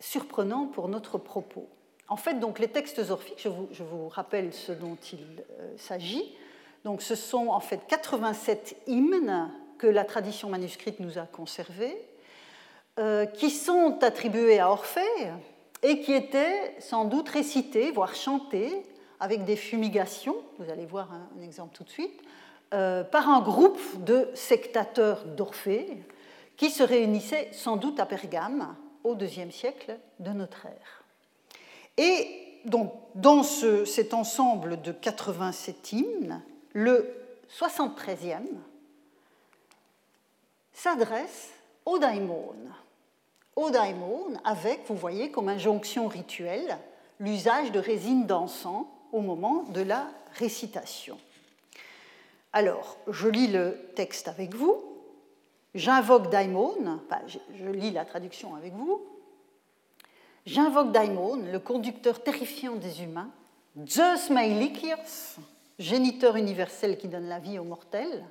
surprenant 0.00 0.66
pour 0.66 0.88
notre 0.88 1.18
propos. 1.18 1.68
En 2.08 2.16
fait, 2.16 2.34
donc, 2.34 2.58
les 2.58 2.68
textes 2.68 2.98
orphiques, 3.10 3.40
je 3.40 3.82
vous, 3.82 4.08
rappelle 4.08 4.54
ce 4.54 4.72
dont 4.72 4.96
il 5.12 5.44
euh, 5.60 5.76
s'agit. 5.76 6.34
Donc, 6.84 7.02
ce 7.02 7.14
sont 7.14 7.48
en 7.48 7.60
fait 7.60 7.80
87 7.86 8.76
hymnes 8.86 9.50
que 9.76 9.86
la 9.86 10.04
tradition 10.04 10.48
manuscrite 10.48 11.00
nous 11.00 11.18
a 11.18 11.26
conservés, 11.26 11.96
euh, 12.98 13.26
qui 13.26 13.50
sont 13.50 13.98
attribués 14.02 14.58
à 14.58 14.70
Orphée 14.70 15.30
et 15.82 16.00
qui 16.00 16.12
étaient 16.12 16.76
sans 16.80 17.04
doute 17.04 17.28
récités, 17.28 17.90
voire 17.90 18.14
chantés, 18.14 18.82
avec 19.20 19.44
des 19.44 19.56
fumigations, 19.56 20.36
vous 20.58 20.70
allez 20.70 20.86
voir 20.86 21.08
un, 21.12 21.42
exemple 21.42 21.74
tout 21.76 21.84
de 21.84 21.90
suite, 21.90 22.20
euh, 22.74 23.02
par 23.02 23.28
un 23.28 23.40
groupe 23.40 23.80
de 24.04 24.28
sectateurs 24.34 25.24
d'Orphée 25.24 25.88
qui 26.56 26.70
se 26.70 26.82
réunissaient 26.82 27.48
sans 27.52 27.76
doute 27.76 27.98
à 28.00 28.06
Pergame 28.06 28.76
au 29.04 29.16
IIe 29.16 29.52
siècle 29.52 29.98
de 30.18 30.30
notre 30.30 30.66
ère. 30.66 31.04
Et 31.96 32.60
donc, 32.64 32.92
dans 33.14 33.42
cet 33.42 34.14
ensemble 34.14 34.82
de 34.82 34.92
87 34.92 35.92
hymnes, 35.92 36.42
le 36.72 37.08
73e 37.50 38.42
s'adresse 40.72 41.50
au 41.84 41.98
daimon. 41.98 42.54
Au 43.58 43.70
daimon, 43.70 44.34
avec, 44.44 44.82
vous 44.86 44.94
voyez, 44.94 45.32
comme 45.32 45.48
injonction 45.48 46.06
rituelle, 46.06 46.78
l'usage 47.18 47.72
de 47.72 47.80
résine 47.80 48.24
d'encens 48.24 48.86
au 49.10 49.20
moment 49.20 49.64
de 49.74 49.80
la 49.80 50.06
récitation. 50.34 51.18
Alors, 52.52 52.98
je 53.08 53.26
lis 53.26 53.48
le 53.48 53.90
texte 53.96 54.28
avec 54.28 54.54
vous. 54.54 54.76
J'invoque 55.74 56.30
Daimon, 56.30 56.76
enfin, 57.04 57.20
je 57.26 57.68
lis 57.68 57.90
la 57.90 58.04
traduction 58.04 58.54
avec 58.54 58.74
vous. 58.74 59.02
J'invoque 60.46 60.92
Daimon, 60.92 61.42
le 61.50 61.58
conducteur 61.58 62.22
terrifiant 62.22 62.76
des 62.76 63.02
humains, 63.02 63.30
Zeus 63.88 64.30
Mailikios, 64.30 65.40
géniteur 65.80 66.36
universel 66.36 66.96
qui 66.96 67.08
donne 67.08 67.28
la 67.28 67.40
vie 67.40 67.58
aux 67.58 67.64
mortels, 67.64 68.24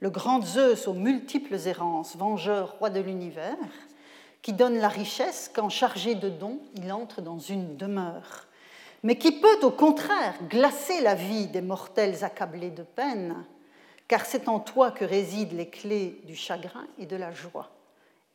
le 0.00 0.10
grand 0.10 0.44
Zeus 0.44 0.86
aux 0.86 0.92
multiples 0.92 1.56
errances, 1.66 2.16
vengeur, 2.16 2.76
roi 2.78 2.90
de 2.90 3.00
l'univers, 3.00 3.56
qui 4.42 4.52
donne 4.52 4.78
la 4.78 4.88
richesse 4.88 5.50
quand, 5.52 5.68
chargé 5.68 6.14
de 6.14 6.28
dons, 6.28 6.60
il 6.74 6.92
entre 6.92 7.20
dans 7.20 7.38
une 7.38 7.76
demeure, 7.76 8.46
mais 9.02 9.16
qui 9.16 9.32
peut 9.32 9.60
au 9.62 9.70
contraire 9.70 10.34
glacer 10.48 11.00
la 11.00 11.14
vie 11.14 11.46
des 11.46 11.60
mortels 11.60 12.24
accablés 12.24 12.70
de 12.70 12.82
peine, 12.82 13.44
car 14.06 14.24
c'est 14.24 14.48
en 14.48 14.60
toi 14.60 14.90
que 14.90 15.04
résident 15.04 15.56
les 15.56 15.68
clés 15.68 16.20
du 16.24 16.34
chagrin 16.34 16.86
et 16.98 17.06
de 17.06 17.16
la 17.16 17.32
joie. 17.32 17.70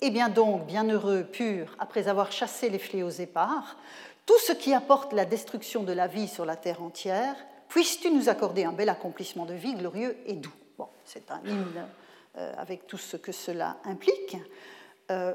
Eh 0.01 0.11
bien 0.11 0.29
donc, 0.29 0.65
bienheureux, 0.65 1.23
pur, 1.23 1.75
après 1.79 2.07
avoir 2.07 2.31
chassé 2.31 2.69
les 2.69 2.79
fléaux 2.79 3.09
épars, 3.09 3.77
tout 4.25 4.39
ce 4.39 4.53
qui 4.53 4.73
apporte 4.73 5.13
la 5.13 5.25
destruction 5.25 5.83
de 5.83 5.93
la 5.93 6.07
vie 6.07 6.27
sur 6.27 6.45
la 6.45 6.55
terre 6.55 6.81
entière, 6.81 7.35
puisses-tu 7.67 8.11
nous 8.11 8.29
accorder 8.29 8.63
un 8.63 8.71
bel 8.71 8.89
accomplissement 8.89 9.45
de 9.45 9.53
vie 9.53 9.75
glorieux 9.75 10.17
et 10.25 10.33
doux. 10.33 10.53
Bon, 10.77 10.87
c'est 11.05 11.29
un 11.31 11.41
hymne 11.45 11.87
euh, 12.37 12.53
avec 12.57 12.87
tout 12.87 12.97
ce 12.97 13.17
que 13.17 13.31
cela 13.31 13.77
implique. 13.85 14.37
Euh, 15.11 15.33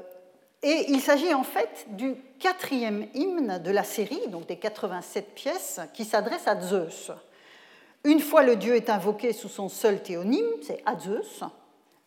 et 0.61 0.85
il 0.89 0.99
s'agit 0.99 1.33
en 1.33 1.43
fait 1.43 1.87
du 1.89 2.15
quatrième 2.39 3.07
hymne 3.13 3.59
de 3.59 3.71
la 3.71 3.83
série, 3.83 4.27
donc 4.27 4.47
des 4.47 4.57
87 4.57 5.33
pièces, 5.33 5.79
qui 5.93 6.03
s'adresse 6.03 6.47
à 6.47 6.59
Zeus. 6.59 7.11
Une 8.03 8.19
fois 8.19 8.43
le 8.43 8.55
dieu 8.55 8.75
est 8.75 8.89
invoqué 8.89 9.33
sous 9.33 9.49
son 9.49 9.69
seul 9.69 10.01
théonyme, 10.03 10.47
c'est 10.61 10.81
à 10.85 10.97
Zeus. 10.97 11.43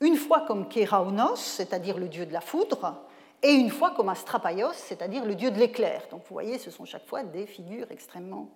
Une 0.01 0.17
fois 0.17 0.41
comme 0.47 0.69
Keraonos, 0.69 1.37
c'est-à-dire 1.37 1.97
le 1.97 2.09
dieu 2.09 2.27
de 2.27 2.33
la 2.33 2.41
foudre, 2.41 3.03
et 3.43 3.53
une 3.53 3.71
fois 3.71 3.91
comme 3.91 4.09
Astrapaios, 4.09 4.73
c'est-à-dire 4.75 5.25
le 5.25 5.35
dieu 5.35 5.51
de 5.51 5.59
l'éclair. 5.59 6.03
Donc 6.11 6.21
vous 6.21 6.35
voyez, 6.35 6.59
ce 6.59 6.71
sont 6.71 6.85
chaque 6.85 7.07
fois 7.07 7.23
des 7.23 7.47
figures 7.47 7.87
extrêmement 7.91 8.49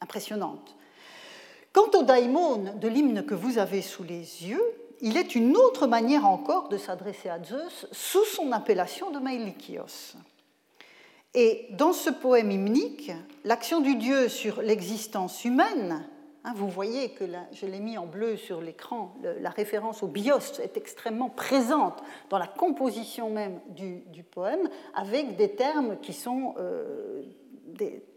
impressionnantes. 0.00 0.76
Quant 1.72 1.90
au 1.94 2.02
daimon 2.02 2.74
de 2.76 2.88
l'hymne 2.88 3.24
que 3.24 3.34
vous 3.34 3.58
avez 3.58 3.82
sous 3.82 4.04
les 4.04 4.46
yeux, 4.46 4.62
il 5.00 5.16
est 5.16 5.34
une 5.34 5.56
autre 5.56 5.86
manière 5.86 6.26
encore 6.26 6.68
de 6.68 6.76
s'adresser 6.76 7.28
à 7.28 7.42
Zeus 7.42 7.86
sous 7.92 8.24
son 8.24 8.52
appellation 8.52 9.10
de 9.10 9.18
Mailikios. 9.18 10.16
Et 11.34 11.66
dans 11.70 11.92
ce 11.92 12.10
poème 12.10 12.50
hymnique, 12.50 13.12
l'action 13.44 13.80
du 13.80 13.96
dieu 13.96 14.28
sur 14.28 14.62
l'existence 14.62 15.44
humaine, 15.44 16.04
hein, 16.44 16.52
vous 16.56 16.68
voyez 16.68 17.10
que 17.10 17.24
je 17.52 17.66
l'ai 17.66 17.80
mis 17.80 17.98
en 17.98 18.06
bleu 18.06 18.36
sur 18.36 18.60
l'écran, 18.60 19.14
la 19.22 19.50
référence 19.50 20.02
au 20.02 20.08
bios 20.08 20.58
est 20.60 20.76
extrêmement 20.76 21.28
présente 21.28 22.02
dans 22.30 22.38
la 22.38 22.46
composition 22.46 23.30
même 23.30 23.60
du, 23.68 24.24
poème, 24.24 24.68
avec 24.94 25.36
des 25.36 25.50
termes 25.50 25.98
qui 26.00 26.14
sont, 26.14 26.54
euh, 26.58 27.22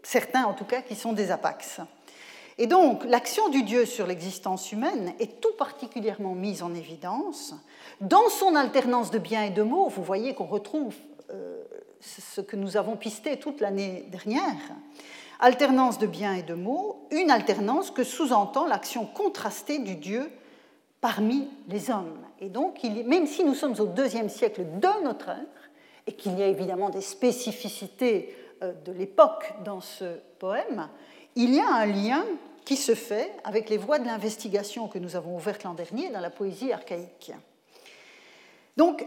certains 0.02 0.44
en 0.44 0.54
tout 0.54 0.64
cas, 0.64 0.80
qui 0.80 0.96
sont 0.96 1.12
des 1.12 1.30
apax. 1.30 1.80
Et 2.58 2.66
donc, 2.66 3.04
l'action 3.04 3.48
du 3.48 3.62
Dieu 3.62 3.86
sur 3.86 4.06
l'existence 4.06 4.72
humaine 4.72 5.14
est 5.18 5.40
tout 5.40 5.52
particulièrement 5.58 6.34
mise 6.34 6.62
en 6.62 6.74
évidence. 6.74 7.54
Dans 8.00 8.28
son 8.28 8.54
alternance 8.54 9.10
de 9.10 9.18
biens 9.18 9.44
et 9.44 9.50
de 9.50 9.62
mots, 9.62 9.88
vous 9.88 10.02
voyez 10.02 10.34
qu'on 10.34 10.46
retrouve 10.46 10.94
euh, 11.30 11.62
ce 12.00 12.40
que 12.40 12.56
nous 12.56 12.76
avons 12.76 12.96
pisté 12.96 13.38
toute 13.38 13.60
l'année 13.60 14.06
dernière. 14.10 14.58
Alternance 15.40 15.98
de 15.98 16.06
biens 16.06 16.34
et 16.34 16.42
de 16.42 16.54
mots, 16.54 17.06
une 17.10 17.30
alternance 17.30 17.90
que 17.90 18.04
sous-entend 18.04 18.66
l'action 18.66 19.06
contrastée 19.06 19.78
du 19.78 19.96
Dieu 19.96 20.30
parmi 21.00 21.48
les 21.68 21.90
hommes. 21.90 22.18
Et 22.40 22.48
donc, 22.48 22.82
même 22.84 23.26
si 23.26 23.44
nous 23.44 23.54
sommes 23.54 23.78
au 23.80 23.86
deuxième 23.86 24.28
siècle 24.28 24.64
de 24.78 25.04
notre 25.04 25.30
ère, 25.30 25.62
et 26.06 26.12
qu'il 26.12 26.38
y 26.38 26.42
a 26.42 26.48
évidemment 26.48 26.90
des 26.90 27.00
spécificités 27.00 28.34
euh, 28.62 28.72
de 28.84 28.92
l'époque 28.92 29.54
dans 29.64 29.80
ce 29.80 30.16
poème, 30.38 30.88
il 31.36 31.54
y 31.54 31.60
a 31.60 31.74
un 31.74 31.86
lien 31.86 32.24
qui 32.64 32.76
se 32.76 32.94
fait 32.94 33.32
avec 33.44 33.68
les 33.68 33.76
voies 33.76 33.98
de 33.98 34.06
l'investigation 34.06 34.88
que 34.88 34.98
nous 34.98 35.16
avons 35.16 35.36
ouvertes 35.36 35.64
l'an 35.64 35.74
dernier 35.74 36.10
dans 36.10 36.20
la 36.20 36.30
poésie 36.30 36.72
archaïque. 36.72 37.32
Donc, 38.76 39.06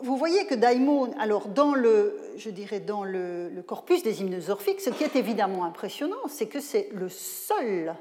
vous 0.00 0.16
voyez 0.16 0.46
que 0.46 0.54
Daimon, 0.54 1.12
alors 1.18 1.46
dans 1.46 1.74
le, 1.74 2.18
je 2.36 2.50
dirais 2.50 2.80
dans 2.80 3.04
le, 3.04 3.62
corpus 3.66 4.02
des 4.02 4.20
hymnes 4.20 4.40
orphiques, 4.48 4.80
ce 4.80 4.90
qui 4.90 5.04
est 5.04 5.14
évidemment 5.14 5.64
impressionnant, 5.64 6.26
c'est 6.28 6.48
que 6.48 6.60
c'est 6.60 6.88
le 6.92 7.08
seul 7.08 7.94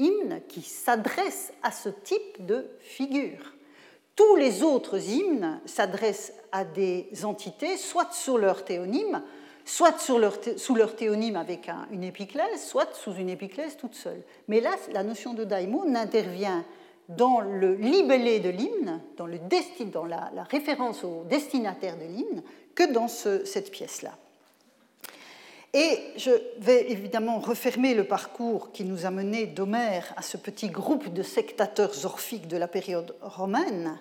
hymne 0.00 0.40
qui 0.48 0.62
s'adresse 0.62 1.52
à 1.62 1.70
ce 1.70 1.88
type 1.88 2.44
de 2.44 2.66
figure. 2.80 3.54
Tous 4.16 4.34
les 4.34 4.64
autres 4.64 4.98
hymnes 4.98 5.60
s'adressent 5.64 6.32
à 6.50 6.64
des 6.64 7.08
entités, 7.24 7.76
soit 7.76 8.12
sur 8.12 8.36
leur 8.36 8.64
théonyme, 8.64 9.22
soit 9.68 9.98
sous 10.00 10.74
leur 10.74 10.96
théonyme 10.96 11.36
avec 11.36 11.70
une 11.92 12.02
épiclèse, 12.02 12.66
soit 12.66 12.94
sous 12.94 13.12
une 13.12 13.28
épiclèse 13.28 13.76
toute 13.76 13.94
seule. 13.94 14.22
Mais 14.48 14.60
là, 14.60 14.70
la 14.92 15.02
notion 15.02 15.34
de 15.34 15.44
daimon 15.44 15.84
n'intervient 15.84 16.64
dans 17.10 17.40
le 17.40 17.74
libellé 17.74 18.40
de 18.40 18.48
l'hymne, 18.48 19.00
dans, 19.18 19.26
le 19.26 19.38
dans 19.92 20.04
la, 20.04 20.30
référence 20.50 21.04
au 21.04 21.24
destinataire 21.28 21.96
de 21.98 22.04
l'hymne, 22.04 22.42
que 22.74 22.90
dans 22.90 23.08
cette 23.08 23.70
pièce-là. 23.70 24.12
Et 25.74 25.98
je 26.16 26.30
vais 26.60 26.90
évidemment 26.90 27.38
refermer 27.38 27.92
le 27.94 28.04
parcours 28.04 28.72
qui 28.72 28.84
nous 28.84 29.04
a 29.04 29.10
mené 29.10 29.46
d'Homère 29.46 30.14
à 30.16 30.22
ce 30.22 30.38
petit 30.38 30.68
groupe 30.68 31.12
de 31.12 31.22
sectateurs 31.22 32.06
orphiques 32.06 32.48
de 32.48 32.56
la 32.56 32.68
période 32.68 33.14
romaine. 33.20 33.98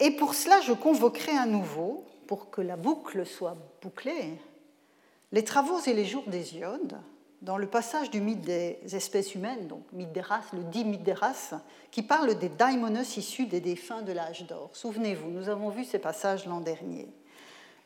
Et 0.00 0.10
pour 0.10 0.34
cela, 0.34 0.60
je 0.62 0.72
convoquerai 0.72 1.36
à 1.36 1.44
nouveau 1.44 2.04
pour 2.28 2.50
que 2.50 2.60
la 2.60 2.76
boucle 2.76 3.26
soit 3.26 3.56
bouclée, 3.82 4.38
les 5.32 5.42
travaux 5.42 5.80
et 5.80 5.94
les 5.94 6.04
jours 6.04 6.28
d'Hésiode, 6.28 6.96
dans 7.40 7.56
le 7.56 7.66
passage 7.66 8.10
du 8.10 8.20
mythe 8.20 8.42
des 8.42 8.78
espèces 8.92 9.34
humaines, 9.34 9.66
donc 9.66 9.82
mythe 9.92 10.12
des 10.12 10.20
races, 10.20 10.52
le 10.52 10.62
dit 10.64 10.84
mythe 10.84 11.02
des 11.02 11.12
races, 11.12 11.54
qui 11.90 12.02
parle 12.02 12.38
des 12.38 12.50
daimonos 12.50 13.16
issus 13.16 13.46
des 13.46 13.60
défunts 13.60 14.02
de 14.02 14.12
l'âge 14.12 14.46
d'or. 14.46 14.70
Souvenez-vous, 14.74 15.30
nous 15.30 15.48
avons 15.48 15.70
vu 15.70 15.84
ces 15.84 15.98
passages 15.98 16.46
l'an 16.46 16.60
dernier. 16.60 17.08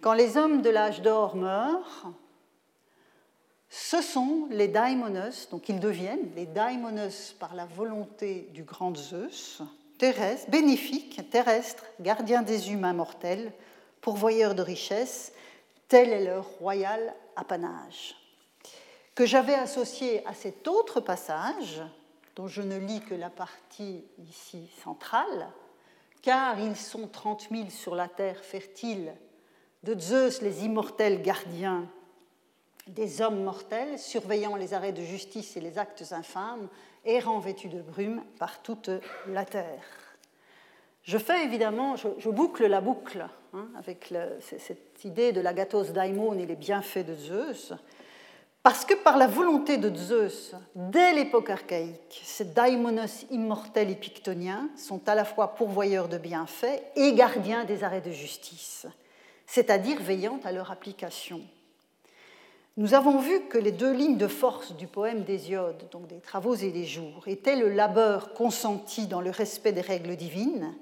Quand 0.01 0.14
les 0.14 0.36
hommes 0.36 0.61
de 0.61 0.70
l'âge 0.70 1.03
d'or 1.03 1.36
meurent, 1.36 2.12
ce 3.68 4.03
sont 4.03 4.49
les 4.51 4.68
daimonos, 4.68 5.49
donc 5.51 5.68
ils 5.68 5.78
deviennent 5.78 6.30
les 6.34 6.47
daimonos 6.47 7.36
par 7.38 7.55
la 7.55 7.66
volonté 7.66 8.49
du 8.53 8.64
grand 8.64 8.97
Zeus, 8.97 9.62
terrestre, 9.99 10.51
bénéfiques, 10.51 11.30
terrestres, 11.30 11.84
gardiens 12.01 12.43
des 12.43 12.72
humains 12.72 12.93
mortels, 12.93 13.53
pourvoyeurs 14.03 14.55
de 14.55 14.61
richesses, 14.61 15.32
tel 15.88 16.11
est 16.11 16.24
leur 16.24 16.44
royal 16.44 17.14
apanage. 17.36 18.14
Que 19.14 19.24
j'avais 19.24 19.55
associé 19.55 20.26
à 20.26 20.34
cet 20.34 20.68
autre 20.68 21.00
passage, 21.00 21.82
dont 22.36 22.48
je 22.48 22.61
ne 22.61 22.76
lis 22.76 23.00
que 23.00 23.14
la 23.14 23.30
partie 23.30 24.05
ici 24.28 24.70
centrale, 24.84 25.48
car 26.20 26.61
ils 26.61 26.76
sont 26.76 27.09
trente 27.09 27.50
mille 27.50 27.70
sur 27.70 27.94
la 27.94 28.09
terre 28.09 28.44
fertile 28.44 29.14
de 29.82 29.98
Zeus, 29.98 30.42
les 30.42 30.64
immortels 30.64 31.22
gardiens 31.22 31.88
des 32.86 33.20
hommes 33.20 33.42
mortels 33.42 33.98
surveillant 33.98 34.57
les 34.57 34.74
arrêts 34.74 34.92
de 34.92 35.03
justice 35.03 35.57
et 35.57 35.61
les 35.61 35.78
actes 35.78 36.12
infâmes, 36.12 36.68
errant 37.05 37.38
vêtus 37.38 37.68
de 37.68 37.80
brume 37.80 38.22
par 38.38 38.62
toute 38.62 38.90
la 39.28 39.44
terre. 39.44 39.84
Je 41.03 41.18
fais 41.18 41.44
évidemment, 41.44 41.96
je, 41.96 42.28
boucle 42.28 42.66
la 42.66 42.80
boucle 42.80 43.26
hein, 43.55 43.66
avec 43.78 44.12
cette 44.40 45.05
idée 45.05 45.32
de 45.32 45.40
l'agathos 45.40 45.92
daimon 45.92 46.34
et 46.34 46.46
les 46.46 46.57
bienfaits 46.57 47.07
de 47.07 47.14
Zeus, 47.14 47.72
parce 48.62 48.84
que 48.84 48.94
par 48.94 49.16
la 49.16 49.26
volonté 49.26 49.76
de 49.76 49.92
Zeus, 49.94 50.55
dès 50.76 51.14
l'époque 51.14 51.50
archaïque, 51.50 52.22
ces 52.24 52.44
daimonos 52.44 53.26
immortels 53.30 53.90
et 53.90 53.96
pictoniens 53.96 54.68
sont 54.76 55.09
à 55.09 55.16
la 55.16 55.24
fois 55.24 55.57
pourvoyeurs 55.57 56.09
de 56.09 56.16
bienfaits 56.16 56.80
et 56.94 57.12
gardiens 57.14 57.64
des 57.64 57.82
arrêts 57.82 58.00
de 58.00 58.12
justice, 58.12 58.86
c'est-à-dire 59.46 60.00
veillant 60.00 60.38
à 60.44 60.53
leur 60.53 60.70
application. 60.70 61.40
Nous 62.76 62.94
avons 62.94 63.18
vu 63.18 63.48
que 63.50 63.59
les 63.59 63.72
deux 63.72 63.92
lignes 63.92 64.16
de 64.16 64.28
force 64.28 64.76
du 64.76 64.86
poème 64.86 65.24
d'Hésiode, 65.24 65.88
donc 65.90 66.07
des 66.07 66.20
travaux 66.20 66.55
et 66.55 66.70
des 66.70 66.86
jours, 66.86 67.24
étaient 67.26 67.57
le 67.57 67.68
labeur 67.68 68.32
consenti 68.32 69.09
dans 69.09 69.20
le 69.20 69.30
respect 69.30 69.72
des 69.72 69.80
règles 69.80 70.16
divines 70.16 70.72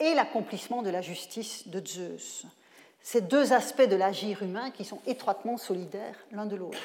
et 0.00 0.14
l'accomplissement 0.14 0.82
de 0.82 0.90
la 0.90 1.00
justice 1.00 1.68
de 1.68 1.84
Zeus. 1.86 2.46
Ces 3.00 3.20
deux 3.20 3.52
aspects 3.52 3.86
de 3.86 3.96
l'agir 3.96 4.42
humain 4.42 4.70
qui 4.70 4.84
sont 4.84 5.00
étroitement 5.06 5.58
solidaires 5.58 6.16
l'un 6.32 6.46
de 6.46 6.56
l'autre. 6.56 6.78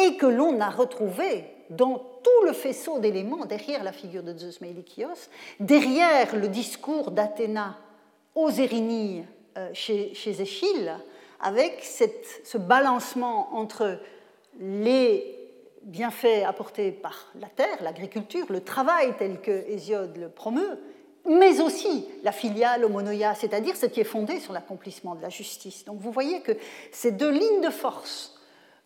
Et 0.00 0.16
que 0.16 0.26
l'on 0.26 0.60
a 0.60 0.70
retrouvé 0.70 1.44
dans 1.68 1.98
tout 1.98 2.46
le 2.46 2.54
faisceau 2.54 2.98
d'éléments 2.98 3.44
derrière 3.44 3.84
la 3.84 3.92
figure 3.92 4.22
de 4.22 4.36
Zeus 4.36 4.62
Meilikios, 4.62 5.28
derrière 5.60 6.34
le 6.34 6.48
discours 6.48 7.10
d'Athéna 7.10 7.76
aux 8.34 8.50
Érinilles 8.50 9.26
euh, 9.58 9.68
chez, 9.74 10.14
chez 10.14 10.40
Échille, 10.40 10.90
avec 11.40 11.84
ce 11.84 12.58
balancement 12.58 13.54
entre 13.54 14.00
les 14.58 15.38
bienfaits 15.82 16.44
apportés 16.46 16.92
par 16.92 17.26
la 17.38 17.48
terre, 17.48 17.82
l'agriculture, 17.82 18.46
le 18.50 18.62
travail 18.62 19.14
tel 19.18 19.40
que 19.40 19.64
Hésiode 19.68 20.16
le 20.16 20.28
promeut, 20.28 20.78
mais 21.28 21.60
aussi 21.60 22.06
la 22.22 22.32
filiale 22.32 22.84
homonoïa, 22.84 23.34
c'est-à-dire 23.34 23.76
ce 23.76 23.86
qui 23.86 24.00
est 24.00 24.04
fondé 24.04 24.40
sur 24.40 24.52
l'accomplissement 24.52 25.14
de 25.14 25.22
la 25.22 25.28
justice. 25.28 25.84
Donc 25.84 26.00
vous 26.00 26.10
voyez 26.10 26.40
que 26.40 26.52
ces 26.92 27.12
deux 27.12 27.30
lignes 27.30 27.60
de 27.60 27.70
force 27.70 28.38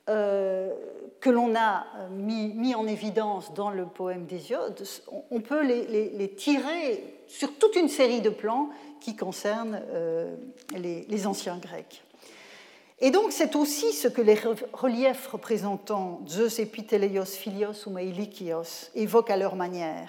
euh, 0.09 0.73
que 1.21 1.31
l'on 1.31 1.55
a 1.55 1.87
euh, 1.97 2.09
mis, 2.11 2.75
en 2.75 2.87
évidence 2.87 3.55
dans 3.55 3.71
le 3.71 3.87
poème 3.87 4.27
d'Hésiode, 4.27 4.83
on 5.31 5.41
peut 5.41 5.63
les, 5.63 6.35
tirer 6.37 7.05
sur 7.29 7.55
toute 7.55 7.77
une 7.77 7.89
série 7.89 8.21
de 8.21 8.31
plans 8.31 8.71
qui 9.01 9.15
concernent 9.15 9.81
euh, 9.93 10.35
les 10.75 11.27
anciens 11.27 11.59
Grecs. 11.59 12.03
Et 13.05 13.11
donc 13.11 13.33
c'est 13.33 13.57
aussi 13.57 13.93
ce 13.93 14.07
que 14.07 14.23
les 14.23 14.39
reliefs 14.73 15.27
représentant 15.27 16.21
Zeus, 16.29 16.61
Epiteleios, 16.61 17.25
Philios 17.25 17.87
ou 17.87 17.91
Meilikios 17.91 18.91
évoquent 18.95 19.33
à 19.33 19.37
leur 19.37 19.57
manière. 19.57 20.09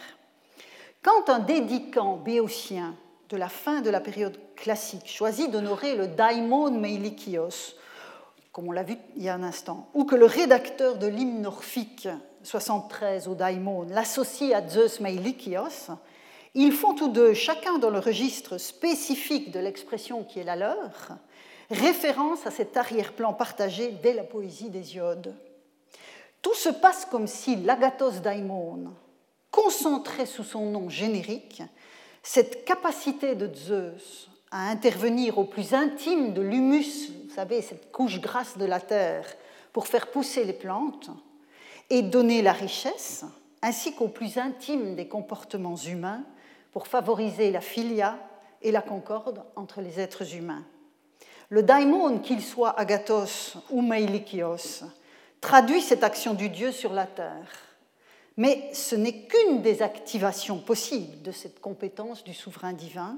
Quand 1.03 1.29
un 1.29 1.39
dédicant 1.39 2.15
béotien 2.15 2.95
de 3.27 3.35
la 3.35 3.49
fin 3.49 3.81
de 3.81 3.89
la 3.89 3.99
période 3.99 4.39
classique 4.55 5.07
choisit 5.07 5.51
d'honorer 5.51 5.97
le 5.97 6.07
daimon 6.07 6.71
Meilikios, 6.71 7.75
comme 8.53 8.69
on 8.69 8.71
l'a 8.71 8.83
vu 8.83 8.95
il 9.17 9.23
y 9.23 9.27
a 9.27 9.33
un 9.33 9.43
instant, 9.43 9.89
ou 9.93 10.05
que 10.05 10.15
le 10.15 10.25
rédacteur 10.25 10.95
de 10.95 11.07
l'hymne 11.07 11.45
orphique 11.45 12.07
73 12.43 13.27
au 13.27 13.35
daimon 13.35 13.85
l'associe 13.89 14.53
à 14.53 14.65
Zeus 14.65 15.01
Meilikios, 15.01 15.91
ils 16.53 16.71
font 16.71 16.93
tous 16.93 17.09
deux, 17.09 17.33
chacun 17.33 17.79
dans 17.79 17.89
le 17.89 17.99
registre 17.99 18.57
spécifique 18.57 19.51
de 19.51 19.59
l'expression 19.59 20.23
qui 20.23 20.39
est 20.39 20.45
la 20.45 20.55
leur, 20.55 21.09
référence 21.69 22.47
à 22.47 22.51
cet 22.51 22.77
arrière-plan 22.77 23.33
partagé 23.33 23.91
dès 24.01 24.13
la 24.13 24.23
poésie 24.23 24.69
d'Hésiode. 24.69 25.35
Tout 26.41 26.53
se 26.53 26.69
passe 26.69 27.03
comme 27.03 27.27
si 27.27 27.57
l'agathos 27.57 28.21
daimon 28.21 28.93
concentrait 29.53 30.25
sous 30.25 30.43
son 30.43 30.65
nom 30.65 30.89
générique 30.89 31.61
cette 32.23 32.65
capacité 32.65 33.35
de 33.35 33.53
Zeus 33.53 34.29
à 34.49 34.69
intervenir 34.69 35.37
au 35.37 35.43
plus 35.43 35.73
intime 35.73 36.33
de 36.33 36.41
l'humus, 36.41 37.11
vous 37.27 37.33
savez, 37.33 37.61
cette 37.61 37.91
couche 37.91 38.19
grasse 38.19 38.57
de 38.57 38.65
la 38.65 38.79
terre, 38.79 39.25
pour 39.71 39.87
faire 39.87 40.07
pousser 40.07 40.43
les 40.43 40.53
plantes 40.53 41.09
et 41.89 42.01
donner 42.01 42.41
la 42.41 42.53
richesse, 42.53 43.25
ainsi 43.61 43.93
qu'au 43.93 44.07
plus 44.07 44.37
intime 44.37 44.95
des 44.95 45.07
comportements 45.07 45.75
humains, 45.75 46.23
pour 46.71 46.87
favoriser 46.87 47.51
la 47.51 47.61
filia 47.61 48.17
et 48.61 48.71
la 48.71 48.81
concorde 48.81 49.43
entre 49.55 49.81
les 49.81 49.99
êtres 49.99 50.35
humains. 50.35 50.63
Le 51.49 51.61
daimon, 51.61 52.19
qu'il 52.19 52.41
soit 52.41 52.79
agathos 52.79 53.57
ou 53.69 53.81
meilikios, 53.81 54.85
traduit 55.41 55.81
cette 55.81 56.03
action 56.03 56.33
du 56.33 56.49
Dieu 56.49 56.71
sur 56.71 56.93
la 56.93 57.05
terre. 57.05 57.72
Mais 58.37 58.69
ce 58.73 58.95
n'est 58.95 59.25
qu'une 59.25 59.61
des 59.61 59.81
activations 59.81 60.59
possibles 60.59 61.21
de 61.21 61.31
cette 61.31 61.59
compétence 61.59 62.23
du 62.23 62.33
souverain 62.33 62.73
divin, 62.73 63.17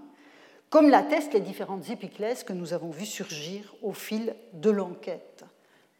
comme 0.70 0.89
l'attestent 0.89 1.34
les 1.34 1.39
différentes 1.39 1.89
épiclèses 1.89 2.43
que 2.43 2.53
nous 2.53 2.74
avons 2.74 2.89
vues 2.89 3.05
surgir 3.05 3.74
au 3.82 3.93
fil 3.93 4.36
de 4.53 4.70
l'enquête. 4.70 5.45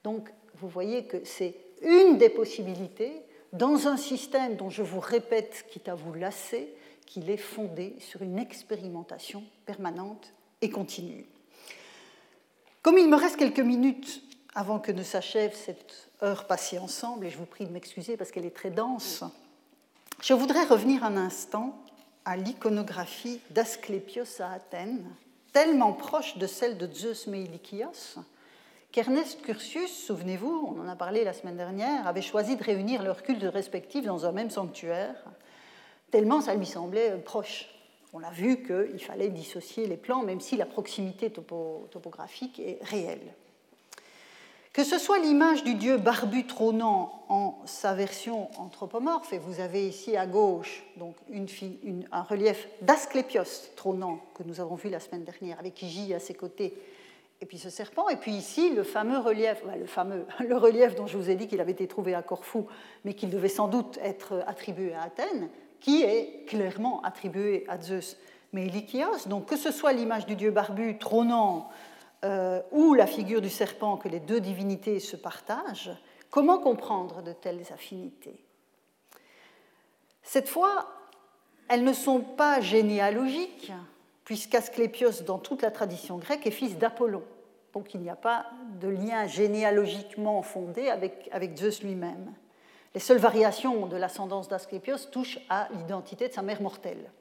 Donc, 0.04 0.30
vous 0.56 0.68
voyez 0.68 1.06
que 1.06 1.24
c'est 1.24 1.56
une 1.82 2.18
des 2.18 2.30
possibilités 2.30 3.22
dans 3.54 3.88
un 3.88 3.98
système 3.98 4.56
dont 4.56 4.70
je 4.70 4.82
vous 4.82 5.00
répète, 5.00 5.66
quitte 5.70 5.88
à 5.88 5.96
vous 5.96 6.14
lasser, 6.14 6.74
qu'il 7.06 7.30
est 7.30 7.38
fondé 7.38 7.96
sur 8.00 8.22
une 8.22 8.38
expérimentation 8.38 9.44
permanente 9.66 10.34
et 10.62 10.70
continue. 10.70 11.26
Comme 12.82 12.98
il 12.98 13.10
me 13.10 13.16
reste 13.16 13.38
quelques 13.38 13.60
minutes 13.60 14.22
avant 14.54 14.80
que 14.80 14.92
ne 14.92 15.04
s'achève 15.04 15.56
cette 15.56 16.05
heure 16.24 16.46
passée 16.48 16.78
ensemble, 16.78 17.26
et 17.26 17.30
je 17.30 17.38
vous 17.38 17.46
prie 17.46 17.66
de 17.66 17.72
m'excuser 17.72 18.18
parce 18.18 18.32
qu'elle 18.32 18.46
est 18.46 18.56
très 18.56 18.70
dense, 18.70 19.24
je 20.22 20.34
voudrais 20.34 20.66
revenir 20.66 21.04
un 21.04 21.18
instant 21.18 21.78
à 22.24 22.38
l'iconographie 22.38 23.42
d'Asclépios 23.52 24.42
à 24.42 24.54
Athènes, 24.54 25.06
tellement 25.54 25.94
proche 25.94 26.38
de 26.38 26.48
celle 26.48 26.78
de 26.78 26.92
Zeus 26.92 27.28
Meilikios, 27.28 28.20
qu'Ernest 28.92 29.42
Curtius, 29.42 29.92
souvenez-vous, 29.92 30.74
on 30.76 30.82
en 30.82 30.88
a 30.88 30.96
parlé 30.96 31.24
la 31.24 31.34
semaine 31.34 31.58
dernière, 31.58 32.08
avait 32.08 32.22
choisi 32.22 32.56
de 32.56 32.64
réunir 32.64 33.04
leurs 33.04 33.24
cultes 33.24 33.44
respectifs 33.44 34.06
dans 34.06 34.26
un 34.26 34.32
même 34.32 34.50
sanctuaire, 34.50 35.16
tellement 36.12 36.42
ça 36.42 36.56
lui 36.56 36.66
semblait 36.66 37.18
proche 37.18 37.70
on 38.16 38.24
a 38.24 38.32
vu 38.32 38.64
qu'il 38.64 39.04
fallait 39.04 39.28
dissocier 39.28 39.88
les 39.88 39.98
plans, 39.98 40.24
même 40.24 40.40
si 40.40 40.56
la 40.56 40.66
proximité 40.66 41.30
topographique 41.30 42.60
est 42.60 42.80
réelle. 42.82 43.36
Que 44.76 44.84
ce 44.84 44.98
soit 44.98 45.20
l'image 45.20 45.64
du 45.64 45.76
dieu 45.76 45.96
barbu 45.96 46.46
trônant 46.46 47.24
en 47.30 47.56
sa 47.64 47.94
version 47.94 48.50
anthropomorphe, 48.60 49.32
et 49.32 49.38
vous 49.38 49.62
avez 49.62 49.88
ici 49.88 50.18
à 50.18 50.28
gauche 50.28 50.84
donc 50.98 51.16
un 52.12 52.22
relief 52.24 52.68
d'Asclépios 52.82 53.72
trônant 53.78 54.20
que 54.34 54.44
nous 54.44 54.60
avons 54.60 54.76
vu 54.76 54.90
la 54.90 55.00
semaine 55.00 55.24
dernière 55.24 55.58
avec 55.60 55.82
Igi 55.82 56.14
à 56.14 56.20
ses 56.20 56.34
côtés, 56.34 56.74
et 57.40 57.46
puis 57.46 57.58
ce 57.58 57.70
serpent, 57.70 58.10
et 58.10 58.18
puis 58.18 58.34
ici 58.34 58.74
le 58.76 58.84
fameux 58.84 59.20
relief, 59.20 59.64
le 59.80 59.86
fameux 59.86 60.26
le 60.46 60.58
relief 60.58 60.94
dont 60.96 61.08
je 61.08 61.18
vous 61.18 61.30
ai 61.30 61.36
dit 61.36 61.48
qu'il 61.48 61.62
avait 61.62 61.72
été 61.72 61.88
trouvé 61.88 62.14
à 62.14 62.22
Corfou, 62.22 62.68
mais 63.06 63.14
qu'il 63.14 63.30
devait 63.30 63.48
sans 63.48 63.70
doute 63.70 63.98
être 64.04 64.44
attribué 64.46 64.94
à 64.94 65.04
Athènes, 65.04 65.48
qui 65.80 66.04
est 66.04 66.44
clairement 66.48 67.02
attribué 67.04 67.64
à 67.70 67.80
Zeus 67.82 68.18
mais 68.52 68.66
Lykios. 68.66 69.28
Donc 69.28 69.46
que 69.46 69.56
ce 69.56 69.72
soit 69.72 69.94
l'image 69.94 70.26
du 70.26 70.36
dieu 70.36 70.52
barbu 70.52 70.98
trônant 70.98 71.70
euh, 72.24 72.62
ou 72.72 72.94
la 72.94 73.08
figure 73.08 73.42
du 73.42 73.50
serpent 73.50 73.98
que 73.98 74.08
les 74.08 74.20
deux 74.20 74.40
divinités 74.40 75.00
se 75.00 75.16
partagent, 75.16 75.92
comment 76.30 76.60
comprendre 76.60 77.22
de 77.22 77.34
telles 77.34 77.64
affinités? 77.74 78.44
Cette 80.24 80.50
fois, 80.50 80.88
elles 81.68 81.84
ne 81.84 81.94
sont 81.94 82.22
pas 82.22 82.62
généalogiques, 82.62 83.72
puisqu'Asclépios, 84.24 85.24
dans 85.26 85.40
toute 85.40 85.62
la 85.62 85.72
tradition 85.72 86.18
grecque, 86.18 86.48
est 86.48 86.52
fils 86.52 86.78
d'Apollon. 86.78 87.24
Donc 87.74 87.94
il 87.94 88.00
n'y 88.00 88.10
a 88.10 88.16
pas 88.16 88.46
de 88.80 88.88
lien 88.88 89.28
généalogiquement 89.28 90.42
fondé 90.42 90.90
avec, 90.90 91.30
avec 91.32 91.58
Zeus 91.58 91.84
lui-même. 91.84 92.34
Les 92.94 93.02
seules 93.02 93.18
variations 93.18 93.86
de 93.88 93.98
l'ascendance 93.98 94.48
d'Asclépios 94.48 95.10
touchent 95.12 95.40
à 95.50 95.68
l'identité 95.74 96.30
de 96.30 96.34
sa 96.34 96.42
mère 96.42 96.62
mortelle. 96.62 97.12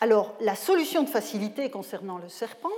Alors, 0.00 0.34
la 0.40 0.54
solution 0.54 1.02
de 1.02 1.08
facilité 1.08 1.70
concernant 1.70 2.18
le 2.18 2.28
serpent 2.28 2.68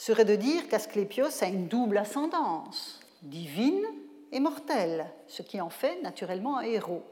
serait 0.00 0.24
de 0.24 0.34
dire 0.34 0.66
qu'Asclépios 0.68 1.42
a 1.42 1.46
une 1.46 1.68
double 1.68 1.98
ascendance, 1.98 3.00
divine 3.20 3.84
est 4.32 4.40
mortel, 4.40 5.04
ce 5.28 5.42
qui 5.42 5.60
en 5.60 5.68
fait 5.68 6.00
naturellement 6.00 6.56
un 6.56 6.62
héros. 6.62 7.02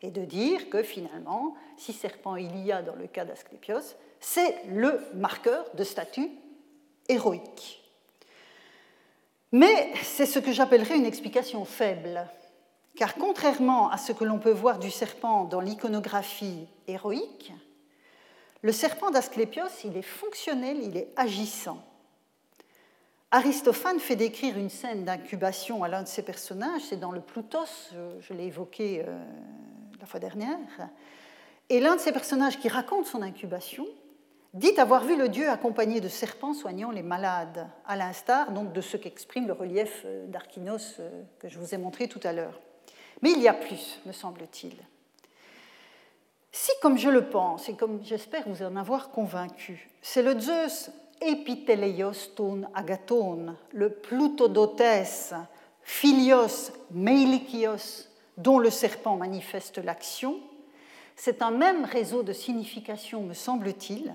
Et 0.00 0.10
de 0.10 0.24
dire 0.24 0.70
que 0.70 0.82
finalement, 0.82 1.54
si 1.76 1.92
serpent 1.92 2.36
il 2.36 2.64
y 2.64 2.72
a 2.72 2.80
dans 2.80 2.94
le 2.94 3.06
cas 3.06 3.26
d'Asclépios, 3.26 3.96
c'est 4.18 4.64
le 4.68 4.98
marqueur 5.14 5.66
de 5.74 5.84
statut 5.84 6.30
héroïque. 7.08 7.82
Mais 9.52 9.92
c'est 10.02 10.24
ce 10.24 10.38
que 10.38 10.52
j'appellerais 10.52 10.96
une 10.96 11.04
explication 11.04 11.66
faible, 11.66 12.26
car 12.96 13.16
contrairement 13.16 13.90
à 13.90 13.98
ce 13.98 14.12
que 14.12 14.24
l'on 14.24 14.38
peut 14.38 14.52
voir 14.52 14.78
du 14.78 14.90
serpent 14.90 15.44
dans 15.44 15.60
l'iconographie 15.60 16.66
héroïque, 16.86 17.52
le 18.62 18.72
serpent 18.72 19.10
d'Asclépios, 19.10 19.84
il 19.84 19.96
est 19.98 20.02
fonctionnel, 20.02 20.78
il 20.82 20.96
est 20.96 21.08
agissant. 21.16 21.82
Aristophane 23.30 24.00
fait 24.00 24.16
décrire 24.16 24.56
une 24.56 24.70
scène 24.70 25.04
d'incubation 25.04 25.84
à 25.84 25.88
l'un 25.88 26.02
de 26.02 26.08
ses 26.08 26.22
personnages, 26.22 26.80
c'est 26.88 26.96
dans 26.96 27.12
le 27.12 27.20
Plutos, 27.20 27.92
je, 28.20 28.32
l'ai 28.32 28.46
évoqué 28.46 29.04
euh, 29.06 29.18
la 30.00 30.06
fois 30.06 30.18
dernière, 30.18 30.56
et 31.68 31.78
l'un 31.78 31.96
de 31.96 32.00
ces 32.00 32.12
personnages 32.12 32.58
qui 32.58 32.68
raconte 32.68 33.04
son 33.04 33.20
incubation 33.20 33.86
dit 34.54 34.72
avoir 34.78 35.04
vu 35.04 35.14
le 35.14 35.28
dieu 35.28 35.50
accompagné 35.50 36.00
de 36.00 36.08
serpents 36.08 36.54
soignant 36.54 36.90
les 36.90 37.02
malades, 37.02 37.68
à 37.86 37.96
l'instar 37.96 38.50
donc 38.52 38.72
de 38.72 38.80
ce 38.80 38.96
qu'exprime 38.96 39.46
le 39.46 39.52
relief 39.52 40.04
euh, 40.06 40.26
d'Archinos 40.26 40.96
euh, 41.00 41.22
que 41.38 41.48
je 41.48 41.58
vous 41.58 41.74
ai 41.74 41.78
montré 41.78 42.08
tout 42.08 42.20
à 42.24 42.32
l'heure. 42.32 42.58
Mais 43.20 43.32
il 43.32 43.42
y 43.42 43.48
a 43.48 43.52
plus, 43.52 44.00
me 44.06 44.12
semble-t-il. 44.12 44.74
Si, 46.50 46.72
comme 46.80 46.96
je 46.96 47.10
le 47.10 47.28
pense, 47.28 47.68
et 47.68 47.74
comme 47.74 48.02
j'espère 48.02 48.48
vous 48.48 48.62
en 48.62 48.74
avoir 48.76 49.10
convaincu, 49.10 49.90
c'est 50.00 50.22
le 50.22 50.38
Zeus 50.40 50.90
epiteleios 51.20 52.34
ton 52.34 52.62
agaton, 52.74 53.54
le 53.72 53.90
Plutodotes, 53.90 55.34
Philios 55.82 56.72
Meilikios, 56.90 58.08
dont 58.36 58.58
le 58.58 58.70
serpent 58.70 59.16
manifeste 59.16 59.78
l'action, 59.78 60.40
c'est 61.16 61.42
un 61.42 61.50
même 61.50 61.84
réseau 61.84 62.22
de 62.22 62.32
signification, 62.32 63.22
me 63.22 63.34
semble-t-il, 63.34 64.14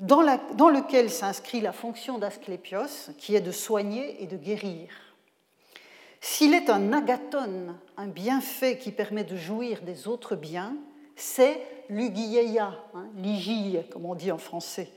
dans, 0.00 0.20
lequel 0.20 1.10
s'inscrit 1.10 1.60
la 1.60 1.72
fonction 1.72 2.18
d'Asclépios, 2.18 3.12
qui 3.18 3.36
est 3.36 3.40
de 3.40 3.52
soigner 3.52 4.20
et 4.22 4.26
de 4.26 4.36
guérir. 4.36 4.88
S'il 6.20 6.54
est 6.54 6.70
un 6.70 6.92
agaton, 6.92 7.76
un 7.96 8.06
bienfait 8.08 8.78
qui 8.78 8.90
permet 8.90 9.24
de 9.24 9.36
jouir 9.36 9.82
des 9.82 10.08
autres 10.08 10.34
biens, 10.34 10.76
c'est 11.14 11.60
l'ugieia, 11.88 12.74
hein, 12.94 13.06
comme 13.92 14.06
on 14.06 14.14
dit 14.14 14.32
en 14.32 14.38
français, 14.38 14.90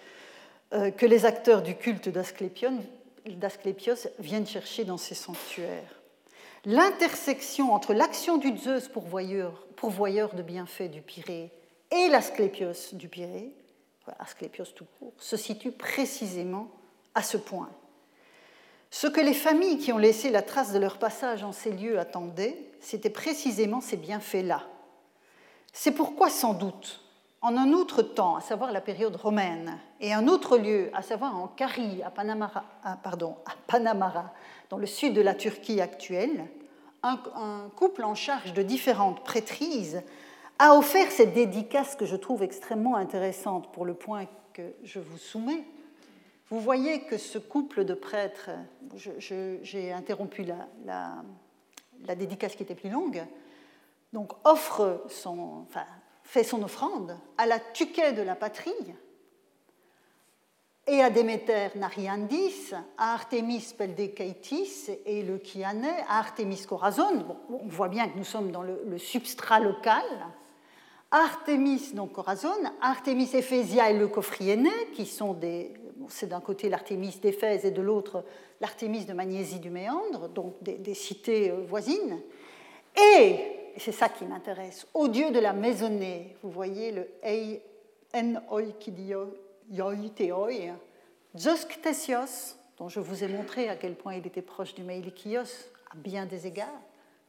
que 0.72 1.06
les 1.06 1.26
acteurs 1.26 1.62
du 1.62 1.76
culte 1.76 2.10
d'Asclépios 2.10 2.80
viennent 4.20 4.48
chercher 4.48 4.84
dans 4.84 4.98
ces 4.98 5.16
sanctuaires. 5.16 6.02
L'intersection 6.66 7.74
entre 7.74 7.94
l'action 7.94 8.38
du 8.38 8.58
Zeus 8.58 8.88
pourvoyeur, 8.88 9.66
pourvoyeur 9.76 10.34
de 10.34 10.42
bienfaits 10.42 10.90
du 10.90 11.02
Pirée 11.02 11.52
et 11.92 12.08
l'Asclépios 12.10 12.94
du 12.94 13.08
Pirée 13.08 13.54
Asclépios 14.20 14.66
tout 14.76 14.86
court, 15.00 15.14
se 15.18 15.38
situe 15.38 15.72
précisément 15.72 16.70
à 17.14 17.24
ce 17.24 17.38
point. 17.38 17.70
Ce 18.92 19.08
que 19.08 19.22
les 19.22 19.34
familles 19.34 19.78
qui 19.78 19.92
ont 19.92 19.98
laissé 19.98 20.30
la 20.30 20.42
trace 20.42 20.72
de 20.72 20.80
leur 20.80 21.00
passage 21.00 21.44
en 21.44 21.52
ces 21.52 21.72
lieux 21.72 22.00
attendaient, 22.00 22.58
c'était 22.80 23.10
précisément 23.10 23.82
ces 23.82 23.98
bienfaits-là. 23.98 24.64
C'est 25.74 25.92
pourquoi, 25.92 26.30
sans 26.30 26.54
doute, 26.54 27.04
en 27.46 27.58
un 27.58 27.74
autre 27.74 28.02
temps, 28.02 28.38
à 28.38 28.42
savoir 28.42 28.72
la 28.72 28.82
période 28.82 29.16
romaine, 29.16 29.78
et 30.02 30.14
un 30.14 30.28
autre 30.28 30.58
lieu, 30.58 30.90
à 30.94 31.04
savoir 31.04 31.36
en 31.38 31.48
Carie, 31.48 32.02
à 32.02 32.10
Panamara, 32.10 32.64
pardon, 33.04 33.38
à 33.46 33.52
Panamara 33.68 34.34
dans 34.72 34.78
le 34.78 34.88
sud 34.88 35.14
de 35.14 35.22
la 35.22 35.36
Turquie 35.36 35.80
actuelle, 35.80 36.48
un, 37.04 37.20
couple 37.76 38.04
en 38.04 38.16
charge 38.16 38.54
de 38.54 38.64
différentes 38.64 39.24
prêtrises 39.24 40.02
a 40.58 40.76
offert 40.76 41.12
cette 41.12 41.34
dédicace 41.34 41.96
que 41.96 42.08
je 42.08 42.16
trouve 42.16 42.42
extrêmement 42.42 42.96
intéressante 42.96 43.72
pour 43.72 43.86
le 43.86 43.94
point 43.94 44.26
que 44.54 44.74
je 44.84 44.98
vous 44.98 45.20
soumets. 45.20 45.66
Vous 46.50 46.60
voyez 46.60 47.02
que 47.02 47.20
ce 47.20 47.38
couple 47.38 47.86
de 47.86 47.94
prêtres, 47.94 48.50
j'ai 49.20 49.94
interrompu 49.94 50.48
la, 50.84 52.16
dédicace 52.16 52.56
qui 52.56 52.64
était 52.64 52.74
plus 52.74 52.90
longue, 52.90 53.24
donc 54.14 54.34
offre 54.46 55.04
son, 55.10 55.68
fait 56.26 56.44
son 56.44 56.62
offrande 56.64 57.18
à 57.38 57.46
la 57.46 57.60
Tuquet 57.60 58.12
de 58.12 58.22
la 58.22 58.36
patrie 58.36 58.74
et 60.88 61.02
à 61.02 61.10
Déméter 61.10 61.70
Nariandis, 61.76 62.74
à 62.98 63.14
Artemis 63.14 63.74
Peldekaitis 63.76 64.90
et 65.06 65.24
le 65.24 65.38
Kiané, 65.38 65.90
à 66.08 66.20
Artemis 66.20 66.64
Corazon. 66.68 67.38
on 67.50 67.68
voit 67.68 67.88
bien 67.88 68.08
que 68.08 68.18
nous 68.18 68.24
sommes 68.26 68.52
dans 68.52 68.62
le, 68.62 68.98
substrat 68.98 69.60
local, 69.60 70.04
Artémis, 71.12 71.94
donc 71.94 72.12
Corazon, 72.12 72.50
Artémis 72.82 73.30
Éphésia 73.34 73.90
et 73.90 73.98
le 73.98 74.08
Coffriéné, 74.08 74.72
qui 74.94 75.06
sont 75.06 75.34
des. 75.34 75.74
c'est 76.10 76.28
d'un 76.28 76.42
côté 76.42 76.70
l'Artémis 76.70 77.18
d'Éphèse 77.22 77.66
et 77.66 77.72
de 77.72 77.82
l'autre 77.82 78.26
l'Artémis 78.60 79.06
de 79.06 79.14
Magnésie 79.14 79.60
du 79.60 79.70
Méandre, 79.70 80.28
donc 80.30 80.56
des, 80.62 80.94
cités 80.94 81.52
euh, 81.52 81.66
voisines. 81.68 82.20
Et, 82.96 83.65
c'est 83.78 83.92
ça 83.92 84.10
qui 84.10 84.26
m'intéresse, 84.26 84.88
au 84.94 85.08
dieu 85.08 85.32
de 85.32 85.40
la 85.40 85.54
maisonnée, 85.54 86.36
vous 86.42 86.50
voyez 86.50 86.92
le 86.92 87.08
Ei 87.24 87.62
en 88.14 88.36
oikidioi 88.52 89.28
Zeus 91.38 91.68
dont 92.78 92.90
je 92.90 93.00
vous 93.00 93.24
ai 93.24 93.28
montré 93.28 93.70
à 93.70 93.76
quel 93.76 93.96
point 93.96 94.16
il 94.16 94.28
était 94.28 94.42
proche 94.42 94.76
du 94.76 94.84
Meilikios 94.84 95.70
à 95.92 95.96
bien 95.96 96.26
des 96.26 96.48
égards, 96.48 96.82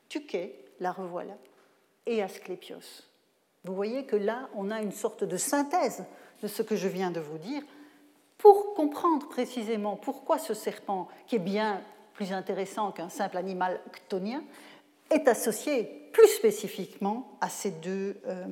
Tuké, 0.09 0.55
la 0.81 0.93
revoilà, 0.93 1.37
et 2.07 2.23
Asclépios. 2.23 3.03
Vous 3.65 3.75
voyez 3.75 4.05
que 4.05 4.17
là, 4.17 4.49
on 4.55 4.71
a 4.71 4.81
une 4.81 4.93
sorte 4.93 5.25
de 5.25 5.37
synthèse 5.37 6.05
de 6.43 6.49
ce 6.49 6.63
que 6.63 6.77
je 6.77 6.89
viens 6.89 7.11
de 7.11 7.21
vous 7.21 7.39
dire 7.39 7.63
pour 8.39 8.75
comprendre 8.75 9.29
précisément 9.29 9.97
pourquoi 9.97 10.39
ce 10.39 10.55
serpent, 10.55 11.09
qui 11.27 11.37
est 11.37 11.41
bien 11.41 11.81
plus 12.15 12.33
intéressant 12.33 12.93
qu'un 12.93 13.09
simple 13.09 13.37
animal 13.37 13.81
ctonien, 13.93 14.43
est 15.11 15.29
associé 15.29 16.06
plus 16.17 16.29
spécifiquement 16.29 17.37
à 17.43 17.51
ces 17.51 17.71
deux, 17.71 18.17
euh, 18.27 18.47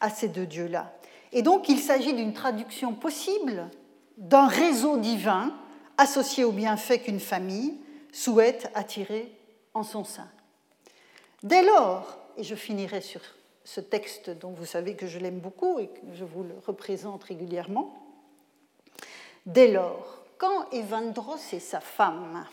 à 0.00 0.10
ces 0.10 0.28
deux 0.28 0.44
dieux-là. 0.44 0.92
Et 1.32 1.40
donc 1.40 1.70
il 1.70 1.78
s'agit 1.78 2.12
d'une 2.12 2.34
traduction 2.34 2.92
possible 2.92 3.70
d'un 4.18 4.46
réseau 4.46 4.98
divin 4.98 5.56
associé 5.96 6.44
au 6.44 6.52
bienfait 6.52 6.98
qu'une 6.98 7.18
famille 7.18 7.78
souhaite 8.12 8.70
attirer 8.74 9.32
en 9.72 9.82
son 9.82 10.04
sein. 10.04 10.28
Dès 11.42 11.62
lors, 11.62 12.18
et 12.36 12.44
je 12.44 12.54
finirai 12.54 13.00
sur 13.00 13.22
ce 13.64 13.80
texte 13.80 14.28
dont 14.28 14.50
vous 14.50 14.66
savez 14.66 14.94
que 14.94 15.06
je 15.06 15.18
l'aime 15.18 15.40
beaucoup 15.40 15.78
et 15.78 15.86
que 15.86 16.00
je 16.12 16.24
vous 16.24 16.42
le 16.42 16.54
représente 16.66 17.24
régulièrement. 17.24 17.94
Dès 19.46 19.68
lors, 19.68 20.22
quand 20.36 20.70
Evandros 20.70 21.54
et 21.54 21.60
sa 21.60 21.80
femme 21.80 22.44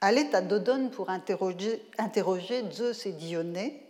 allaient 0.00 0.34
à 0.34 0.40
Dodone 0.40 0.90
pour 0.90 1.10
interroger, 1.10 1.82
Zeus 2.72 3.06
et 3.06 3.12
Dionée, 3.12 3.86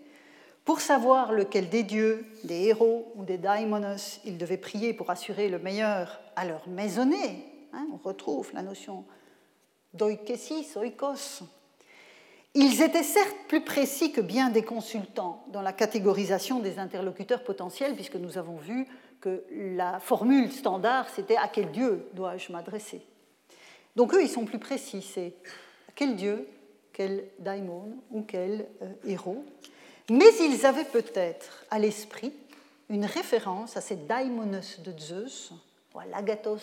pour 0.64 0.80
savoir 0.80 1.32
lequel 1.32 1.68
des 1.68 1.82
dieux, 1.82 2.26
des 2.44 2.64
héros 2.64 3.12
ou 3.16 3.24
des 3.24 3.38
daimonos 3.38 4.20
ils 4.24 4.38
devaient 4.38 4.56
prier 4.56 4.92
pour 4.92 5.11
assurer 5.11 5.48
le 5.48 5.58
meilleur 5.58 6.20
à 6.36 6.44
leur 6.44 6.68
maisonnée, 6.68 7.44
hein, 7.72 7.86
on 7.92 7.96
retrouve 7.96 8.50
la 8.54 8.62
notion 8.62 9.04
d'oikesis, 9.94 10.76
oikos, 10.76 11.42
ils 12.54 12.82
étaient 12.82 13.04
certes 13.04 13.36
plus 13.46 13.64
précis 13.64 14.11
que 14.11 14.20
bien 14.20 14.50
des 14.50 14.64
consultants 14.64 15.44
dans 15.52 15.62
la 15.62 15.72
catégorisation 15.72 16.58
des 16.58 16.80
interlocuteurs 16.80 17.44
potentiels, 17.44 17.94
puisque 17.94 18.16
nous 18.16 18.38
avons 18.38 18.56
vu 18.56 18.86
que 19.20 19.44
la 19.50 20.00
formule 20.00 20.50
standard, 20.50 21.08
c'était 21.11 21.36
à 21.36 21.46
quel 21.46 21.70
dieu 21.70 22.08
dois-je 22.14 22.50
m'adresser? 22.50 23.02
Donc 23.94 24.14
eux, 24.14 24.22
ils 24.22 24.28
sont 24.28 24.46
plus 24.46 24.58
précis, 24.58 25.02
quel 26.01 26.16
dieu, 26.16 26.48
quel 26.94 27.26
daimon 27.40 27.98
ou 28.11 28.22
quel 28.22 28.66
euh, 28.80 28.90
héros. 29.05 29.44
Mais 30.09 30.30
ils 30.40 30.64
avaient 30.64 30.86
peut-être 30.86 31.66
à 31.70 31.78
l'esprit 31.78 32.32
une 32.88 33.05
référence 33.05 33.76
à 33.76 33.82
ces 33.82 33.96
daimonos 33.96 34.80
de 34.82 34.98
Zeus, 34.98 35.53
ou 35.94 35.98
à 35.98 36.07
l'agathos 36.07 36.62